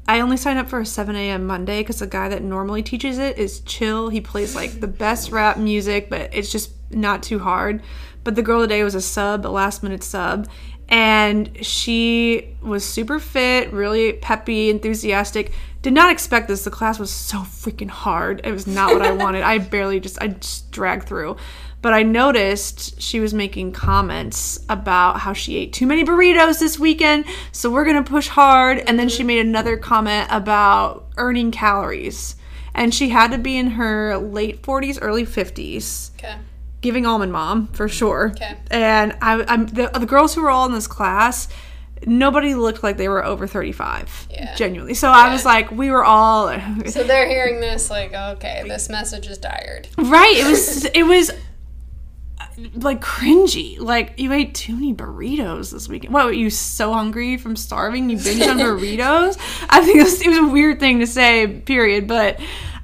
I 0.07 0.21
only 0.21 0.37
signed 0.37 0.57
up 0.57 0.67
for 0.67 0.79
a 0.79 0.85
7 0.85 1.15
a.m. 1.15 1.45
Monday 1.45 1.81
because 1.81 1.99
the 1.99 2.07
guy 2.07 2.29
that 2.29 2.41
normally 2.41 2.81
teaches 2.81 3.19
it 3.19 3.37
is 3.37 3.59
chill. 3.61 4.09
He 4.09 4.19
plays 4.19 4.55
like 4.55 4.79
the 4.79 4.87
best 4.87 5.31
rap 5.31 5.57
music, 5.57 6.09
but 6.09 6.33
it's 6.33 6.51
just 6.51 6.71
not 6.89 7.21
too 7.21 7.39
hard. 7.39 7.81
But 8.23 8.35
the 8.35 8.41
girl 8.41 8.61
today 8.61 8.83
was 8.83 8.95
a 8.95 9.01
sub, 9.01 9.45
a 9.45 9.49
last 9.49 9.83
minute 9.83 10.03
sub. 10.03 10.49
And 10.89 11.63
she 11.65 12.57
was 12.61 12.83
super 12.83 13.19
fit, 13.19 13.71
really 13.71 14.13
peppy, 14.13 14.69
enthusiastic. 14.69 15.53
Did 15.81 15.93
not 15.93 16.11
expect 16.11 16.47
this. 16.47 16.63
The 16.63 16.71
class 16.71 16.99
was 16.99 17.11
so 17.11 17.37
freaking 17.37 17.89
hard. 17.89 18.41
It 18.43 18.51
was 18.51 18.67
not 18.67 18.93
what 18.93 19.01
I 19.01 19.11
wanted. 19.23 19.43
I 19.43 19.59
barely 19.59 19.99
just, 19.99 20.21
I 20.21 20.27
just 20.27 20.71
dragged 20.71 21.07
through. 21.07 21.37
But 21.81 21.93
I 21.93 22.03
noticed 22.03 23.01
she 23.01 23.19
was 23.19 23.33
making 23.33 23.71
comments 23.71 24.59
about 24.69 25.19
how 25.21 25.33
she 25.33 25.57
ate 25.57 25.73
too 25.73 25.87
many 25.87 26.03
burritos 26.03 26.59
this 26.59 26.77
weekend, 26.77 27.25
so 27.51 27.71
we're 27.71 27.85
gonna 27.85 28.03
push 28.03 28.27
hard. 28.27 28.79
And 28.79 28.99
then 28.99 29.09
she 29.09 29.19
mm-hmm. 29.19 29.27
made 29.27 29.45
another 29.45 29.77
comment 29.77 30.27
about 30.29 31.07
earning 31.17 31.51
calories. 31.51 32.35
And 32.73 32.93
she 32.93 33.09
had 33.09 33.31
to 33.31 33.37
be 33.37 33.57
in 33.57 33.71
her 33.71 34.17
late 34.17 34.61
40s, 34.61 34.97
early 35.01 35.25
50s, 35.25 36.11
Okay. 36.17 36.35
giving 36.81 37.05
almond 37.05 37.33
mom 37.33 37.67
for 37.67 37.89
sure. 37.89 38.31
Okay. 38.35 38.57
And 38.69 39.17
I, 39.21 39.43
I'm 39.47 39.65
the, 39.65 39.87
the 39.87 40.05
girls 40.05 40.35
who 40.35 40.41
were 40.43 40.49
all 40.49 40.65
in 40.67 40.71
this 40.71 40.87
class, 40.87 41.49
nobody 42.05 42.55
looked 42.55 42.83
like 42.83 42.97
they 42.97 43.09
were 43.09 43.25
over 43.25 43.47
35. 43.47 44.27
Yeah. 44.31 44.55
Genuinely. 44.55 44.93
So 44.93 45.09
I 45.09 45.31
was 45.31 45.45
like, 45.45 45.71
we 45.71 45.91
were 45.91 46.05
all 46.05 46.47
So 46.87 47.03
they're 47.03 47.27
hearing 47.27 47.59
this, 47.59 47.89
like, 47.89 48.13
okay, 48.13 48.63
this 48.67 48.89
message 48.89 49.27
is 49.27 49.37
tired. 49.37 49.87
Right. 49.97 50.37
It 50.37 50.47
was 50.47 50.85
it 50.93 51.03
was 51.03 51.31
like 52.75 53.01
cringy. 53.01 53.79
Like 53.79 54.13
you 54.17 54.31
ate 54.33 54.53
too 54.53 54.75
many 54.75 54.93
burritos 54.93 55.71
this 55.71 55.87
weekend. 55.87 56.13
What 56.13 56.25
were 56.25 56.33
you 56.33 56.49
so 56.49 56.93
hungry 56.93 57.37
from 57.37 57.55
starving? 57.55 58.09
You 58.09 58.17
binged 58.17 58.49
on 58.49 58.57
burritos? 58.59 59.37
I 59.69 59.83
think 59.83 59.97
it 59.97 60.03
was, 60.03 60.21
it 60.21 60.27
was 60.27 60.37
a 60.37 60.47
weird 60.47 60.79
thing 60.79 60.99
to 60.99 61.07
say, 61.07 61.47
period. 61.47 62.07
But 62.07 62.39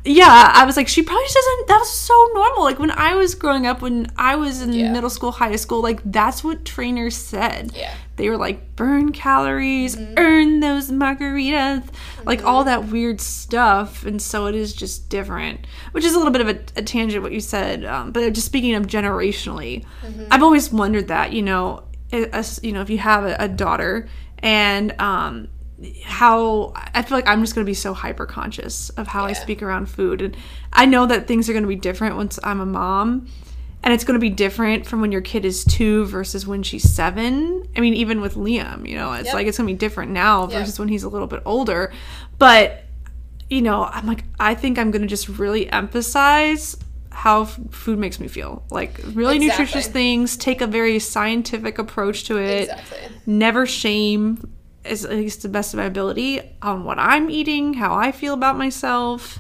yeah, 0.07 0.51
I 0.53 0.65
was 0.65 0.77
like, 0.77 0.87
she 0.87 1.01
probably 1.03 1.23
just 1.25 1.35
doesn't 1.35 1.67
that 1.67 1.79
was 1.79 1.89
so 1.91 2.29
normal. 2.33 2.63
Like 2.63 2.79
when 2.79 2.91
I 2.91 3.15
was 3.15 3.35
growing 3.35 3.65
up, 3.67 3.81
when 3.81 4.07
I 4.17 4.35
was 4.35 4.61
in 4.61 4.71
Yeah. 4.73 4.91
middle 4.91 5.09
school, 5.09 5.31
high 5.31 5.55
school, 5.57 5.81
like 5.81 5.99
that's 6.05 6.43
what 6.43 6.63
trainers 6.65 7.15
said. 7.15 7.71
Yeah. 7.75 7.93
They 8.15 8.29
were 8.29 8.37
like, 8.37 8.75
burn 8.75 9.11
calories, 9.11 9.95
earn 10.17 10.59
those 10.59 10.89
margaritas, 10.89 11.87
like 12.25 12.43
all 12.43 12.63
that 12.63 12.87
weird 12.87 13.21
stuff. 13.21 14.05
And 14.05 14.19
so 14.21 14.47
it 14.47 14.55
is 14.55 14.73
just 14.73 15.09
different, 15.09 15.67
which 15.91 16.03
is 16.03 16.13
a 16.15 16.17
little 16.17 16.31
bit 16.33 16.41
of 16.41 16.49
a, 16.49 16.59
a 16.79 16.81
tangent 16.83 17.21
what 17.21 17.31
you 17.31 17.39
said. 17.39 17.85
Um, 17.85 18.11
but 18.11 18.31
just 18.33 18.47
speaking 18.47 18.73
of 18.73 18.87
generationally, 18.87 19.85
I've 20.31 20.41
always 20.41 20.71
wondered 20.71 21.09
that, 21.09 21.33
you 21.33 21.43
know, 21.43 21.83
as, 22.11 22.59
you 22.63 22.71
know, 22.71 22.81
if 22.81 22.89
you 22.89 22.97
have 22.97 23.23
a, 23.23 23.35
a 23.39 23.47
daughter 23.47 24.07
and 24.39 24.99
um, 24.99 25.47
how 26.03 26.73
I 26.75 27.01
feel 27.03 27.17
like 27.17 27.27
I'm 27.27 27.41
just 27.41 27.53
going 27.53 27.63
to 27.65 27.69
be 27.69 27.75
so 27.75 27.93
hyper 27.93 28.25
conscious 28.25 28.89
of 28.91 29.07
how 29.07 29.25
I 29.25 29.33
speak 29.33 29.61
around 29.61 29.87
food. 29.87 30.21
And 30.21 30.37
I 30.73 30.85
know 30.85 31.05
that 31.05 31.27
things 31.27 31.49
are 31.49 31.53
going 31.53 31.63
to 31.63 31.69
be 31.69 31.75
different 31.75 32.15
once 32.15 32.39
I'm 32.43 32.59
a 32.59 32.65
mom 32.65 33.27
and 33.83 33.93
it's 33.93 34.03
going 34.03 34.15
to 34.15 34.19
be 34.19 34.31
different 34.31 34.87
from 34.87 35.01
when 35.01 35.11
your 35.11 35.21
kid 35.21 35.45
is 35.45 35.63
two 35.63 36.05
versus 36.05 36.47
when 36.47 36.63
she's 36.63 36.91
seven. 36.91 37.67
I 37.75 37.79
mean, 37.79 37.93
even 37.93 38.21
with 38.21 38.33
Liam, 38.33 38.89
you 38.89 38.95
know, 38.95 39.13
it's 39.13 39.25
Yep. 39.27 39.33
like 39.35 39.47
it's 39.47 39.57
going 39.59 39.67
to 39.67 39.73
be 39.73 39.77
different 39.77 40.11
now 40.11 40.41
Yep. 40.47 40.51
versus 40.51 40.79
when 40.79 40.87
he's 40.87 41.03
a 41.03 41.09
little 41.09 41.27
bit 41.27 41.43
older. 41.45 41.93
But, 42.39 42.83
you 43.47 43.61
know, 43.61 43.83
I'm 43.83 44.07
like, 44.07 44.23
I 44.39 44.55
think 44.55 44.79
I'm 44.79 44.89
going 44.89 45.03
to 45.03 45.07
just 45.07 45.29
really 45.29 45.71
emphasize 45.71 46.75
how 47.11 47.43
f- 47.43 47.59
food 47.69 47.99
makes 47.99 48.19
me 48.19 48.27
feel. 48.27 48.63
Like, 48.71 48.99
really 49.13 49.35
Exactly. 49.37 49.47
nutritious 49.65 49.87
things, 49.87 50.37
take 50.37 50.61
a 50.61 50.67
very 50.67 50.97
scientific 50.99 51.77
approach 51.77 52.23
to 52.25 52.37
it, 52.37 52.63
Exactly. 52.69 52.97
never 53.27 53.65
shame, 53.67 54.51
as 54.87 55.05
at 55.05 55.11
least 55.11 55.41
the 55.41 55.49
best 55.49 55.73
of 55.73 55.77
my 55.77 55.85
ability, 55.85 56.41
on 56.61 56.83
what 56.83 56.99
I'm 56.99 57.29
eating, 57.29 57.75
how 57.75 57.93
I 57.93 58.11
feel 58.11 58.33
about 58.33 58.57
myself. 58.57 59.39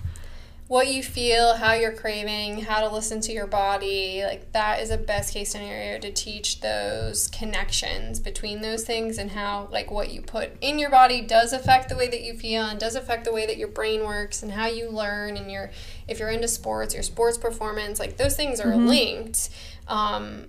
What 0.67 0.87
you 0.87 1.01
feel, 1.01 1.55
how 1.55 1.75
you're 1.75 1.93
craving, 1.93 2.63
how 2.63 2.81
to 2.81 2.93
listen 2.93 3.21
to 3.21 3.31
your 3.31 3.47
body, 3.47 4.23
like 4.25 4.51
that 4.51 4.81
is 4.81 4.89
a 4.89 4.97
best 4.97 5.33
case 5.33 5.51
scenario 5.51 5.97
to 5.99 6.11
teach 6.11 6.59
those 6.59 7.29
connections 7.29 8.19
between 8.19 8.61
those 8.61 8.83
things 8.83 9.17
and 9.17 9.31
how 9.31 9.69
like 9.71 9.89
what 9.89 10.11
you 10.11 10.21
put 10.21 10.51
in 10.59 10.77
your 10.77 10.89
body 10.89 11.21
does 11.21 11.53
affect 11.53 11.87
the 11.87 11.95
way 11.95 12.09
that 12.09 12.21
you 12.21 12.33
feel 12.33 12.63
and 12.63 12.81
does 12.81 12.95
affect 12.95 13.23
the 13.23 13.31
way 13.31 13.45
that 13.45 13.55
your 13.55 13.69
brain 13.69 14.03
works 14.03 14.43
and 14.43 14.51
how 14.51 14.67
you 14.67 14.89
learn 14.89 15.37
and 15.37 15.49
your 15.49 15.71
if 16.05 16.19
you're 16.19 16.29
into 16.29 16.49
sports, 16.49 16.93
your 16.93 17.03
sports 17.03 17.37
performance, 17.37 17.97
like 17.97 18.17
those 18.17 18.35
things 18.35 18.59
are 18.59 18.75
linked. 18.75 19.49
Um, 19.87 20.47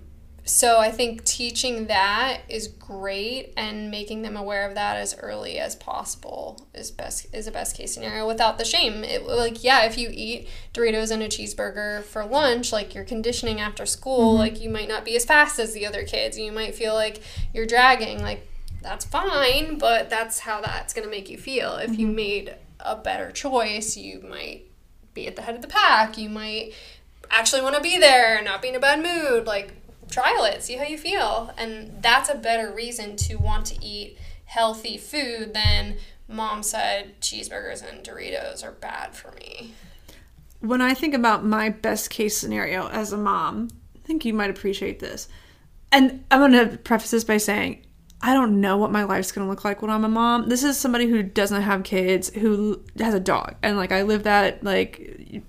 so 0.49 0.79
I 0.79 0.89
think 0.89 1.23
teaching 1.25 1.85
that 1.87 2.41
is 2.49 2.67
great 2.67 3.53
and 3.55 3.91
making 3.91 4.23
them 4.23 4.35
aware 4.35 4.67
of 4.67 4.73
that 4.73 4.97
as 4.97 5.15
early 5.19 5.59
as 5.59 5.75
possible 5.75 6.67
is 6.73 6.89
best 6.89 7.27
is 7.31 7.45
a 7.45 7.51
best 7.51 7.77
case 7.77 7.93
scenario 7.93 8.25
without 8.25 8.57
the 8.57 8.65
shame. 8.65 9.03
It, 9.03 9.27
like 9.27 9.63
yeah, 9.63 9.85
if 9.85 9.95
you 9.95 10.09
eat 10.11 10.47
Doritos 10.73 11.11
and 11.11 11.21
a 11.21 11.27
cheeseburger 11.27 12.01
for 12.01 12.25
lunch, 12.25 12.71
like 12.71 12.95
you're 12.95 13.03
conditioning 13.03 13.59
after 13.59 13.85
school, 13.85 14.29
mm-hmm. 14.29 14.39
like 14.39 14.59
you 14.59 14.71
might 14.71 14.89
not 14.89 15.05
be 15.05 15.15
as 15.15 15.23
fast 15.23 15.59
as 15.59 15.73
the 15.73 15.85
other 15.85 16.03
kids. 16.03 16.37
You 16.39 16.51
might 16.51 16.73
feel 16.73 16.95
like 16.95 17.21
you're 17.53 17.67
dragging. 17.67 18.19
Like 18.19 18.47
that's 18.81 19.05
fine, 19.05 19.77
but 19.77 20.09
that's 20.09 20.39
how 20.39 20.61
that's 20.61 20.95
going 20.95 21.05
to 21.05 21.11
make 21.11 21.29
you 21.29 21.37
feel. 21.37 21.75
If 21.75 21.99
you 21.99 22.07
mm-hmm. 22.07 22.15
made 22.15 22.55
a 22.79 22.95
better 22.95 23.31
choice, 23.31 23.95
you 23.95 24.21
might 24.27 24.63
be 25.13 25.27
at 25.27 25.35
the 25.35 25.43
head 25.43 25.53
of 25.53 25.61
the 25.61 25.67
pack. 25.67 26.17
You 26.17 26.29
might 26.29 26.73
actually 27.29 27.61
want 27.61 27.75
to 27.75 27.81
be 27.81 27.99
there 27.99 28.37
and 28.37 28.45
not 28.45 28.63
be 28.63 28.69
in 28.69 28.75
a 28.75 28.79
bad 28.79 29.03
mood. 29.03 29.45
Like, 29.45 29.73
trial 30.09 30.43
it, 30.45 30.63
see 30.63 30.75
how 30.75 30.85
you 30.85 30.97
feel. 30.97 31.53
And 31.57 32.01
that's 32.01 32.29
a 32.29 32.35
better 32.35 32.71
reason 32.73 33.15
to 33.17 33.35
want 33.35 33.65
to 33.67 33.85
eat 33.85 34.17
healthy 34.45 34.97
food 34.97 35.53
than 35.53 35.97
mom 36.27 36.63
said 36.63 37.19
cheeseburgers 37.21 37.87
and 37.87 38.03
Doritos 38.03 38.63
are 38.63 38.71
bad 38.71 39.15
for 39.15 39.31
me. 39.33 39.73
when 40.61 40.81
I 40.81 40.93
think 40.93 41.13
about 41.13 41.45
my 41.45 41.69
best 41.69 42.09
case 42.09 42.37
scenario 42.37 42.87
as 42.89 43.13
a 43.13 43.17
mom, 43.17 43.69
I 43.95 43.99
think 44.05 44.25
you 44.25 44.33
might 44.33 44.49
appreciate 44.49 44.99
this. 44.99 45.27
And 45.91 46.23
I'm 46.29 46.39
going 46.39 46.69
to 46.69 46.77
preface 46.77 47.11
this 47.11 47.23
by 47.23 47.37
saying, 47.37 47.85
I 48.21 48.33
don't 48.33 48.59
know 48.59 48.77
what 48.77 48.91
my 48.91 49.03
life's 49.05 49.31
going 49.31 49.45
to 49.45 49.49
look 49.49 49.63
like 49.63 49.81
when 49.81 49.89
I'm 49.89 50.03
a 50.03 50.09
mom. 50.09 50.49
This 50.49 50.63
is 50.63 50.77
somebody 50.77 51.07
who 51.07 51.23
doesn't 51.23 51.61
have 51.61 51.83
kids, 51.83 52.29
who 52.29 52.83
has 52.99 53.13
a 53.13 53.19
dog. 53.19 53.55
And 53.63 53.77
like, 53.77 53.93
I 53.93 54.01
live 54.01 54.23
that 54.23 54.61
like 54.63 55.41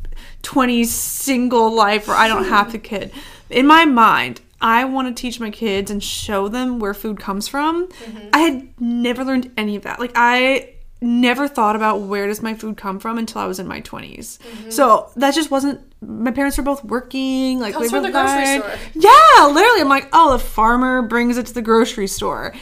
20 0.43 0.85
single 0.85 1.75
life 1.75 2.07
where 2.07 2.17
I 2.17 2.29
don't 2.29 2.45
have 2.45 2.73
a 2.73 2.79
kid. 2.79 3.13
In 3.51 3.67
my 3.67 3.85
mind, 3.85 4.41
I 4.61 4.85
want 4.85 5.15
to 5.15 5.21
teach 5.21 5.41
my 5.41 5.51
kids 5.51 5.91
and 5.91 6.03
show 6.03 6.49
them 6.49 6.79
where 6.79 6.95
food 6.95 7.19
comes 7.19 7.49
from. 7.49 7.89
Mm-hmm. 7.89 8.29
I 8.33 8.39
had 8.41 8.81
never 8.81 9.25
learned 9.25 9.51
any 9.57 9.77
of 9.77 9.83
that. 9.85 9.99
Like, 9.99 10.13
I 10.15 10.75
never 11.03 11.49
thought 11.49 11.77
about 11.77 12.03
where 12.03 12.27
does 12.27 12.43
my 12.43 12.55
food 12.55 12.77
come 12.77 12.99
from 12.99 13.17
until 13.17 13.41
I 13.41 13.47
was 13.47 13.59
in 13.59 13.67
my 13.67 13.81
20s. 13.81 14.39
Mm-hmm. 14.39 14.71
So 14.71 15.11
that 15.17 15.35
just 15.35 15.51
wasn't 15.51 15.81
my 16.03 16.31
parents 16.31 16.57
were 16.57 16.65
both 16.65 16.83
working 16.85 17.59
like 17.59 17.75
Comes 17.75 17.87
they 17.87 17.97
from 17.97 18.03
the 18.03 18.11
grocery 18.11 18.59
store. 18.59 18.73
Yeah, 18.95 19.47
literally 19.47 19.81
I'm 19.81 19.89
like, 19.89 20.09
"Oh, 20.13 20.33
the 20.33 20.39
farmer 20.39 21.03
brings 21.03 21.37
it 21.37 21.47
to 21.47 21.55
the 21.55 21.63
grocery 21.63 22.07
store." 22.07 22.55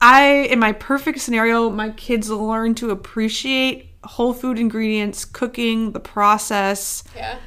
I 0.00 0.48
in 0.50 0.58
my 0.58 0.72
perfect 0.72 1.20
scenario, 1.20 1.70
my 1.70 1.90
kids 1.90 2.30
learn 2.30 2.74
to 2.76 2.90
appreciate 2.90 3.90
whole 4.04 4.32
food 4.32 4.58
ingredients, 4.58 5.24
cooking, 5.24 5.92
the 5.92 6.00
process. 6.00 7.04
Yeah. 7.16 7.38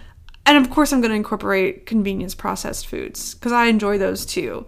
And 0.48 0.58
of 0.58 0.72
course, 0.72 0.92
I'm 0.94 1.02
going 1.02 1.12
to 1.12 1.16
incorporate 1.16 1.86
convenience 1.86 2.34
processed 2.34 2.88
foods 2.88 3.36
because 3.36 3.52
I 3.52 3.66
enjoy 3.66 3.98
those 3.98 4.26
too. 4.26 4.66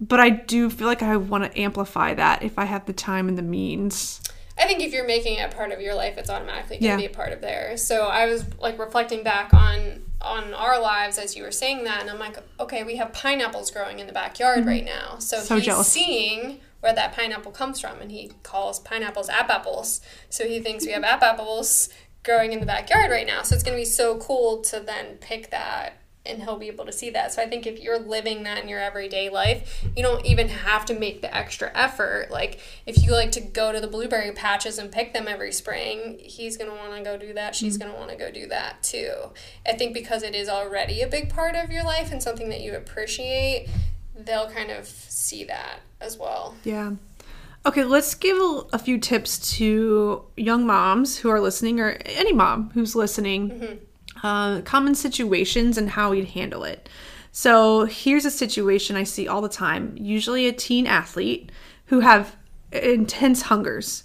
But 0.00 0.20
I 0.20 0.30
do 0.30 0.70
feel 0.70 0.86
like 0.86 1.02
I 1.02 1.16
want 1.16 1.44
to 1.44 1.60
amplify 1.60 2.14
that 2.14 2.42
if 2.42 2.58
I 2.58 2.64
have 2.64 2.86
the 2.86 2.92
time 2.92 3.28
and 3.28 3.36
the 3.38 3.42
means. 3.42 4.20
I 4.56 4.66
think 4.66 4.80
if 4.80 4.92
you're 4.92 5.06
making 5.06 5.38
it 5.38 5.52
a 5.52 5.54
part 5.54 5.70
of 5.70 5.80
your 5.80 5.94
life, 5.94 6.16
it's 6.18 6.30
automatically 6.30 6.78
going 6.78 6.82
to 6.82 6.86
Yeah. 6.88 6.96
be 6.96 7.12
a 7.12 7.16
part 7.16 7.32
of 7.32 7.40
theirs. 7.40 7.84
So 7.84 8.06
I 8.06 8.26
was 8.26 8.44
like 8.58 8.78
reflecting 8.78 9.22
back 9.22 9.52
on 9.54 10.02
on 10.20 10.52
our 10.52 10.80
lives 10.80 11.16
as 11.16 11.36
you 11.36 11.44
were 11.44 11.52
saying 11.52 11.84
that, 11.84 12.00
and 12.00 12.10
I'm 12.10 12.18
like, 12.18 12.36
okay, 12.58 12.82
we 12.82 12.96
have 12.96 13.12
pineapples 13.12 13.70
growing 13.70 14.00
in 14.00 14.08
the 14.08 14.12
backyard 14.12 14.66
right 14.66 14.84
now. 14.84 15.18
So, 15.20 15.36
Mm-hmm. 15.36 15.46
So 15.46 15.54
he's 15.56 15.64
jealous. 15.64 15.86
seeing 15.86 16.58
where 16.80 16.92
that 16.92 17.12
pineapple 17.14 17.52
comes 17.52 17.80
from, 17.80 18.00
and 18.00 18.10
he 18.10 18.32
calls 18.42 18.80
pineapples 18.80 19.28
app 19.28 19.48
apples. 19.48 20.00
So 20.28 20.44
he 20.48 20.58
thinks 20.58 20.84
we 20.84 20.90
have 20.92 21.04
app 21.04 21.22
apples 21.22 21.88
growing 22.28 22.52
in 22.52 22.60
the 22.60 22.66
backyard 22.66 23.10
right 23.10 23.26
now. 23.26 23.42
So 23.42 23.54
it's 23.54 23.64
going 23.64 23.76
to 23.76 23.80
be 23.80 23.86
so 23.86 24.18
cool 24.18 24.60
to 24.62 24.80
then 24.80 25.16
pick 25.16 25.50
that 25.50 25.94
and 26.26 26.42
he'll 26.42 26.58
be 26.58 26.68
able 26.68 26.84
to 26.84 26.92
see 26.92 27.08
that. 27.10 27.32
So 27.32 27.42
I 27.42 27.48
think 27.48 27.66
if 27.66 27.80
you're 27.80 27.98
living 27.98 28.42
that 28.42 28.62
in 28.62 28.68
your 28.68 28.80
everyday 28.80 29.30
life, 29.30 29.82
you 29.96 30.02
don't 30.02 30.24
even 30.26 30.48
have 30.48 30.84
to 30.86 30.94
make 30.94 31.22
the 31.22 31.34
extra 31.34 31.70
effort. 31.74 32.30
Like 32.30 32.60
if 32.84 33.02
you 33.02 33.12
like 33.12 33.32
to 33.32 33.40
go 33.40 33.72
to 33.72 33.80
the 33.80 33.86
blueberry 33.86 34.32
patches 34.32 34.78
and 34.78 34.92
pick 34.92 35.14
them 35.14 35.26
every 35.26 35.52
spring, 35.52 36.18
he's 36.20 36.58
going 36.58 36.70
to 36.70 36.76
want 36.76 36.94
to 36.96 37.02
go 37.02 37.16
do 37.16 37.32
that. 37.32 37.54
She's 37.54 37.78
mm-hmm. 37.78 37.88
going 37.88 37.94
to 37.94 37.98
want 37.98 38.10
to 38.10 38.16
go 38.16 38.30
do 38.30 38.46
that 38.48 38.82
too. 38.82 39.12
I 39.66 39.72
think 39.72 39.94
because 39.94 40.22
it 40.22 40.34
is 40.34 40.50
already 40.50 41.00
a 41.00 41.08
big 41.08 41.30
part 41.30 41.56
of 41.56 41.70
your 41.70 41.84
life 41.84 42.12
and 42.12 42.22
something 42.22 42.50
that 42.50 42.60
you 42.60 42.76
appreciate, 42.76 43.68
they'll 44.14 44.50
kind 44.50 44.70
of 44.70 44.86
see 44.86 45.44
that 45.44 45.80
as 46.00 46.18
well. 46.18 46.56
Yeah. 46.62 46.92
Okay, 47.68 47.84
let's 47.84 48.14
give 48.14 48.38
a, 48.38 48.62
a 48.72 48.78
few 48.78 48.96
tips 48.96 49.56
to 49.56 50.24
young 50.38 50.66
moms 50.66 51.18
who 51.18 51.28
are 51.28 51.38
listening, 51.38 51.80
or 51.80 51.98
any 52.06 52.32
mom 52.32 52.70
who's 52.70 52.96
listening. 52.96 53.78
Uh, 54.22 54.62
common 54.62 54.94
situations 54.94 55.76
and 55.76 55.90
how 55.90 56.10
we'd 56.10 56.28
handle 56.28 56.64
it. 56.64 56.88
So 57.30 57.84
here's 57.84 58.24
a 58.24 58.30
situation 58.30 58.96
I 58.96 59.04
see 59.04 59.28
all 59.28 59.42
the 59.42 59.50
time. 59.50 59.94
Usually, 59.98 60.48
a 60.48 60.52
teen 60.52 60.86
athlete 60.86 61.52
who 61.86 62.00
have 62.00 62.36
intense 62.72 63.42
hungers. 63.42 64.02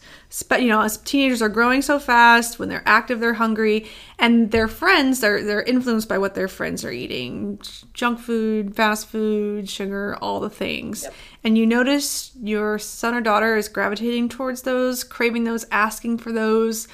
But 0.49 0.61
you 0.61 0.67
know, 0.67 0.81
as 0.81 0.97
teenagers 0.97 1.41
are 1.41 1.49
growing 1.49 1.81
so 1.81 1.99
fast, 1.99 2.59
when 2.59 2.67
they're 2.69 2.83
active, 2.85 3.19
they're 3.19 3.33
hungry, 3.33 3.87
and 4.19 4.51
their 4.51 4.67
friends 4.67 5.19
they're 5.21 5.43
they're 5.43 5.63
influenced 5.63 6.09
by 6.09 6.17
what 6.17 6.35
their 6.35 6.47
friends 6.47 6.83
are 6.83 6.91
eating: 6.91 7.61
junk 7.93 8.19
food, 8.19 8.75
fast 8.75 9.07
food, 9.07 9.69
sugar, 9.69 10.17
all 10.21 10.39
the 10.39 10.49
things. 10.49 11.07
And 11.43 11.57
you 11.57 11.65
notice 11.65 12.31
your 12.41 12.79
son 12.79 13.13
or 13.13 13.21
daughter 13.21 13.57
is 13.57 13.67
gravitating 13.67 14.29
towards 14.29 14.61
those, 14.61 15.03
craving 15.03 15.43
those, 15.43 15.65
asking 15.71 16.19
for 16.19 16.31
those, 16.31 16.87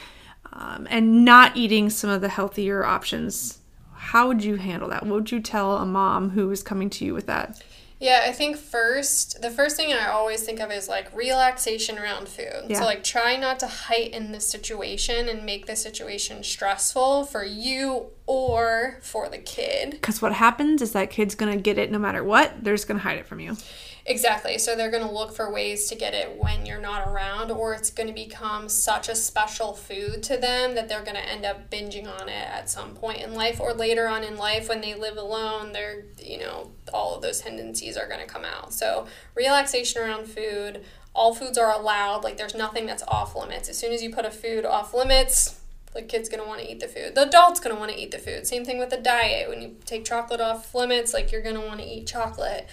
um, 0.52 0.88
and 0.90 1.24
not 1.24 1.56
eating 1.56 1.90
some 1.90 2.10
of 2.10 2.22
the 2.22 2.30
healthier 2.30 2.84
options. 2.84 3.60
How 3.94 4.28
would 4.28 4.44
you 4.44 4.56
handle 4.56 4.90
that? 4.90 5.06
What 5.06 5.14
would 5.14 5.32
you 5.32 5.40
tell 5.40 5.78
a 5.78 5.86
mom 5.86 6.32
who 6.32 6.50
is 6.50 6.64
coming 6.64 6.90
to 6.92 7.06
you 7.06 7.14
with 7.14 7.28
that? 7.28 7.62
Yeah, 8.00 8.24
I 8.26 8.32
think 8.32 8.56
first, 8.56 9.42
the 9.42 9.52
first 9.52 9.76
thing 9.76 9.92
I 9.92 10.08
always 10.08 10.42
think 10.44 10.62
of 10.62 10.72
is 10.72 10.88
like 10.88 11.14
relaxation 11.14 12.00
around 12.00 12.30
food. 12.30 12.68
Yeah. 12.70 12.80
So, 12.80 12.86
like, 12.86 13.04
try 13.04 13.36
not 13.36 13.60
to 13.60 13.68
heighten 13.68 14.32
the 14.32 14.40
situation 14.40 15.28
and 15.28 15.46
make 15.46 15.66
the 15.66 15.76
situation 15.76 16.44
stressful 16.44 17.26
for 17.26 17.44
you 17.44 18.12
or 18.30 19.00
for 19.02 19.28
the 19.28 19.40
kid. 19.40 19.90
Because 19.90 20.22
what 20.22 20.34
happens 20.34 20.84
is 20.84 20.92
that 20.92 21.10
kid's 21.10 21.34
gonna 21.34 21.58
get 21.58 21.80
it 21.80 21.92
no 21.92 21.98
matter 21.98 22.24
what. 22.24 22.64
They're 22.64 22.76
just 22.76 22.88
gonna 22.88 23.00
hide 23.00 23.18
it 23.18 23.26
from 23.26 23.40
you. 23.40 23.58
Exactly. 24.06 24.58
So, 24.58 24.76
they're 24.76 24.90
going 24.90 25.06
to 25.06 25.12
look 25.12 25.36
for 25.36 25.52
ways 25.54 25.88
to 25.90 25.96
get 25.96 26.16
it 26.16 26.36
when 26.36 26.66
you're 26.66 26.82
not 26.82 27.08
around, 27.08 27.52
or 27.52 27.76
it's 27.76 27.92
going 27.92 28.08
to 28.08 28.14
become 28.14 28.68
such 28.68 29.08
a 29.08 29.14
special 29.14 29.74
food 29.74 30.24
to 30.24 30.38
them 30.38 30.74
that 30.74 30.90
they're 30.90 31.04
going 31.04 31.18
to 31.18 31.30
end 31.30 31.46
up 31.46 31.70
binging 31.70 32.08
on 32.08 32.28
it 32.28 32.48
at 32.48 32.72
some 32.72 32.96
point 32.96 33.22
in 33.22 33.36
life, 33.36 33.60
or 33.60 33.72
later 33.72 34.08
on 34.08 34.24
in 34.24 34.36
life 34.36 34.68
when 34.68 34.82
they 34.82 34.96
live 34.96 35.18
alone, 35.18 35.74
they're, 35.74 36.06
you 36.18 36.40
know, 36.40 36.72
all 36.92 37.16
of 37.16 37.22
those 37.22 37.42
tendencies 37.42 37.98
are 37.98 38.08
going 38.08 38.20
to 38.20 38.26
come 38.26 38.46
out. 38.46 38.74
So, 38.74 39.06
relaxation 39.36 40.02
around 40.02 40.26
food. 40.26 40.84
All 41.14 41.36
foods 41.36 41.58
are 41.60 41.72
allowed. 41.72 42.24
Like, 42.24 42.38
there's 42.38 42.56
nothing 42.56 42.88
that's 42.88 43.04
off 43.08 43.36
limits. 43.36 43.70
As 43.70 43.78
soon 43.78 43.92
as 43.92 44.02
you 44.02 44.12
put 44.12 44.26
a 44.26 44.32
food 44.32 44.66
off 44.66 44.92
limits, 44.92 45.59
the 45.94 46.02
kid's 46.02 46.30
gonna 46.30 46.46
want 46.46 46.62
to 46.62 46.72
eat 46.72 46.80
the 46.80 46.88
food. 46.88 47.16
The 47.16 47.28
adult's 47.28 47.60
gonna 47.60 47.80
want 47.80 47.92
to 47.92 47.98
eat 47.98 48.12
the 48.12 48.20
food. 48.20 48.46
Same 48.46 48.64
thing 48.64 48.80
with 48.80 48.90
the 48.90 48.98
diet. 48.98 49.50
When 49.50 49.62
you 49.62 49.76
take 49.86 50.06
chocolate 50.06 50.42
off 50.42 50.74
limits, 50.76 51.14
like 51.14 51.32
you're 51.32 51.42
gonna 51.42 51.66
want 51.66 51.80
to 51.80 51.86
eat 51.86 52.08
chocolate. 52.08 52.68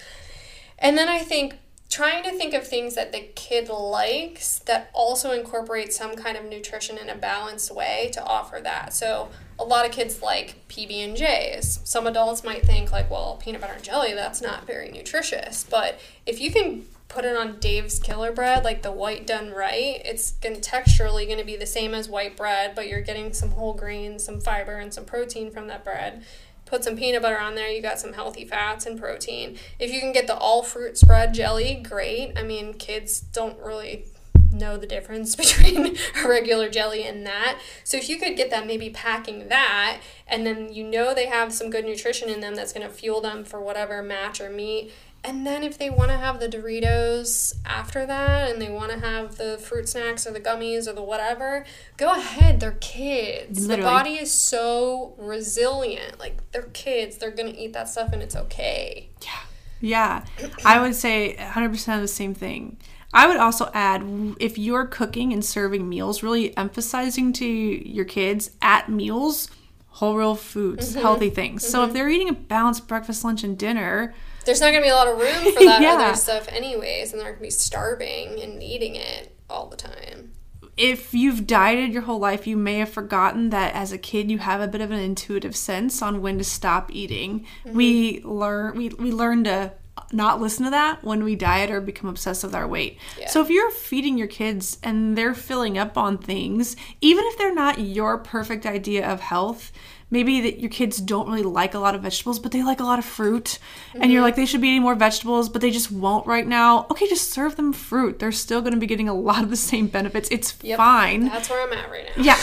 And 0.79 0.97
then 0.97 1.09
I 1.09 1.19
think 1.19 1.57
trying 1.89 2.23
to 2.23 2.31
think 2.31 2.53
of 2.53 2.67
things 2.67 2.95
that 2.95 3.11
the 3.11 3.21
kid 3.35 3.69
likes 3.69 4.59
that 4.59 4.89
also 4.93 5.31
incorporate 5.31 5.93
some 5.93 6.15
kind 6.15 6.37
of 6.37 6.43
nutrition 6.45 6.97
in 6.97 7.09
a 7.09 7.15
balanced 7.15 7.73
way 7.73 8.09
to 8.13 8.23
offer 8.23 8.59
that. 8.61 8.93
So 8.93 9.29
a 9.57 9.63
lot 9.63 9.85
of 9.85 9.91
kids 9.91 10.21
like 10.21 10.55
PB 10.67 10.91
and 11.03 11.15
J's. 11.15 11.79
Some 11.83 12.05
adults 12.05 12.43
might 12.43 12.65
think 12.65 12.91
like, 12.91 13.09
well, 13.09 13.37
peanut 13.41 13.61
butter 13.61 13.73
and 13.73 13.83
jelly, 13.83 14.13
that's 14.13 14.41
not 14.41 14.67
very 14.67 14.91
nutritious. 14.91 15.65
But 15.67 15.99
if 16.25 16.41
you 16.41 16.51
can 16.51 16.85
put 17.07 17.25
it 17.25 17.35
on 17.35 17.59
Dave's 17.59 17.99
Killer 17.99 18.31
Bread, 18.31 18.63
like 18.63 18.81
the 18.81 18.91
white 18.91 19.25
done 19.25 19.51
right, 19.51 20.01
it's 20.03 20.31
gonna 20.31 20.57
texturally 20.57 21.27
gonna 21.27 21.45
be 21.45 21.55
the 21.55 21.65
same 21.65 21.93
as 21.93 22.09
white 22.09 22.35
bread, 22.35 22.73
but 22.75 22.87
you're 22.87 23.01
getting 23.01 23.33
some 23.33 23.51
whole 23.51 23.73
grains, 23.73 24.23
some 24.23 24.41
fiber, 24.41 24.77
and 24.77 24.93
some 24.93 25.05
protein 25.05 25.51
from 25.51 25.67
that 25.67 25.83
bread 25.83 26.23
put 26.67 26.83
some 26.83 26.97
peanut 26.97 27.21
butter 27.21 27.39
on 27.39 27.55
there, 27.55 27.69
you 27.69 27.81
got 27.81 27.99
some 27.99 28.13
healthy 28.13 28.45
fats 28.45 28.85
and 28.85 28.99
protein. 28.99 29.57
If 29.79 29.91
you 29.91 29.99
can 29.99 30.11
get 30.11 30.27
the 30.27 30.35
all 30.35 30.61
fruit 30.61 30.97
spread 30.97 31.33
jelly, 31.33 31.75
great. 31.75 32.33
I 32.37 32.43
mean, 32.43 32.73
kids 32.73 33.21
don't 33.21 33.57
really 33.59 34.05
know 34.51 34.77
the 34.77 34.87
difference 34.87 35.35
between 35.35 35.97
a 36.23 36.27
regular 36.27 36.69
jelly 36.69 37.03
and 37.03 37.25
that. 37.25 37.59
So 37.83 37.97
if 37.97 38.09
you 38.09 38.17
could 38.17 38.35
get 38.35 38.49
them 38.49 38.67
maybe 38.67 38.89
packing 38.89 39.47
that 39.47 39.99
and 40.27 40.45
then 40.45 40.71
you 40.73 40.83
know 40.83 41.13
they 41.13 41.27
have 41.27 41.53
some 41.53 41.69
good 41.69 41.85
nutrition 41.85 42.29
in 42.29 42.41
them 42.41 42.55
that's 42.55 42.73
going 42.73 42.87
to 42.87 42.93
fuel 42.93 43.21
them 43.21 43.43
for 43.43 43.61
whatever 43.61 44.03
match 44.03 44.41
or 44.41 44.49
meat. 44.49 44.91
And 45.27 45.45
then 45.45 45.61
if 45.61 45.77
they 45.77 45.89
want 45.89 46.09
to 46.09 46.17
have 46.17 46.39
the 46.39 46.47
Doritos 46.47 47.53
after 47.65 48.05
that 48.05 48.49
and 48.49 48.61
they 48.61 48.69
want 48.69 48.93
to 48.93 48.99
have 48.99 49.35
the 49.35 49.57
fruit 49.57 49.89
snacks 49.89 50.25
or 50.25 50.31
the 50.31 50.39
gummies 50.39 50.87
or 50.87 50.93
the 50.93 51.03
whatever, 51.03 51.65
go 51.97 52.13
ahead. 52.13 52.61
They're 52.61 52.77
kids. 52.79 53.67
Literally. 53.67 53.81
The 53.81 53.85
body 53.85 54.13
is 54.15 54.31
so 54.31 55.15
resilient. 55.17 56.17
Like 56.17 56.49
they're 56.51 56.69
kids. 56.71 57.17
They're 57.17 57.31
going 57.31 57.51
to 57.51 57.59
eat 57.59 57.73
that 57.73 57.89
stuff 57.89 58.13
and 58.13 58.23
it's 58.23 58.37
okay. 58.37 59.09
Yeah, 59.21 60.25
Yeah. 60.39 60.49
I 60.63 60.79
would 60.79 60.95
say 60.95 61.35
100% 61.37 61.95
of 61.95 62.01
the 62.01 62.07
same 62.07 62.33
thing. 62.33 62.77
I 63.13 63.27
would 63.27 63.37
also 63.37 63.69
add 63.73 64.35
if 64.39 64.57
you're 64.57 64.85
cooking 64.85 65.33
and 65.33 65.43
serving 65.43 65.89
meals, 65.89 66.23
really 66.23 66.55
emphasizing 66.55 67.33
to 67.33 67.45
your 67.45 68.05
kids 68.05 68.51
at 68.61 68.87
meals 68.89 69.49
whole 69.97 70.15
real 70.15 70.35
foods, 70.35 70.91
mm-hmm. 70.91 71.01
healthy 71.01 71.29
things. 71.31 71.67
So 71.67 71.81
if 71.81 71.87
mm-hmm. 71.87 71.95
they're 71.95 72.09
eating 72.09 72.29
a 72.29 72.33
balanced 72.33 72.87
breakfast, 72.87 73.23
lunch, 73.23 73.43
and 73.43 73.57
dinner, 73.57 74.13
There's 74.47 74.59
not 74.61 74.71
going 74.71 74.81
to 74.81 74.87
be 74.87 74.89
a 74.89 74.95
lot 74.95 75.07
of 75.07 75.19
room 75.19 75.53
for 75.53 75.59
that 75.65 75.81
Yeah. 75.81 75.93
other 75.93 76.15
stuff 76.15 76.47
anyways 76.49 77.11
and 77.11 77.19
they're 77.21 77.29
going 77.29 77.39
to 77.39 77.43
be 77.43 77.49
starving 77.51 78.41
and 78.41 78.63
eating 78.63 78.95
it 78.95 79.35
all 79.49 79.67
the 79.67 79.77
time. 79.77 80.31
if 80.75 81.13
you've 81.13 81.47
dieted 81.47 81.91
your 81.91 82.03
whole 82.03 82.19
life, 82.19 82.45
you 82.45 82.55
may 82.55 82.77
have 82.79 82.89
forgotten 82.89 83.49
that 83.49 83.73
as 83.73 83.91
a 83.91 83.97
kid 83.97 84.29
you 84.31 84.37
have 84.39 84.61
a 84.61 84.67
bit 84.67 84.81
of 84.81 84.91
an 84.91 84.99
intuitive 84.99 85.55
sense 85.55 86.01
on 86.01 86.21
when 86.21 86.37
to 86.37 86.43
stop 86.43 86.91
eating. 86.91 87.45
We 87.65 88.19
mm-hmm. 88.19 88.29
learn 88.29 88.77
we, 88.77 88.89
we 88.89 89.11
learn 89.11 89.43
to 89.45 89.73
not 90.13 90.39
listen 90.39 90.63
to 90.65 90.69
that 90.69 91.03
when 91.03 91.23
we 91.23 91.35
diet 91.35 91.71
or 91.71 91.81
become 91.81 92.09
obsessed 92.09 92.43
with 92.43 92.53
our 92.53 92.67
weight. 92.67 92.99
So 93.27 93.41
if 93.41 93.49
you're 93.49 93.71
feeding 93.71 94.17
your 94.17 94.27
kids 94.27 94.77
and 94.83 95.17
they're 95.17 95.33
filling 95.33 95.77
up 95.79 95.97
on 95.97 96.19
things, 96.19 96.75
even 97.01 97.25
if 97.25 97.37
they're 97.37 97.53
not 97.53 97.79
your 97.79 98.19
perfect 98.19 98.65
idea 98.67 99.11
of 99.11 99.19
health, 99.19 99.71
maybe 100.09 100.39
that 100.41 100.59
your 100.59 100.69
kids 100.69 100.97
don't 100.97 101.27
really 101.27 101.43
like 101.43 101.73
a 101.73 101.79
lot 101.79 101.95
of 101.95 102.01
vegetables, 102.01 102.39
but 102.39 102.51
they 102.51 102.63
like 102.63 102.79
a 102.79 102.83
lot 102.83 102.99
of 102.99 103.05
fruit, 103.05 103.59
and 103.93 104.11
you're 104.11 104.21
like 104.21 104.35
they 104.35 104.45
should 104.45 104.61
be 104.61 104.69
eating 104.69 104.81
more 104.81 104.95
vegetables, 104.95 105.49
but 105.49 105.61
they 105.61 105.71
just 105.71 105.91
won't 105.91 106.25
right 106.25 106.47
now. 106.47 106.87
Okay, 106.91 107.07
just 107.07 107.29
serve 107.31 107.55
them 107.55 107.73
fruit. 107.73 108.19
They're 108.19 108.31
still 108.31 108.61
going 108.61 108.73
to 108.73 108.79
be 108.79 108.87
getting 108.87 109.09
a 109.09 109.13
lot 109.13 109.43
of 109.43 109.49
the 109.49 109.57
same 109.57 109.87
benefits. 109.87 110.29
It's 110.31 110.51
fine. 110.51 111.25
That's 111.25 111.49
where 111.49 111.61
I'm 111.61 111.73
at 111.73 111.89
right 111.89 112.05
now. 112.15 112.23
Yeah, 112.23 112.37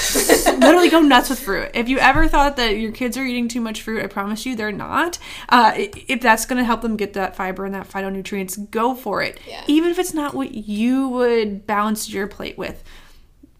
literally 0.58 0.90
go 0.90 1.00
nuts 1.00 1.30
with 1.30 1.40
fruit. 1.40 1.70
If 1.74 1.88
you 1.88 1.98
ever 1.98 2.28
thought 2.28 2.56
that 2.56 2.76
your 2.76 2.92
kids 2.92 3.16
are 3.16 3.24
eating 3.24 3.48
too 3.48 3.60
much 3.60 3.82
fruit, 3.82 4.02
I 4.02 4.06
promise 4.08 4.44
you 4.44 4.56
they're 4.56 4.72
not. 4.72 5.18
Uh, 5.48 5.72
if 5.76 6.20
that's 6.20 6.44
going 6.44 6.58
to 6.58 6.64
help 6.64 6.82
them 6.82 6.96
get 6.96 7.14
that 7.14 7.34
fiber 7.36 7.64
and 7.64 7.74
that 7.74 7.88
phytonutrients, 7.88 8.70
go 8.70 8.94
for 8.94 9.22
it. 9.22 9.38
Yeah. 9.48 9.64
Even 9.66 9.90
if 9.90 9.98
it's 9.98 10.14
not 10.14 10.34
what 10.34 10.52
you 10.52 11.08
would 11.08 11.66
balance 11.66 12.10
your 12.10 12.26
plate 12.26 12.58
with. 12.58 12.82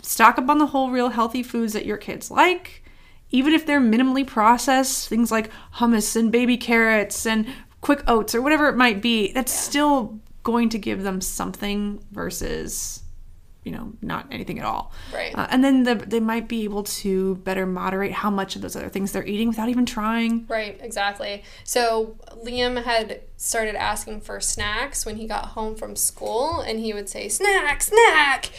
Stock 0.02 0.36
up 0.36 0.50
on 0.50 0.59
the 0.59 0.66
whole, 0.66 0.90
real 0.90 1.09
healthy 1.09 1.42
foods 1.42 1.72
that 1.72 1.86
your 1.86 1.96
kids 1.96 2.30
like. 2.30 2.84
Even 3.35 3.53
if 3.53 3.66
they're 3.66 3.80
minimally 3.80 4.24
processed, 4.24 5.09
things 5.09 5.32
like 5.32 5.51
hummus 5.74 6.14
and 6.14 6.30
baby 6.30 6.57
carrots 6.57 7.26
and 7.26 7.47
quick 7.80 8.05
oats 8.07 8.32
or 8.32 8.41
whatever 8.41 8.68
it 8.68 8.76
might 8.76 9.03
be, 9.03 9.32
that's 9.32 9.53
still 9.53 10.20
going 10.45 10.68
to 10.68 10.78
give 10.78 11.03
them 11.03 11.20
something 11.20 12.01
versus 12.12 13.03
you 13.64 13.72
know, 13.72 13.93
not 14.03 14.26
anything 14.30 14.59
at 14.59 14.64
all. 14.66 14.93
Right. 15.12 15.35
Uh, 15.35 15.47
and 15.51 15.64
then 15.64 15.85
the, 15.85 15.95
they 15.95 16.20
might 16.20 16.49
be 16.49 16.64
able 16.64 16.82
to 16.85 17.37
better 17.37 17.64
moderate 17.66 18.12
how 18.12 18.30
much 18.30 18.57
of 18.57 18.62
those 18.62 18.76
other 18.76 18.91
things 18.91 19.12
they're 19.12 19.26
eating 19.26 19.49
without 19.49 19.70
even 19.70 19.87
trying. 19.87 20.45
Right, 20.49 20.78
exactly. 20.82 21.43
So 21.64 22.16
Liam 22.45 22.85
had 22.85 23.22
started 23.39 23.74
asking 23.74 24.20
for 24.20 24.39
snacks 24.39 25.07
when 25.07 25.16
he 25.16 25.26
got 25.26 25.47
home 25.47 25.76
from 25.76 25.97
school, 25.97 26.61
and 26.61 26.78
he 26.78 26.93
would 26.93 27.09
say, 27.09 27.28
Snack, 27.28 27.82
snack! 27.82 28.51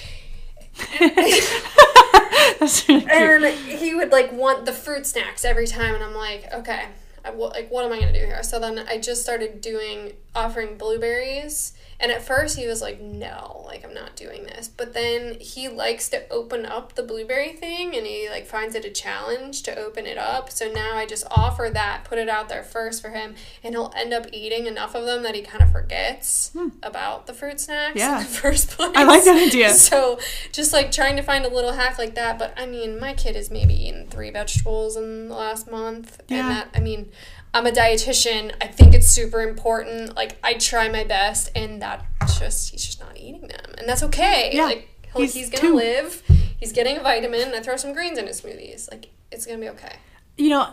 That's 2.59 2.87
really 2.87 3.01
cute. 3.01 3.11
And 3.11 3.79
he 3.79 3.95
would 3.95 4.11
like 4.11 4.31
want 4.31 4.65
the 4.65 4.73
fruit 4.73 5.05
snacks 5.05 5.45
every 5.45 5.67
time, 5.67 5.95
and 5.95 6.03
I'm 6.03 6.15
like, 6.15 6.51
okay, 6.53 6.85
I, 7.23 7.31
like, 7.31 7.69
what 7.71 7.85
am 7.85 7.91
I 7.91 7.99
to 8.13 8.19
do 8.19 8.25
here? 8.25 8.43
So 8.43 8.59
then 8.59 8.79
I 8.87 8.97
just 8.97 9.23
started 9.23 9.61
doing, 9.61 10.13
offering 10.35 10.77
blueberries. 10.77 11.73
And 11.99 12.11
at 12.11 12.21
first 12.21 12.57
he 12.57 12.67
was 12.67 12.81
like, 12.81 12.99
no, 13.01 13.63
like, 13.65 13.85
I'm 13.85 13.93
not 13.93 14.15
doing 14.15 14.43
this. 14.43 14.67
But 14.67 14.93
then 14.93 15.37
he 15.39 15.69
likes 15.69 16.09
to 16.09 16.27
open 16.29 16.65
up 16.65 16.95
the 16.95 17.03
blueberry 17.03 17.53
thing 17.53 17.95
and 17.95 18.05
he, 18.05 18.27
like, 18.29 18.45
finds 18.45 18.75
it 18.75 18.83
a 18.85 18.89
challenge 18.89 19.63
to 19.63 19.75
open 19.77 20.05
it 20.05 20.17
up. 20.17 20.51
So 20.51 20.69
now 20.71 20.95
I 20.97 21.05
just 21.05 21.25
offer 21.31 21.69
that, 21.73 22.03
put 22.03 22.17
it 22.17 22.27
out 22.29 22.49
there 22.49 22.63
first 22.63 23.01
for 23.01 23.09
him, 23.11 23.35
and 23.63 23.73
he'll 23.73 23.93
end 23.95 24.13
up 24.13 24.27
eating 24.33 24.65
enough 24.67 24.93
of 24.93 25.05
them 25.05 25.23
that 25.23 25.35
he 25.35 25.41
kind 25.41 25.63
of 25.63 25.71
forgets 25.71 26.51
about 26.83 27.27
the 27.27 27.33
fruit 27.33 27.59
snacks 27.59 27.93
Hmm. 27.93 27.99
Yeah. 27.99 28.17
in 28.17 28.23
the 28.23 28.29
first 28.41 28.69
place. 28.71 28.91
I 28.95 29.03
like 29.03 29.23
that 29.23 29.37
idea. 29.47 29.73
So 29.85 30.19
just 30.51 30.73
like 30.73 30.91
trying 30.91 31.15
to 31.15 31.21
find 31.21 31.45
a 31.45 31.49
little 31.49 31.73
hack 31.73 31.97
like 31.97 32.15
that. 32.15 32.37
But 32.39 32.53
I 32.57 32.65
mean, 32.65 32.99
my 32.99 33.13
kid 33.13 33.35
has 33.35 33.49
maybe 33.51 33.73
eaten 33.73 34.07
three 34.07 34.31
vegetables 34.31 34.97
in 34.97 35.29
the 35.29 35.35
last 35.35 35.69
month. 35.69 36.21
Yeah. 36.27 36.39
And 36.39 36.49
that, 36.49 36.69
I 36.73 36.79
mean, 36.79 37.11
I'm 37.55 37.65
a 37.65 37.71
dietitian. 37.71 38.53
I 38.61 38.67
think 38.67 38.93
it's 38.93 39.07
super 39.07 39.41
important. 39.41 40.15
Like, 40.15 40.37
I 40.43 40.55
try 40.55 40.89
my 40.89 41.03
best, 41.05 41.49
and 41.55 41.81
that 41.81 42.05
just, 42.37 42.69
he's 42.71 42.85
just 42.85 42.99
not 42.99 43.17
eating 43.17 43.47
them. 43.47 43.73
And 43.77 43.87
that's 43.87 44.03
okay. 44.03 44.51
Yeah. 44.53 44.65
Like, 44.65 44.89
He's 45.15 45.33
he's, 45.33 45.49
gonna 45.49 45.61
two. 45.61 45.75
live. 45.75 46.21
He's 46.59 46.73
getting 46.73 46.97
a 46.97 46.99
vitamin. 46.99 47.53
I 47.53 47.61
throw 47.61 47.77
some 47.77 47.93
greens 47.93 48.17
in 48.17 48.27
his 48.27 48.41
smoothies. 48.41 48.91
Like, 48.91 49.07
it's 49.31 49.45
gonna 49.45 49.59
be 49.59 49.69
okay. 49.69 49.95
you 50.37 50.49
know, 50.49 50.67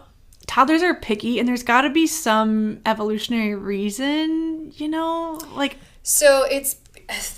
toddlers 0.49 0.83
are 0.83 0.95
picky, 0.95 1.39
and 1.39 1.49
there's 1.49 1.63
got 1.63 1.83
to 1.83 1.91
be 1.91 2.09
some 2.09 2.81
evolutionary 2.85 3.55
reason, 3.55 4.73
you 4.75 4.89
know, 4.89 5.39
like 5.55 5.77
So 6.03 6.45
it's 6.51 6.77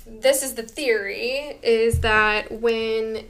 this 0.07 0.41
is 0.41 0.55
the 0.55 0.63
theory 0.63 1.59
is 1.61 1.99
that 1.99 2.51
when 2.51 3.25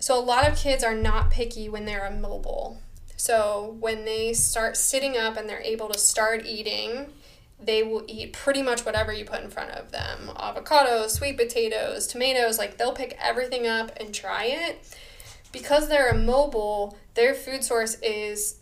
so 0.00 0.18
a 0.18 0.24
lot 0.24 0.48
of 0.48 0.56
kids 0.56 0.82
are 0.82 0.94
not 0.94 1.30
picky 1.30 1.68
when 1.68 1.84
they're 1.84 2.06
immobile. 2.06 2.80
So 3.18 3.76
when 3.80 4.04
they 4.04 4.32
start 4.32 4.76
sitting 4.76 5.16
up 5.16 5.36
and 5.36 5.48
they're 5.48 5.60
able 5.60 5.88
to 5.88 5.98
start 5.98 6.46
eating, 6.46 7.12
they 7.60 7.82
will 7.82 8.04
eat 8.06 8.32
pretty 8.32 8.62
much 8.62 8.86
whatever 8.86 9.12
you 9.12 9.24
put 9.24 9.42
in 9.42 9.50
front 9.50 9.72
of 9.72 9.90
them. 9.90 10.30
Avocados, 10.36 11.10
sweet 11.10 11.36
potatoes, 11.36 12.06
tomatoes, 12.06 12.58
like 12.58 12.78
they'll 12.78 12.94
pick 12.94 13.18
everything 13.20 13.66
up 13.66 13.90
and 13.98 14.14
try 14.14 14.44
it. 14.44 14.96
Because 15.50 15.88
they're 15.88 16.10
immobile, 16.10 16.96
their 17.14 17.34
food 17.34 17.64
source 17.64 17.96
is 18.02 18.60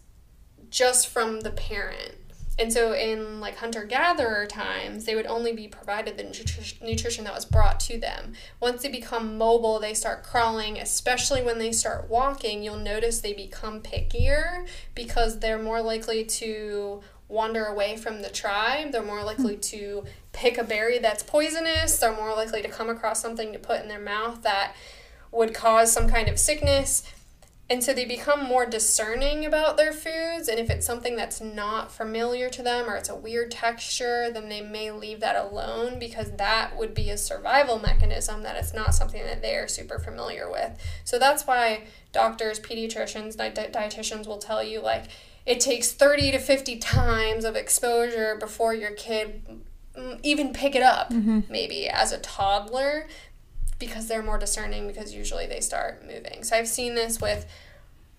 just 0.70 1.08
from 1.08 1.40
the 1.40 1.50
parent. 1.50 2.14
And 2.58 2.72
so 2.72 2.94
in 2.94 3.40
like 3.40 3.56
hunter 3.56 3.84
gatherer 3.84 4.46
times, 4.46 5.04
they 5.04 5.14
would 5.14 5.26
only 5.26 5.52
be 5.52 5.68
provided 5.68 6.16
the 6.16 6.24
nutri- 6.24 6.80
nutrition 6.82 7.24
that 7.24 7.34
was 7.34 7.44
brought 7.44 7.80
to 7.80 7.98
them. 7.98 8.32
Once 8.60 8.82
they 8.82 8.88
become 8.88 9.36
mobile, 9.36 9.78
they 9.78 9.92
start 9.92 10.22
crawling, 10.22 10.78
especially 10.78 11.42
when 11.42 11.58
they 11.58 11.72
start 11.72 12.08
walking, 12.08 12.62
you'll 12.62 12.76
notice 12.76 13.20
they 13.20 13.34
become 13.34 13.82
pickier 13.82 14.66
because 14.94 15.40
they're 15.40 15.58
more 15.58 15.82
likely 15.82 16.24
to 16.24 17.02
wander 17.28 17.64
away 17.64 17.96
from 17.96 18.22
the 18.22 18.30
tribe. 18.30 18.92
They're 18.92 19.02
more 19.02 19.24
likely 19.24 19.54
hmm. 19.54 19.60
to 19.60 20.04
pick 20.32 20.56
a 20.58 20.64
berry 20.64 20.98
that's 20.98 21.22
poisonous. 21.22 21.98
They're 21.98 22.14
more 22.14 22.34
likely 22.34 22.62
to 22.62 22.68
come 22.68 22.88
across 22.88 23.20
something 23.20 23.52
to 23.52 23.58
put 23.58 23.82
in 23.82 23.88
their 23.88 24.00
mouth 24.00 24.42
that 24.42 24.74
would 25.32 25.52
cause 25.52 25.92
some 25.92 26.08
kind 26.08 26.28
of 26.28 26.38
sickness. 26.38 27.02
And 27.68 27.82
so 27.82 27.92
they 27.92 28.04
become 28.04 28.44
more 28.44 28.64
discerning 28.64 29.44
about 29.44 29.76
their 29.76 29.92
foods. 29.92 30.48
And 30.48 30.60
if 30.60 30.70
it's 30.70 30.86
something 30.86 31.16
that's 31.16 31.40
not 31.40 31.90
familiar 31.90 32.48
to 32.50 32.62
them 32.62 32.88
or 32.88 32.94
it's 32.94 33.08
a 33.08 33.16
weird 33.16 33.50
texture, 33.50 34.30
then 34.32 34.48
they 34.48 34.60
may 34.60 34.92
leave 34.92 35.18
that 35.20 35.34
alone 35.34 35.98
because 35.98 36.30
that 36.36 36.76
would 36.78 36.94
be 36.94 37.10
a 37.10 37.18
survival 37.18 37.80
mechanism 37.80 38.44
that 38.44 38.56
it's 38.56 38.72
not 38.72 38.94
something 38.94 39.24
that 39.24 39.42
they 39.42 39.56
are 39.56 39.66
super 39.66 39.98
familiar 39.98 40.48
with. 40.48 40.78
So 41.04 41.18
that's 41.18 41.44
why 41.44 41.88
doctors, 42.12 42.60
pediatricians, 42.60 43.36
di- 43.36 43.50
di- 43.50 43.68
dietitians 43.68 44.28
will 44.28 44.38
tell 44.38 44.62
you 44.62 44.80
like 44.80 45.06
it 45.44 45.58
takes 45.58 45.90
30 45.92 46.32
to 46.32 46.38
50 46.38 46.78
times 46.78 47.44
of 47.44 47.56
exposure 47.56 48.36
before 48.38 48.74
your 48.74 48.90
kid 48.92 49.42
mm, 49.96 50.20
even 50.22 50.52
pick 50.52 50.74
it 50.74 50.82
up, 50.82 51.10
maybe 51.48 51.88
as 51.88 52.12
a 52.12 52.18
toddler 52.18 53.06
because 53.78 54.08
they're 54.08 54.22
more 54.22 54.38
discerning 54.38 54.86
because 54.86 55.14
usually 55.14 55.46
they 55.46 55.60
start 55.60 56.02
moving. 56.06 56.42
So 56.44 56.56
I've 56.56 56.68
seen 56.68 56.94
this 56.94 57.20
with 57.20 57.46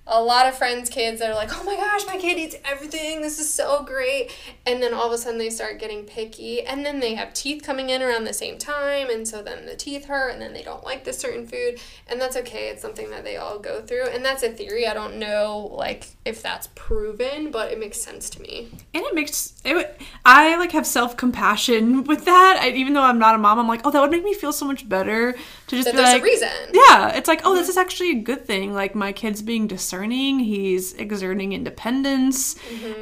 a 0.08 0.22
lot 0.22 0.48
of 0.48 0.56
friends' 0.56 0.90
kids 0.90 1.20
that 1.20 1.30
are 1.30 1.36
like, 1.36 1.50
oh 1.54 1.64
my 1.64 1.76
gosh, 1.76 2.06
my 2.08 2.18
kid 2.18 2.38
eats 2.38 2.56
everything. 2.66 3.22
This 3.22 3.40
is 3.40 3.50
so 3.50 3.84
great. 3.84 4.32
And 4.66 4.82
then 4.82 4.94
all 4.94 5.08
of 5.08 5.12
a 5.12 5.18
sudden 5.18 5.38
they 5.38 5.50
start 5.50 5.80
getting 5.80 6.04
picky. 6.06 6.62
And 6.62 6.86
then 6.86 7.00
they 7.00 7.16
have 7.16 7.34
teeth 7.34 7.62
coming 7.64 7.90
in 7.90 8.02
around 8.02 8.24
the 8.24 8.34
same 8.34 8.58
time. 8.58 9.10
And 9.10 9.28
so 9.28 9.42
then 9.42 9.66
the 9.66 9.76
teeth 9.76 10.06
hurt 10.06 10.30
and 10.32 10.42
then 10.42 10.54
they 10.54 10.64
don't 10.64 10.84
like 10.84 11.04
this 11.04 11.18
certain 11.20 11.46
food. 11.46 11.80
And 12.08 12.22
that's 12.22 12.38
okay. 12.38 12.70
It's 12.70 12.82
something 12.82 13.10
that 13.10 13.24
they 13.24 13.36
all 13.38 13.60
go 13.60 13.82
through. 13.82 14.08
And 14.08 14.24
that's 14.24 14.44
a 14.44 14.50
theory. 14.50 14.88
I 14.88 14.94
don't 14.94 15.18
know 15.18 15.70
like 15.74 16.08
if 16.26 16.42
that's 16.42 16.68
proven, 16.76 17.52
but 17.52 17.72
it 17.72 17.80
makes 17.80 18.00
sense 18.00 18.30
to 18.32 18.42
me. 18.42 18.70
and 18.94 19.04
it 19.04 19.14
makes 19.16 19.54
it 19.66 20.00
i 20.26 20.56
like 20.58 20.72
have 20.72 20.86
self-compassion 20.86 22.04
with 22.06 22.26
that 22.26 22.58
I, 22.62 22.70
even 22.72 22.94
though 22.94 23.02
i'm 23.02 23.20
not 23.20 23.36
a 23.36 23.38
mom 23.38 23.60
i'm 23.60 23.68
like 23.68 23.82
oh 23.86 23.92
that 23.92 24.00
would 24.02 24.12
make 24.12 24.24
me 24.24 24.34
feel 24.34 24.52
so 24.54 24.66
much 24.66 24.88
better 24.88 25.34
to 25.34 25.76
just 25.76 25.86
That 25.86 25.92
be 25.92 25.98
there's 25.98 26.10
a 26.10 26.14
like 26.14 26.24
reason. 26.24 26.50
yeah 26.74 27.10
it's 27.16 27.28
like 27.28 27.42
oh 27.44 27.54
this 27.54 27.64
mm-hmm. 27.64 27.70
is 27.72 27.78
actually 27.78 28.12
a 28.12 28.22
good 28.22 28.46
thing 28.46 28.74
like 28.74 28.96
my 28.96 29.12
kid's 29.12 29.42
being 29.42 29.68
discerning 29.68 29.97
he's 30.04 30.94
exerting 30.94 31.54
independence. 31.54 32.56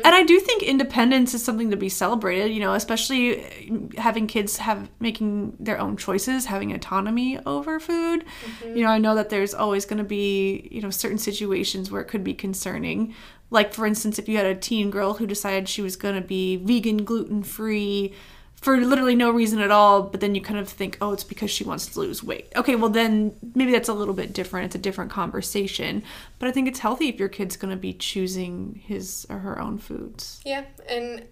And 0.04 0.16
i 0.16 0.24
do 0.24 0.40
think 0.40 0.64
independence 0.64 1.34
is 1.34 1.44
something 1.44 1.72
to 1.72 1.78
be 1.78 1.90
celebrated 1.90 2.52
you 2.52 2.60
know 2.60 2.74
especially 2.74 3.44
uh, 3.44 4.02
having 4.02 4.28
kids 4.28 4.58
have 4.58 4.90
making 5.00 5.56
their 5.60 5.80
own 5.80 5.98
choices 5.98 6.46
having 6.46 6.72
autonomy 6.74 7.40
over 7.46 7.80
food. 7.80 8.26
You 8.64 8.84
know 8.84 8.90
i 8.90 8.98
know 8.98 9.16
that 9.16 9.30
there's 9.30 9.54
always 9.54 9.86
going 9.86 9.98
to 9.98 10.04
be 10.04 10.68
you 10.72 10.82
know 10.82 10.90
certain 10.90 11.18
situations 11.18 11.92
where 11.92 12.02
it 12.02 12.06
could 12.06 12.24
be 12.24 12.34
concerning. 12.34 13.14
Like 13.52 13.74
for 13.74 13.86
instance 13.86 14.20
if 14.20 14.28
you 14.28 14.38
had 14.38 14.46
a 14.46 14.56
teen 14.56 14.90
girl 14.90 15.14
who 15.14 15.28
decided 15.28 15.70
she 15.70 15.82
was 15.82 15.96
going 15.96 16.16
to 16.16 16.28
be 16.28 16.58
vegan 16.58 17.04
gluten 17.06 17.44
free 17.44 18.14
for 18.62 18.78
literally 18.78 19.16
no 19.16 19.30
reason 19.30 19.60
at 19.60 19.72
all 19.72 20.02
but 20.02 20.22
then 20.22 20.34
you 20.34 20.42
kind 20.42 20.60
of 20.60 20.68
think 20.68 20.98
oh 21.02 21.14
it's 21.14 21.24
because 21.24 21.52
she 21.52 21.64
wants 21.64 21.86
to 21.86 22.00
lose 22.00 22.24
weight 22.24 22.52
okay 22.56 22.76
well 22.76 22.90
then 22.90 23.36
maybe 23.54 23.72
that's 23.72 23.90
a 23.90 23.94
little 23.94 24.14
bit 24.14 24.34
different 24.34 24.66
it's 24.66 24.76
a 24.76 24.80
different 24.80 25.12
conversation 25.12 26.02
but 26.40 26.48
i 26.48 26.52
think 26.52 26.68
it's 26.68 26.80
healthy 26.80 27.10
if 27.10 27.20
your 27.20 27.30
kid's 27.30 27.58
going 27.58 27.72
to 27.72 27.80
be 27.80 27.94
choosing 27.94 28.82
his 28.86 29.26
or 29.30 29.40
her 29.40 29.60
own 29.60 29.78
foods 29.78 30.42
Yeah, 30.46 30.66
and 30.90 31.26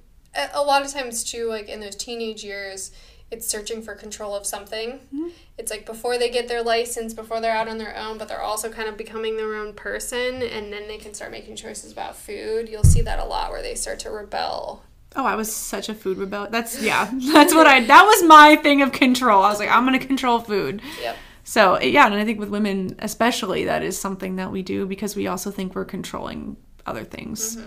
a 0.54 0.62
lot 0.62 0.84
of 0.84 0.92
times 0.92 1.24
too, 1.24 1.48
like 1.48 1.70
in 1.70 1.80
those 1.80 1.96
teenage 1.96 2.44
years, 2.44 2.92
it's 3.32 3.48
searching 3.48 3.82
for 3.82 3.96
control 3.96 4.36
of 4.36 4.46
something. 4.46 5.00
Mm-hmm. 5.14 5.30
It's 5.58 5.72
like 5.72 5.86
before 5.86 6.18
they 6.18 6.30
get 6.30 6.48
their 6.48 6.62
license, 6.64 7.14
before 7.14 7.42
they're 7.42 7.56
out 7.56 7.68
on 7.68 7.78
their 7.78 7.96
own, 7.96 8.18
but 8.18 8.28
they're 8.28 8.42
also 8.42 8.70
kind 8.72 8.88
of 8.88 8.98
becoming 8.98 9.38
their 9.38 9.56
own 9.56 9.74
person, 9.74 10.42
and 10.42 10.72
then 10.72 10.88
they 10.88 10.98
can 10.98 11.14
start 11.14 11.32
making 11.32 11.56
choices 11.56 11.92
about 11.92 12.16
food. 12.16 12.70
You'll 12.70 12.84
see 12.84 13.02
that 13.02 13.20
a 13.20 13.26
lot 13.26 13.52
where 13.52 13.62
they 13.62 13.76
start 13.76 14.00
to 14.00 14.12
rebel. 14.12 14.84
Oh 15.16 15.26
i 15.26 15.36
was 15.36 15.54
such 15.54 15.90
a 15.90 15.94
food 15.94 16.18
rebel 16.18 16.48
that's 16.50 16.82
yeah 16.82 17.10
that's 17.34 17.54
what 17.54 17.68
i 17.68 17.84
that 17.86 18.04
was 18.04 18.24
my 18.24 18.56
thing 18.58 18.82
of 18.82 18.92
control 18.92 19.44
i 19.44 19.50
was 19.50 19.60
like 19.60 19.70
i'm 19.70 19.86
going 19.86 20.00
to 20.00 20.06
control 20.06 20.40
food 20.40 20.82
Yep. 21.02 21.16
So 21.44 21.80
yeah, 21.80 22.06
and 22.06 22.16
I 22.16 22.26
think 22.26 22.40
with 22.40 22.50
women 22.50 22.96
especially, 23.00 23.66
that 23.66 23.84
is 23.84 24.00
something 24.00 24.38
that 24.38 24.52
we 24.52 24.62
do 24.62 24.86
because 24.86 25.16
we 25.16 25.28
also 25.28 25.52
think 25.52 25.76
we're 25.76 25.86
controlling 25.86 26.56
other 26.86 27.04
things. 27.04 27.58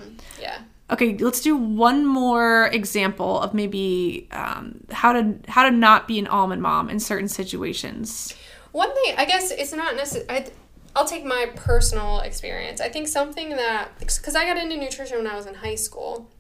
Yeah. 0.41 0.59
Okay, 0.91 1.17
let's 1.19 1.41
do 1.41 1.57
one 1.57 2.07
more 2.07 2.69
example 2.69 3.41
of 3.41 3.53
maybe 3.53 4.29
um, 4.31 4.85
how 4.91 5.13
to 5.13 5.37
how 5.49 5.69
to 5.69 5.71
not 5.71 6.09
be 6.09 6.19
an 6.19 6.27
almond 6.27 6.63
mom 6.63 6.89
in 6.89 7.01
certain 7.01 7.29
situations. 7.29 8.35
One 8.73 8.95
thing, 8.95 9.15
I 9.19 9.25
guess 9.25 9.51
it's 9.51 9.73
not 9.73 9.97
necessary. 9.97 10.47
I'll 10.95 11.05
take 11.05 11.25
my 11.25 11.51
personal 11.55 12.21
experience. 12.21 12.81
I 12.81 12.89
think 12.89 13.07
something 13.07 13.51
that, 13.51 13.91
because 13.99 14.35
I 14.35 14.47
got 14.47 14.57
into 14.57 14.79
nutrition 14.79 15.19
when 15.19 15.27
I 15.27 15.37
was 15.37 15.45
in 15.45 15.55
high 15.55 15.75
school, 15.75 16.31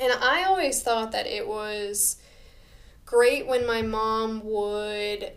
and 0.00 0.12
I 0.12 0.44
always 0.44 0.82
thought 0.82 1.12
that 1.12 1.26
it 1.26 1.46
was 1.46 2.16
great 3.04 3.46
when 3.46 3.66
my 3.66 3.82
mom 3.82 4.42
would 4.44 5.32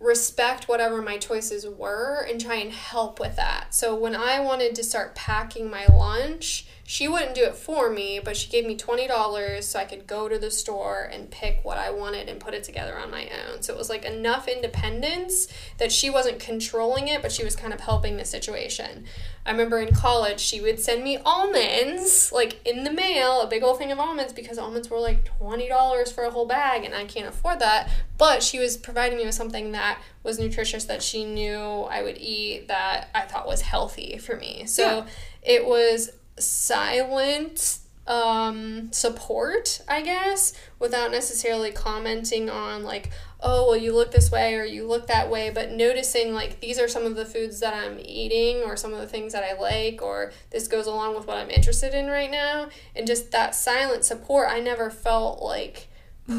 respect 0.00 0.68
whatever 0.68 1.02
my 1.02 1.18
choices 1.18 1.66
were 1.66 2.26
and 2.28 2.40
try 2.40 2.56
and 2.56 2.72
help 2.72 3.18
with 3.18 3.36
that. 3.36 3.74
So 3.74 3.94
when 3.94 4.14
I 4.14 4.40
wanted 4.40 4.74
to 4.76 4.84
start 4.84 5.14
packing 5.14 5.70
my 5.70 5.86
lunch, 5.86 6.66
she 6.90 7.06
wouldn't 7.06 7.34
do 7.34 7.42
it 7.42 7.54
for 7.54 7.90
me, 7.90 8.18
but 8.18 8.34
she 8.34 8.48
gave 8.48 8.64
me 8.64 8.74
$20 8.74 9.62
so 9.62 9.78
I 9.78 9.84
could 9.84 10.06
go 10.06 10.26
to 10.26 10.38
the 10.38 10.50
store 10.50 11.02
and 11.12 11.30
pick 11.30 11.62
what 11.62 11.76
I 11.76 11.90
wanted 11.90 12.30
and 12.30 12.40
put 12.40 12.54
it 12.54 12.64
together 12.64 12.98
on 12.98 13.10
my 13.10 13.28
own. 13.28 13.60
So 13.60 13.74
it 13.74 13.76
was 13.76 13.90
like 13.90 14.06
enough 14.06 14.48
independence 14.48 15.48
that 15.76 15.92
she 15.92 16.08
wasn't 16.08 16.38
controlling 16.38 17.08
it, 17.08 17.20
but 17.20 17.30
she 17.30 17.44
was 17.44 17.54
kind 17.54 17.74
of 17.74 17.80
helping 17.80 18.16
the 18.16 18.24
situation. 18.24 19.04
I 19.44 19.50
remember 19.50 19.80
in 19.80 19.94
college, 19.94 20.40
she 20.40 20.62
would 20.62 20.80
send 20.80 21.04
me 21.04 21.18
almonds, 21.26 22.32
like 22.32 22.66
in 22.66 22.84
the 22.84 22.90
mail, 22.90 23.42
a 23.42 23.46
big 23.46 23.62
old 23.62 23.76
thing 23.76 23.92
of 23.92 23.98
almonds, 23.98 24.32
because 24.32 24.56
almonds 24.56 24.88
were 24.88 24.98
like 24.98 25.28
$20 25.38 26.10
for 26.14 26.24
a 26.24 26.30
whole 26.30 26.46
bag, 26.46 26.84
and 26.84 26.94
I 26.94 27.04
can't 27.04 27.28
afford 27.28 27.58
that. 27.58 27.90
But 28.16 28.42
she 28.42 28.58
was 28.58 28.78
providing 28.78 29.18
me 29.18 29.26
with 29.26 29.34
something 29.34 29.72
that 29.72 30.00
was 30.22 30.38
nutritious 30.38 30.84
that 30.86 31.02
she 31.02 31.26
knew 31.26 31.60
I 31.60 32.02
would 32.02 32.16
eat 32.16 32.68
that 32.68 33.08
I 33.14 33.26
thought 33.26 33.46
was 33.46 33.60
healthy 33.60 34.16
for 34.16 34.36
me. 34.36 34.64
So 34.64 35.04
it 35.42 35.66
was 35.66 36.10
silent 36.40 37.78
um, 38.06 38.90
support, 38.90 39.82
I 39.86 40.02
guess, 40.02 40.54
without 40.78 41.10
necessarily 41.10 41.70
commenting 41.70 42.48
on 42.48 42.82
like, 42.82 43.10
oh, 43.40 43.68
well, 43.68 43.76
you 43.76 43.94
look 43.94 44.10
this 44.10 44.32
way 44.32 44.54
or 44.54 44.64
you 44.64 44.86
look 44.86 45.06
that 45.06 45.30
way, 45.30 45.50
but 45.50 45.70
noticing 45.70 46.32
like 46.32 46.60
these 46.60 46.78
are 46.78 46.88
some 46.88 47.04
of 47.04 47.16
the 47.16 47.26
foods 47.26 47.60
that 47.60 47.74
I'm 47.74 47.98
eating 48.00 48.62
or 48.62 48.76
some 48.76 48.94
of 48.94 49.00
the 49.00 49.06
things 49.06 49.32
that 49.34 49.44
I 49.44 49.60
like 49.60 50.00
or 50.02 50.32
this 50.50 50.66
goes 50.66 50.86
along 50.86 51.16
with 51.16 51.26
what 51.26 51.36
I'm 51.36 51.50
interested 51.50 51.94
in 51.94 52.06
right 52.06 52.30
now. 52.30 52.68
And 52.96 53.06
just 53.06 53.30
that 53.32 53.54
silent 53.54 54.04
support, 54.04 54.48
I 54.50 54.60
never 54.60 54.90
felt 54.90 55.42
like 55.42 55.88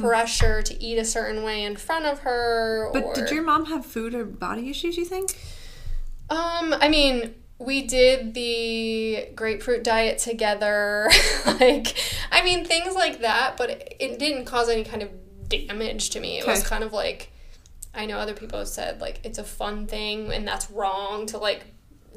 pressure 0.02 0.62
to 0.62 0.84
eat 0.84 0.98
a 0.98 1.06
certain 1.06 1.44
way 1.44 1.64
in 1.64 1.76
front 1.76 2.06
of 2.06 2.20
her. 2.20 2.90
But 2.94 3.04
or, 3.04 3.14
did 3.14 3.32
your 3.32 3.44
mom 3.44 3.66
have 3.66 3.86
food 3.86 4.14
or 4.14 4.26
body 4.26 4.70
issues, 4.70 4.98
you 4.98 5.06
think? 5.06 5.32
Um, 6.30 6.76
I 6.80 6.90
mean, 6.90 7.34
we 7.60 7.82
did 7.82 8.34
the 8.34 9.28
grapefruit 9.36 9.84
diet 9.84 10.18
together. 10.18 11.10
like, 11.46 11.96
I 12.32 12.42
mean, 12.44 12.64
things 12.66 12.96
like 12.96 13.20
that, 13.20 13.58
but 13.58 13.70
it, 13.70 13.96
it 14.00 14.20
didn't 14.20 14.46
cause 14.46 14.70
any 14.70 14.86
kind 14.86 15.04
of 15.04 15.10
damage 15.50 16.12
to 16.12 16.20
me. 16.20 16.40
It 16.40 16.48
was 16.48 16.66
kind 16.66 16.84
of 16.84 16.94
like, 16.94 17.32
I 17.94 18.06
know 18.06 18.18
other 18.18 18.34
people 18.34 18.60
have 18.60 18.70
said, 18.70 19.02
like, 19.02 19.20
it's 19.26 19.40
a 19.40 19.44
fun 19.44 19.88
thing 19.88 20.32
and 20.32 20.48
that's 20.48 20.72
wrong 20.72 21.26
to, 21.28 21.38
like, 21.38 21.66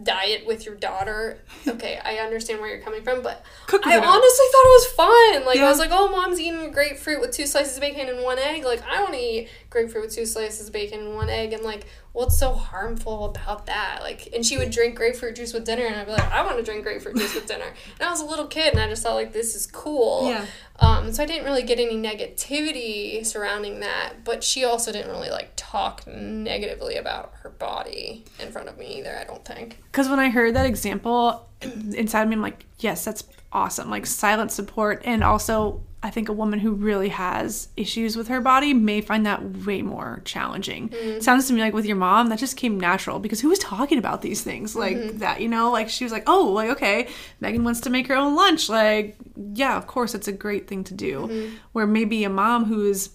diet 0.00 0.46
with 0.46 0.64
your 0.64 0.76
daughter. 0.76 1.40
Okay, 1.66 2.00
I 2.04 2.16
understand 2.16 2.60
where 2.60 2.68
you're 2.68 2.82
coming 2.84 3.02
from, 3.02 3.22
but 3.22 3.44
Cook 3.66 3.86
I 3.86 3.96
honestly 3.96 4.06
thought 4.06 4.64
it 4.64 4.74
was 4.74 4.86
fun. 4.92 5.46
Like, 5.46 5.56
Yeah. 5.56 5.66
I 5.66 5.70
was 5.70 5.78
like, 5.78 5.90
oh, 5.92 6.08
mom's 6.10 6.40
eating 6.40 6.70
grapefruit 6.72 7.20
with 7.20 7.32
two 7.32 7.46
slices 7.46 7.76
of 7.76 7.80
bacon 7.80 8.08
and 8.08 8.22
one 8.22 8.38
egg. 8.38 8.64
Like, 8.64 8.82
I 8.82 9.00
want 9.00 9.14
to 9.14 9.18
eat 9.20 9.48
grapefruit 9.72 10.04
with 10.04 10.14
two 10.14 10.26
slices 10.26 10.68
of 10.68 10.72
bacon 10.72 11.00
and 11.00 11.14
one 11.14 11.28
egg. 11.28 11.52
And, 11.52 11.62
like, 11.62 11.86
what's 12.12 12.38
so 12.38 12.52
harmful 12.52 13.24
about 13.24 13.66
that? 13.66 13.98
Like, 14.02 14.28
and 14.34 14.44
she 14.46 14.58
would 14.58 14.70
drink 14.70 14.94
grapefruit 14.94 15.34
juice 15.34 15.52
with 15.52 15.64
dinner, 15.64 15.84
and 15.84 15.96
I'd 15.96 16.06
be 16.06 16.12
like, 16.12 16.30
I 16.30 16.44
want 16.44 16.58
to 16.58 16.62
drink 16.62 16.84
grapefruit 16.84 17.16
juice 17.16 17.34
with 17.34 17.46
dinner. 17.46 17.64
And 17.98 18.06
I 18.06 18.10
was 18.10 18.20
a 18.20 18.24
little 18.24 18.46
kid, 18.46 18.72
and 18.72 18.80
I 18.80 18.88
just 18.88 19.02
thought, 19.02 19.14
like, 19.14 19.32
this 19.32 19.56
is 19.56 19.66
cool. 19.66 20.28
Yeah. 20.28 20.46
Um, 20.78 21.12
so 21.12 21.22
I 21.22 21.26
didn't 21.26 21.44
really 21.44 21.62
get 21.62 21.78
any 21.78 21.96
negativity 21.96 23.24
surrounding 23.24 23.80
that, 23.80 24.24
but 24.24 24.44
she 24.44 24.64
also 24.64 24.92
didn't 24.92 25.10
really, 25.10 25.30
like, 25.30 25.52
talk 25.56 26.06
negatively 26.06 26.96
about 26.96 27.32
her 27.42 27.50
body 27.50 28.24
in 28.38 28.52
front 28.52 28.68
of 28.68 28.78
me 28.78 28.98
either, 28.98 29.16
I 29.16 29.24
don't 29.24 29.44
think. 29.44 29.78
Because 29.90 30.08
when 30.08 30.18
I 30.18 30.30
heard 30.30 30.54
that 30.54 30.66
example, 30.66 31.48
inside 31.62 32.28
me, 32.28 32.36
I'm 32.36 32.42
like, 32.42 32.66
yes, 32.78 33.04
that's 33.04 33.24
awesome. 33.52 33.90
Like 33.90 34.06
silent 34.06 34.50
support. 34.50 35.02
And 35.04 35.22
also, 35.22 35.82
I 36.04 36.10
think 36.10 36.28
a 36.28 36.32
woman 36.32 36.58
who 36.58 36.72
really 36.72 37.10
has 37.10 37.68
issues 37.76 38.16
with 38.16 38.26
her 38.28 38.40
body 38.40 38.74
may 38.74 39.00
find 39.00 39.24
that 39.24 39.64
way 39.64 39.82
more 39.82 40.20
challenging. 40.24 40.88
Mm-hmm. 40.88 41.20
Sounds 41.20 41.46
to 41.46 41.52
me 41.52 41.60
like 41.60 41.74
with 41.74 41.86
your 41.86 41.96
mom, 41.96 42.28
that 42.28 42.40
just 42.40 42.56
came 42.56 42.80
natural 42.80 43.20
because 43.20 43.40
who 43.40 43.48
was 43.48 43.60
talking 43.60 43.98
about 43.98 44.20
these 44.20 44.42
things 44.42 44.74
like 44.74 44.96
mm-hmm. 44.96 45.18
that? 45.18 45.40
You 45.40 45.48
know, 45.48 45.70
like 45.70 45.88
she 45.88 46.04
was 46.04 46.12
like, 46.12 46.24
oh, 46.26 46.48
like, 46.48 46.70
okay, 46.70 47.08
Megan 47.40 47.62
wants 47.62 47.80
to 47.82 47.90
make 47.90 48.08
her 48.08 48.16
own 48.16 48.34
lunch. 48.34 48.68
Like, 48.68 49.16
yeah, 49.54 49.76
of 49.76 49.86
course, 49.86 50.14
it's 50.14 50.28
a 50.28 50.32
great 50.32 50.66
thing 50.66 50.82
to 50.84 50.94
do. 50.94 51.20
Mm-hmm. 51.20 51.56
Where 51.70 51.86
maybe 51.86 52.24
a 52.24 52.30
mom 52.30 52.64
who 52.64 52.84
is 52.84 53.10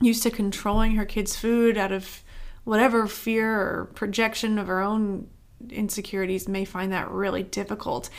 used 0.00 0.24
to 0.24 0.30
controlling 0.30 0.96
her 0.96 1.04
kids' 1.04 1.36
food 1.36 1.78
out 1.78 1.92
of 1.92 2.24
whatever 2.64 3.06
fear 3.06 3.60
or 3.60 3.90
projection 3.94 4.58
of 4.58 4.66
her 4.66 4.80
own 4.80 5.28
insecurities 5.70 6.48
may 6.48 6.64
find 6.64 6.92
that 6.92 7.10
really 7.10 7.42
difficult. 7.44 8.10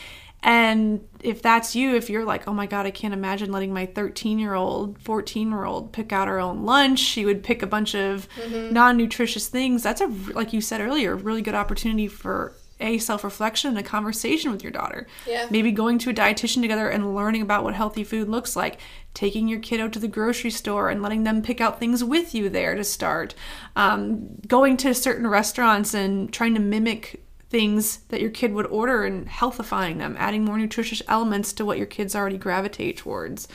And 0.42 1.06
if 1.20 1.42
that's 1.42 1.74
you, 1.74 1.96
if 1.96 2.08
you're 2.08 2.24
like, 2.24 2.46
oh 2.46 2.52
my 2.52 2.66
God, 2.66 2.86
I 2.86 2.90
can't 2.90 3.14
imagine 3.14 3.50
letting 3.50 3.72
my 3.72 3.86
13 3.86 4.38
year 4.38 4.54
old, 4.54 5.00
14 5.00 5.50
year 5.50 5.64
old 5.64 5.92
pick 5.92 6.12
out 6.12 6.28
her 6.28 6.38
own 6.38 6.64
lunch, 6.64 7.00
she 7.00 7.24
would 7.24 7.42
pick 7.42 7.62
a 7.62 7.66
bunch 7.66 7.94
of 7.94 8.28
non 8.52 8.96
nutritious 8.96 9.48
things. 9.48 9.82
That's 9.82 10.00
a, 10.00 10.06
like 10.06 10.52
you 10.52 10.60
said 10.60 10.80
earlier, 10.80 11.12
a 11.12 11.16
really 11.16 11.42
good 11.42 11.56
opportunity 11.56 12.06
for 12.06 12.54
a 12.80 12.98
self 12.98 13.24
reflection 13.24 13.70
and 13.70 13.78
a 13.78 13.82
conversation 13.82 14.52
with 14.52 14.62
your 14.62 14.72
daughter. 14.72 15.06
Yeah. 15.26 15.46
Maybe 15.50 15.72
going 15.72 15.98
to 15.98 16.10
a 16.10 16.14
dietitian 16.14 16.62
together 16.62 16.88
and 16.88 17.14
learning 17.14 17.42
about 17.42 17.64
what 17.64 17.74
healthy 17.74 18.04
food 18.04 18.28
looks 18.28 18.56
like. 18.56 18.78
Taking 19.14 19.48
your 19.48 19.58
kiddo 19.58 19.88
to 19.88 19.98
the 19.98 20.08
grocery 20.08 20.50
store 20.50 20.88
and 20.88 21.02
letting 21.02 21.24
them 21.24 21.42
pick 21.42 21.60
out 21.60 21.80
things 21.80 22.04
with 22.04 22.34
you 22.34 22.48
there 22.48 22.76
to 22.76 22.84
start. 22.84 23.34
Um, 23.74 24.36
going 24.46 24.76
to 24.78 24.94
certain 24.94 25.26
restaurants 25.26 25.94
and 25.94 26.32
trying 26.32 26.54
to 26.54 26.60
mimic 26.60 27.24
things 27.50 27.98
that 28.08 28.20
your 28.20 28.30
kid 28.30 28.52
would 28.52 28.66
order 28.66 29.04
and 29.04 29.26
healthifying 29.28 29.98
them, 29.98 30.16
adding 30.18 30.44
more 30.44 30.58
nutritious 30.58 31.02
elements 31.08 31.52
to 31.54 31.64
what 31.64 31.78
your 31.78 31.86
kids 31.86 32.14
already 32.14 32.36
gravitate 32.38 32.96
towards. 32.98 33.48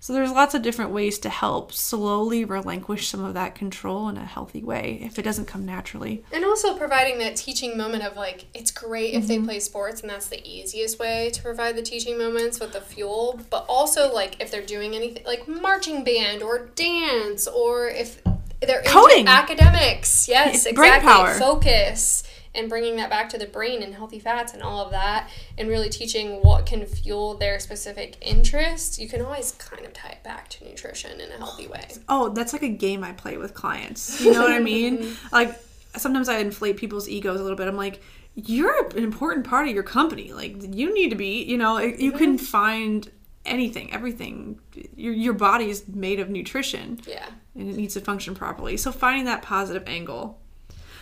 So 0.00 0.12
there's 0.12 0.30
lots 0.30 0.54
of 0.54 0.62
different 0.62 0.92
ways 0.92 1.18
to 1.20 1.28
help 1.28 1.72
slowly 1.72 2.44
relinquish 2.44 3.08
some 3.08 3.24
of 3.24 3.34
that 3.34 3.56
control 3.56 4.08
in 4.08 4.16
a 4.16 4.24
healthy 4.24 4.62
way 4.62 5.00
if 5.02 5.18
it 5.18 5.22
doesn't 5.22 5.46
come 5.46 5.66
naturally. 5.66 6.22
And 6.32 6.44
also 6.44 6.76
providing 6.76 7.18
that 7.18 7.34
teaching 7.34 7.76
moment 7.76 8.04
of 8.04 8.16
like, 8.16 8.44
it's 8.54 8.70
great 8.70 9.14
if 9.14 9.24
Mm-hmm. 9.24 9.28
they 9.28 9.38
play 9.40 9.60
sports, 9.60 10.02
and 10.02 10.08
that's 10.10 10.28
the 10.28 10.40
easiest 10.48 11.00
way 11.00 11.30
to 11.32 11.42
provide 11.42 11.74
the 11.74 11.82
teaching 11.82 12.16
moments 12.16 12.60
with 12.60 12.74
the 12.74 12.80
fuel. 12.80 13.40
But 13.50 13.66
also, 13.68 14.12
like, 14.14 14.40
if 14.40 14.52
they're 14.52 14.62
doing 14.62 14.94
anything 14.94 15.24
like 15.26 15.48
marching 15.48 16.04
band 16.04 16.42
or 16.44 16.66
dance, 16.76 17.48
or 17.48 17.88
if 17.88 18.22
they're 18.60 18.78
into 18.80 18.90
Coding. 18.92 19.26
academics, 19.26 20.28
yes, 20.28 20.64
Yeah, 20.66 20.72
brain 20.74 20.92
exactly. 20.94 21.10
power. 21.12 21.34
Focus 21.34 22.22
and 22.54 22.68
bringing 22.68 22.96
that 22.96 23.10
back 23.10 23.28
to 23.30 23.38
the 23.38 23.46
brain 23.46 23.82
and 23.82 23.94
healthy 23.94 24.18
fats 24.18 24.52
and 24.52 24.62
all 24.62 24.84
of 24.84 24.90
that, 24.90 25.30
and 25.56 25.68
really 25.68 25.88
teaching 25.88 26.42
what 26.42 26.66
can 26.66 26.84
fuel 26.86 27.34
their 27.34 27.58
specific 27.58 28.16
interest. 28.20 28.98
You 28.98 29.08
can 29.08 29.22
always 29.22 29.52
kind 29.52 29.84
of 29.84 29.92
tie 29.92 30.10
it 30.10 30.22
back 30.22 30.48
to 30.50 30.64
nutrition 30.64 31.20
in 31.20 31.30
a 31.30 31.36
healthy 31.36 31.66
way. 31.66 31.88
oh, 32.08 32.30
that's 32.30 32.52
like 32.52 32.62
a 32.62 32.68
game 32.68 33.04
I 33.04 33.12
play 33.12 33.36
with 33.36 33.54
clients. 33.54 34.20
You 34.20 34.32
know 34.32 34.42
what 34.42 34.52
I 34.52 34.60
mean? 34.60 35.16
Like 35.32 35.60
sometimes 35.96 36.28
I 36.28 36.38
inflate 36.38 36.76
people's 36.76 37.08
egos 37.08 37.40
a 37.40 37.42
little 37.42 37.56
bit. 37.56 37.68
I'm 37.68 37.76
like, 37.76 38.02
you're 38.34 38.88
an 38.88 39.02
important 39.02 39.46
part 39.46 39.68
of 39.68 39.74
your 39.74 39.82
company. 39.82 40.32
Like 40.32 40.56
you 40.74 40.94
need 40.94 41.10
to 41.10 41.16
be, 41.16 41.42
you 41.42 41.56
know, 41.56 41.78
you 41.78 42.12
can 42.12 42.36
mm-hmm. 42.36 42.44
find 42.44 43.10
anything, 43.44 43.92
everything. 43.92 44.60
Your 44.96 45.12
your 45.12 45.32
body 45.32 45.70
is 45.70 45.88
made 45.88 46.20
of 46.20 46.28
nutrition. 46.28 47.00
Yeah. 47.06 47.26
And 47.54 47.70
it 47.70 47.76
needs 47.76 47.94
to 47.94 48.00
function 48.00 48.34
properly. 48.34 48.76
So 48.76 48.92
finding 48.92 49.24
that 49.24 49.42
positive 49.42 49.84
angle. 49.86 50.40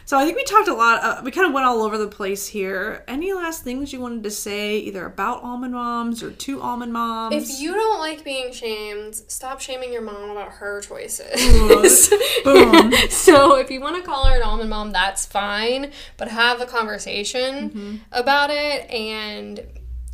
So 0.07 0.16
I 0.16 0.24
think 0.24 0.36
we 0.36 0.44
talked 0.44 0.68
a 0.68 0.72
lot. 0.74 1.02
Uh, 1.02 1.20
we 1.24 1.32
kind 1.32 1.48
of 1.48 1.52
went 1.52 1.66
all 1.66 1.82
over 1.82 1.98
the 1.98 2.07
place 2.07 2.46
here. 2.46 3.02
Any 3.09 3.32
last 3.32 3.64
things 3.64 3.92
you 3.92 4.00
wanted 4.00 4.22
to 4.22 4.30
say, 4.30 4.78
either 4.78 5.04
about 5.04 5.42
almond 5.42 5.74
moms 5.74 6.22
or 6.22 6.30
to 6.30 6.62
almond 6.62 6.92
moms? 6.92 7.34
If 7.34 7.61
you 7.61 7.74
don't 7.74 7.98
like 7.98 8.22
being 8.22 8.52
shamed, 8.52 9.16
stop 9.16 9.61
shaming 9.61 9.92
your 9.92 10.02
mom 10.02 10.30
about 10.30 10.52
her 10.52 10.80
choices. 10.80 12.09
Boom. 12.44 12.92
so 13.11 13.57
if 13.57 13.68
you 13.68 13.80
want 13.80 13.96
to 13.96 14.02
call 14.09 14.26
her 14.26 14.36
an 14.36 14.42
almond 14.42 14.70
mom, 14.70 14.92
that's 14.92 15.26
fine, 15.26 15.90
but 16.16 16.28
have 16.28 16.61
a 16.61 16.66
conversation 16.66 17.26
Mm-hmm. 17.36 17.96
about 18.12 18.50
it 18.50 18.88
and 18.90 19.61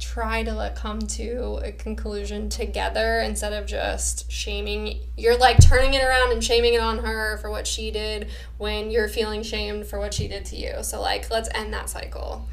try 0.02 0.42
to 0.42 0.52
like, 0.52 0.74
come 0.74 0.98
to 0.98 1.60
a 1.62 1.70
conclusion 1.70 2.48
together 2.48 3.20
instead 3.20 3.52
of 3.52 3.66
just 3.66 4.30
shaming. 4.30 4.98
You're 5.16 5.38
like 5.38 5.58
turning 5.60 5.94
it 5.94 6.02
around 6.02 6.32
and 6.32 6.42
shaming 6.42 6.74
it 6.74 6.80
on 6.80 6.98
her 6.98 7.38
for 7.38 7.50
what 7.50 7.66
she 7.66 7.92
did 7.92 8.28
when 8.58 8.90
you're 8.90 9.08
feeling 9.08 9.42
shamed 9.44 9.86
for 9.86 10.00
what 10.00 10.12
she 10.12 10.26
did 10.26 10.44
to 10.46 10.56
you. 10.56 10.82
So 10.82 11.00
like 11.00 11.30
let's 11.30 11.48
end 11.54 11.72
that 11.72 11.88
cycle. 11.88 12.48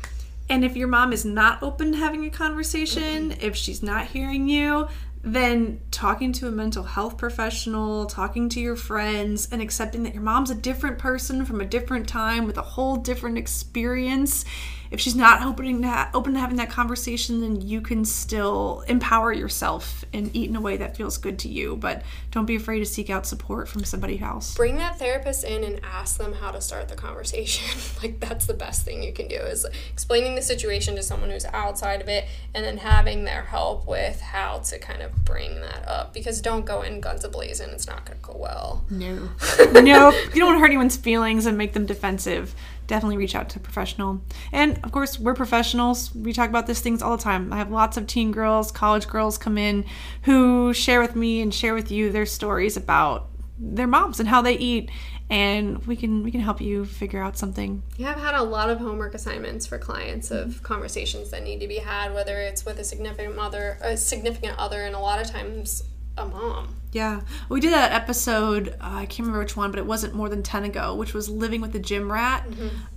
And 0.47 0.63
if 0.63 0.77
your 0.77 0.87
mom 0.87 1.11
is 1.11 1.25
not 1.25 1.61
open 1.61 1.91
to 1.91 1.97
having 1.97 2.25
a 2.25 2.29
conversation, 2.29 3.31
mm-hmm. 3.31 3.41
if 3.41 3.55
she's 3.55 3.83
not 3.83 4.07
hearing 4.07 4.47
you, 4.47 4.87
then 5.21 5.81
talking 5.91 6.31
to 6.33 6.47
a 6.47 6.51
mental 6.51 6.83
health 6.83 7.17
professional, 7.17 8.05
talking 8.05 8.47
to 8.49 8.59
your 8.59 8.75
friends, 8.75 9.49
and 9.51 9.61
accepting 9.61 10.03
that 10.03 10.13
your 10.13 10.23
mom's 10.23 10.49
a 10.49 10.55
different 10.55 10.97
person 10.97 11.45
from 11.45 11.61
a 11.61 11.65
different 11.65 12.07
time 12.07 12.45
with 12.45 12.57
a 12.57 12.61
whole 12.61 12.95
different 12.95 13.37
experience. 13.37 14.45
If 14.91 14.99
she's 14.99 15.15
not 15.15 15.43
opening 15.43 15.81
that 15.81 16.09
open 16.13 16.33
to 16.33 16.39
having 16.39 16.57
that 16.57 16.69
conversation, 16.69 17.41
then 17.41 17.61
you 17.61 17.79
can 17.81 18.05
still 18.05 18.83
empower 18.87 19.31
yourself 19.31 20.03
and 20.13 20.35
eat 20.35 20.49
in 20.49 20.55
a 20.55 20.61
way 20.61 20.77
that 20.77 20.97
feels 20.97 21.17
good 21.17 21.37
to 21.39 21.47
you. 21.47 21.75
But 21.75 22.03
don't 22.31 22.45
be 22.45 22.55
afraid 22.55 22.79
to 22.79 22.85
seek 22.85 23.09
out 23.09 23.25
support 23.25 23.67
from 23.67 23.83
somebody 23.83 24.19
else. 24.19 24.55
bring 24.55 24.77
that 24.77 24.97
therapist 24.99 25.43
in 25.43 25.63
and 25.63 25.79
ask 25.83 26.17
them 26.17 26.33
how 26.33 26.51
to 26.51 26.61
start 26.61 26.87
the 26.89 26.95
conversation 26.95 27.79
like 28.01 28.19
that's 28.19 28.45
the 28.45 28.53
best 28.53 28.83
thing 28.83 29.03
you 29.03 29.11
can 29.13 29.27
do 29.27 29.35
is 29.35 29.65
explaining 29.91 30.35
the 30.35 30.41
situation 30.41 30.95
to 30.95 31.03
someone 31.03 31.29
who's 31.29 31.45
outside 31.45 32.01
of 32.01 32.07
it 32.07 32.25
and 32.53 32.63
then 32.65 32.77
having 32.77 33.23
their 33.23 33.43
help 33.43 33.87
with 33.87 34.19
how 34.21 34.57
to 34.59 34.77
kind 34.79 35.01
of 35.01 35.11
bring 35.25 35.59
that 35.61 35.87
up 35.87 36.13
because 36.13 36.41
don't 36.41 36.65
go 36.65 36.81
in 36.81 36.99
guns 37.01 37.23
a-blazing 37.23 37.69
it's 37.69 37.87
not 37.87 38.05
going 38.05 38.17
to 38.17 38.23
go 38.23 38.35
well 38.37 38.83
No. 38.89 39.29
no. 39.71 40.11
You 40.11 40.39
don't 40.39 40.47
want 40.47 40.55
to 40.55 40.59
hurt 40.59 40.65
anyone's 40.65 40.97
feelings 40.97 41.45
and 41.45 41.57
make 41.57 41.73
them 41.73 41.85
defensive. 41.85 42.53
Definitely 42.89 43.17
reach 43.17 43.35
out 43.35 43.49
to 43.49 43.59
a 43.59 43.61
professional. 43.61 44.19
And 44.51 44.79
of 44.83 44.91
course, 44.91 45.19
we're 45.19 45.35
professionals. 45.35 46.13
We 46.15 46.33
talk 46.33 46.49
about 46.49 46.65
these 46.65 46.81
things 46.81 47.03
all 47.03 47.15
the 47.15 47.23
time. 47.23 47.53
I 47.53 47.57
have 47.57 47.69
lots 47.69 47.97
of 47.97 48.07
teen 48.07 48.31
girls, 48.31 48.71
college 48.71 49.07
girls 49.07 49.37
come 49.37 49.59
in 49.59 49.85
who 50.23 50.73
share 50.73 50.99
with 50.99 51.15
me 51.15 51.41
and 51.41 51.53
share 51.53 51.75
with 51.75 51.91
you 51.91 52.11
their 52.11 52.25
stories 52.25 52.75
about 52.75 53.29
their 53.59 53.85
moms 53.85 54.19
and 54.19 54.27
how 54.27 54.41
they 54.41 54.57
eat 54.57 54.89
and 55.29 55.85
we 55.85 55.95
can 55.95 56.23
we 56.23 56.31
can 56.31 56.41
help 56.41 56.59
you 56.59 56.85
figure 56.85 57.21
out 57.21 57.37
something. 57.37 57.83
Yeah, 57.97 58.11
I've 58.11 58.21
had 58.21 58.33
a 58.33 58.41
lot 58.41 58.71
of 58.71 58.79
homework 58.79 59.13
assignments 59.13 59.67
for 59.67 59.77
clients 59.77 60.31
of 60.31 60.49
mm-hmm. 60.49 60.63
conversations 60.63 61.29
that 61.29 61.43
need 61.43 61.59
to 61.59 61.67
be 61.67 61.77
had, 61.77 62.13
whether 62.13 62.41
it's 62.41 62.65
with 62.65 62.79
a 62.79 62.83
significant 62.83 63.35
mother, 63.35 63.77
a 63.81 63.95
significant 63.95 64.57
other, 64.57 64.81
and 64.81 64.95
a 64.95 64.99
lot 64.99 65.21
of 65.21 65.29
times 65.29 65.83
a 66.17 66.25
mom. 66.25 66.75
Yeah, 66.91 67.21
we 67.49 67.59
did 67.61 67.71
that 67.71 67.91
episode. 67.91 68.69
Uh, 68.69 68.75
I 68.81 69.05
can't 69.05 69.19
remember 69.19 69.39
which 69.39 69.55
one, 69.55 69.69
but 69.69 69.77
it 69.77 69.85
wasn't 69.85 70.15
more 70.15 70.27
than 70.27 70.41
ten 70.41 70.63
ago, 70.63 70.95
which 70.95 71.13
was 71.13 71.29
living 71.29 71.61
with 71.61 71.75
a 71.75 71.79
gym 71.79 72.11
rat 72.11 72.47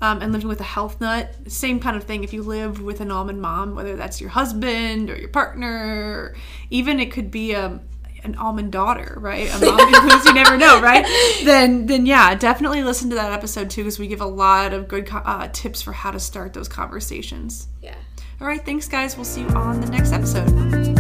um, 0.00 0.22
and 0.22 0.32
living 0.32 0.48
with 0.48 0.60
a 0.60 0.64
health 0.64 0.98
nut. 1.00 1.34
Same 1.46 1.78
kind 1.78 1.96
of 1.96 2.04
thing. 2.04 2.24
If 2.24 2.32
you 2.32 2.42
live 2.42 2.80
with 2.80 3.02
an 3.02 3.10
almond 3.10 3.42
mom, 3.42 3.74
whether 3.74 3.94
that's 3.94 4.18
your 4.18 4.30
husband 4.30 5.10
or 5.10 5.16
your 5.16 5.28
partner, 5.28 6.32
or 6.32 6.36
even 6.70 7.00
it 7.00 7.12
could 7.12 7.30
be 7.30 7.52
a 7.52 7.80
an 8.24 8.34
almond 8.36 8.72
daughter, 8.72 9.16
right? 9.18 9.52
A 9.54 9.58
mom 9.64 9.92
who's 10.10 10.24
you 10.24 10.32
never 10.32 10.56
know, 10.56 10.80
right? 10.80 11.04
Then, 11.44 11.86
then 11.86 12.06
yeah, 12.06 12.34
definitely 12.34 12.82
listen 12.82 13.10
to 13.10 13.16
that 13.16 13.32
episode 13.32 13.70
too, 13.70 13.82
because 13.82 13.98
we 13.98 14.06
give 14.06 14.20
a 14.20 14.26
lot 14.26 14.72
of 14.72 14.88
good 14.88 15.08
uh, 15.12 15.48
tips 15.52 15.82
for 15.82 15.92
how 15.92 16.10
to 16.10 16.20
start 16.20 16.52
those 16.52 16.68
conversations. 16.68 17.68
Yeah. 17.82 17.94
All 18.40 18.46
right, 18.46 18.64
thanks, 18.64 18.88
guys. 18.88 19.16
We'll 19.16 19.24
see 19.24 19.42
you 19.42 19.48
on 19.48 19.80
the 19.80 19.90
next 19.90 20.12
episode. 20.12 20.91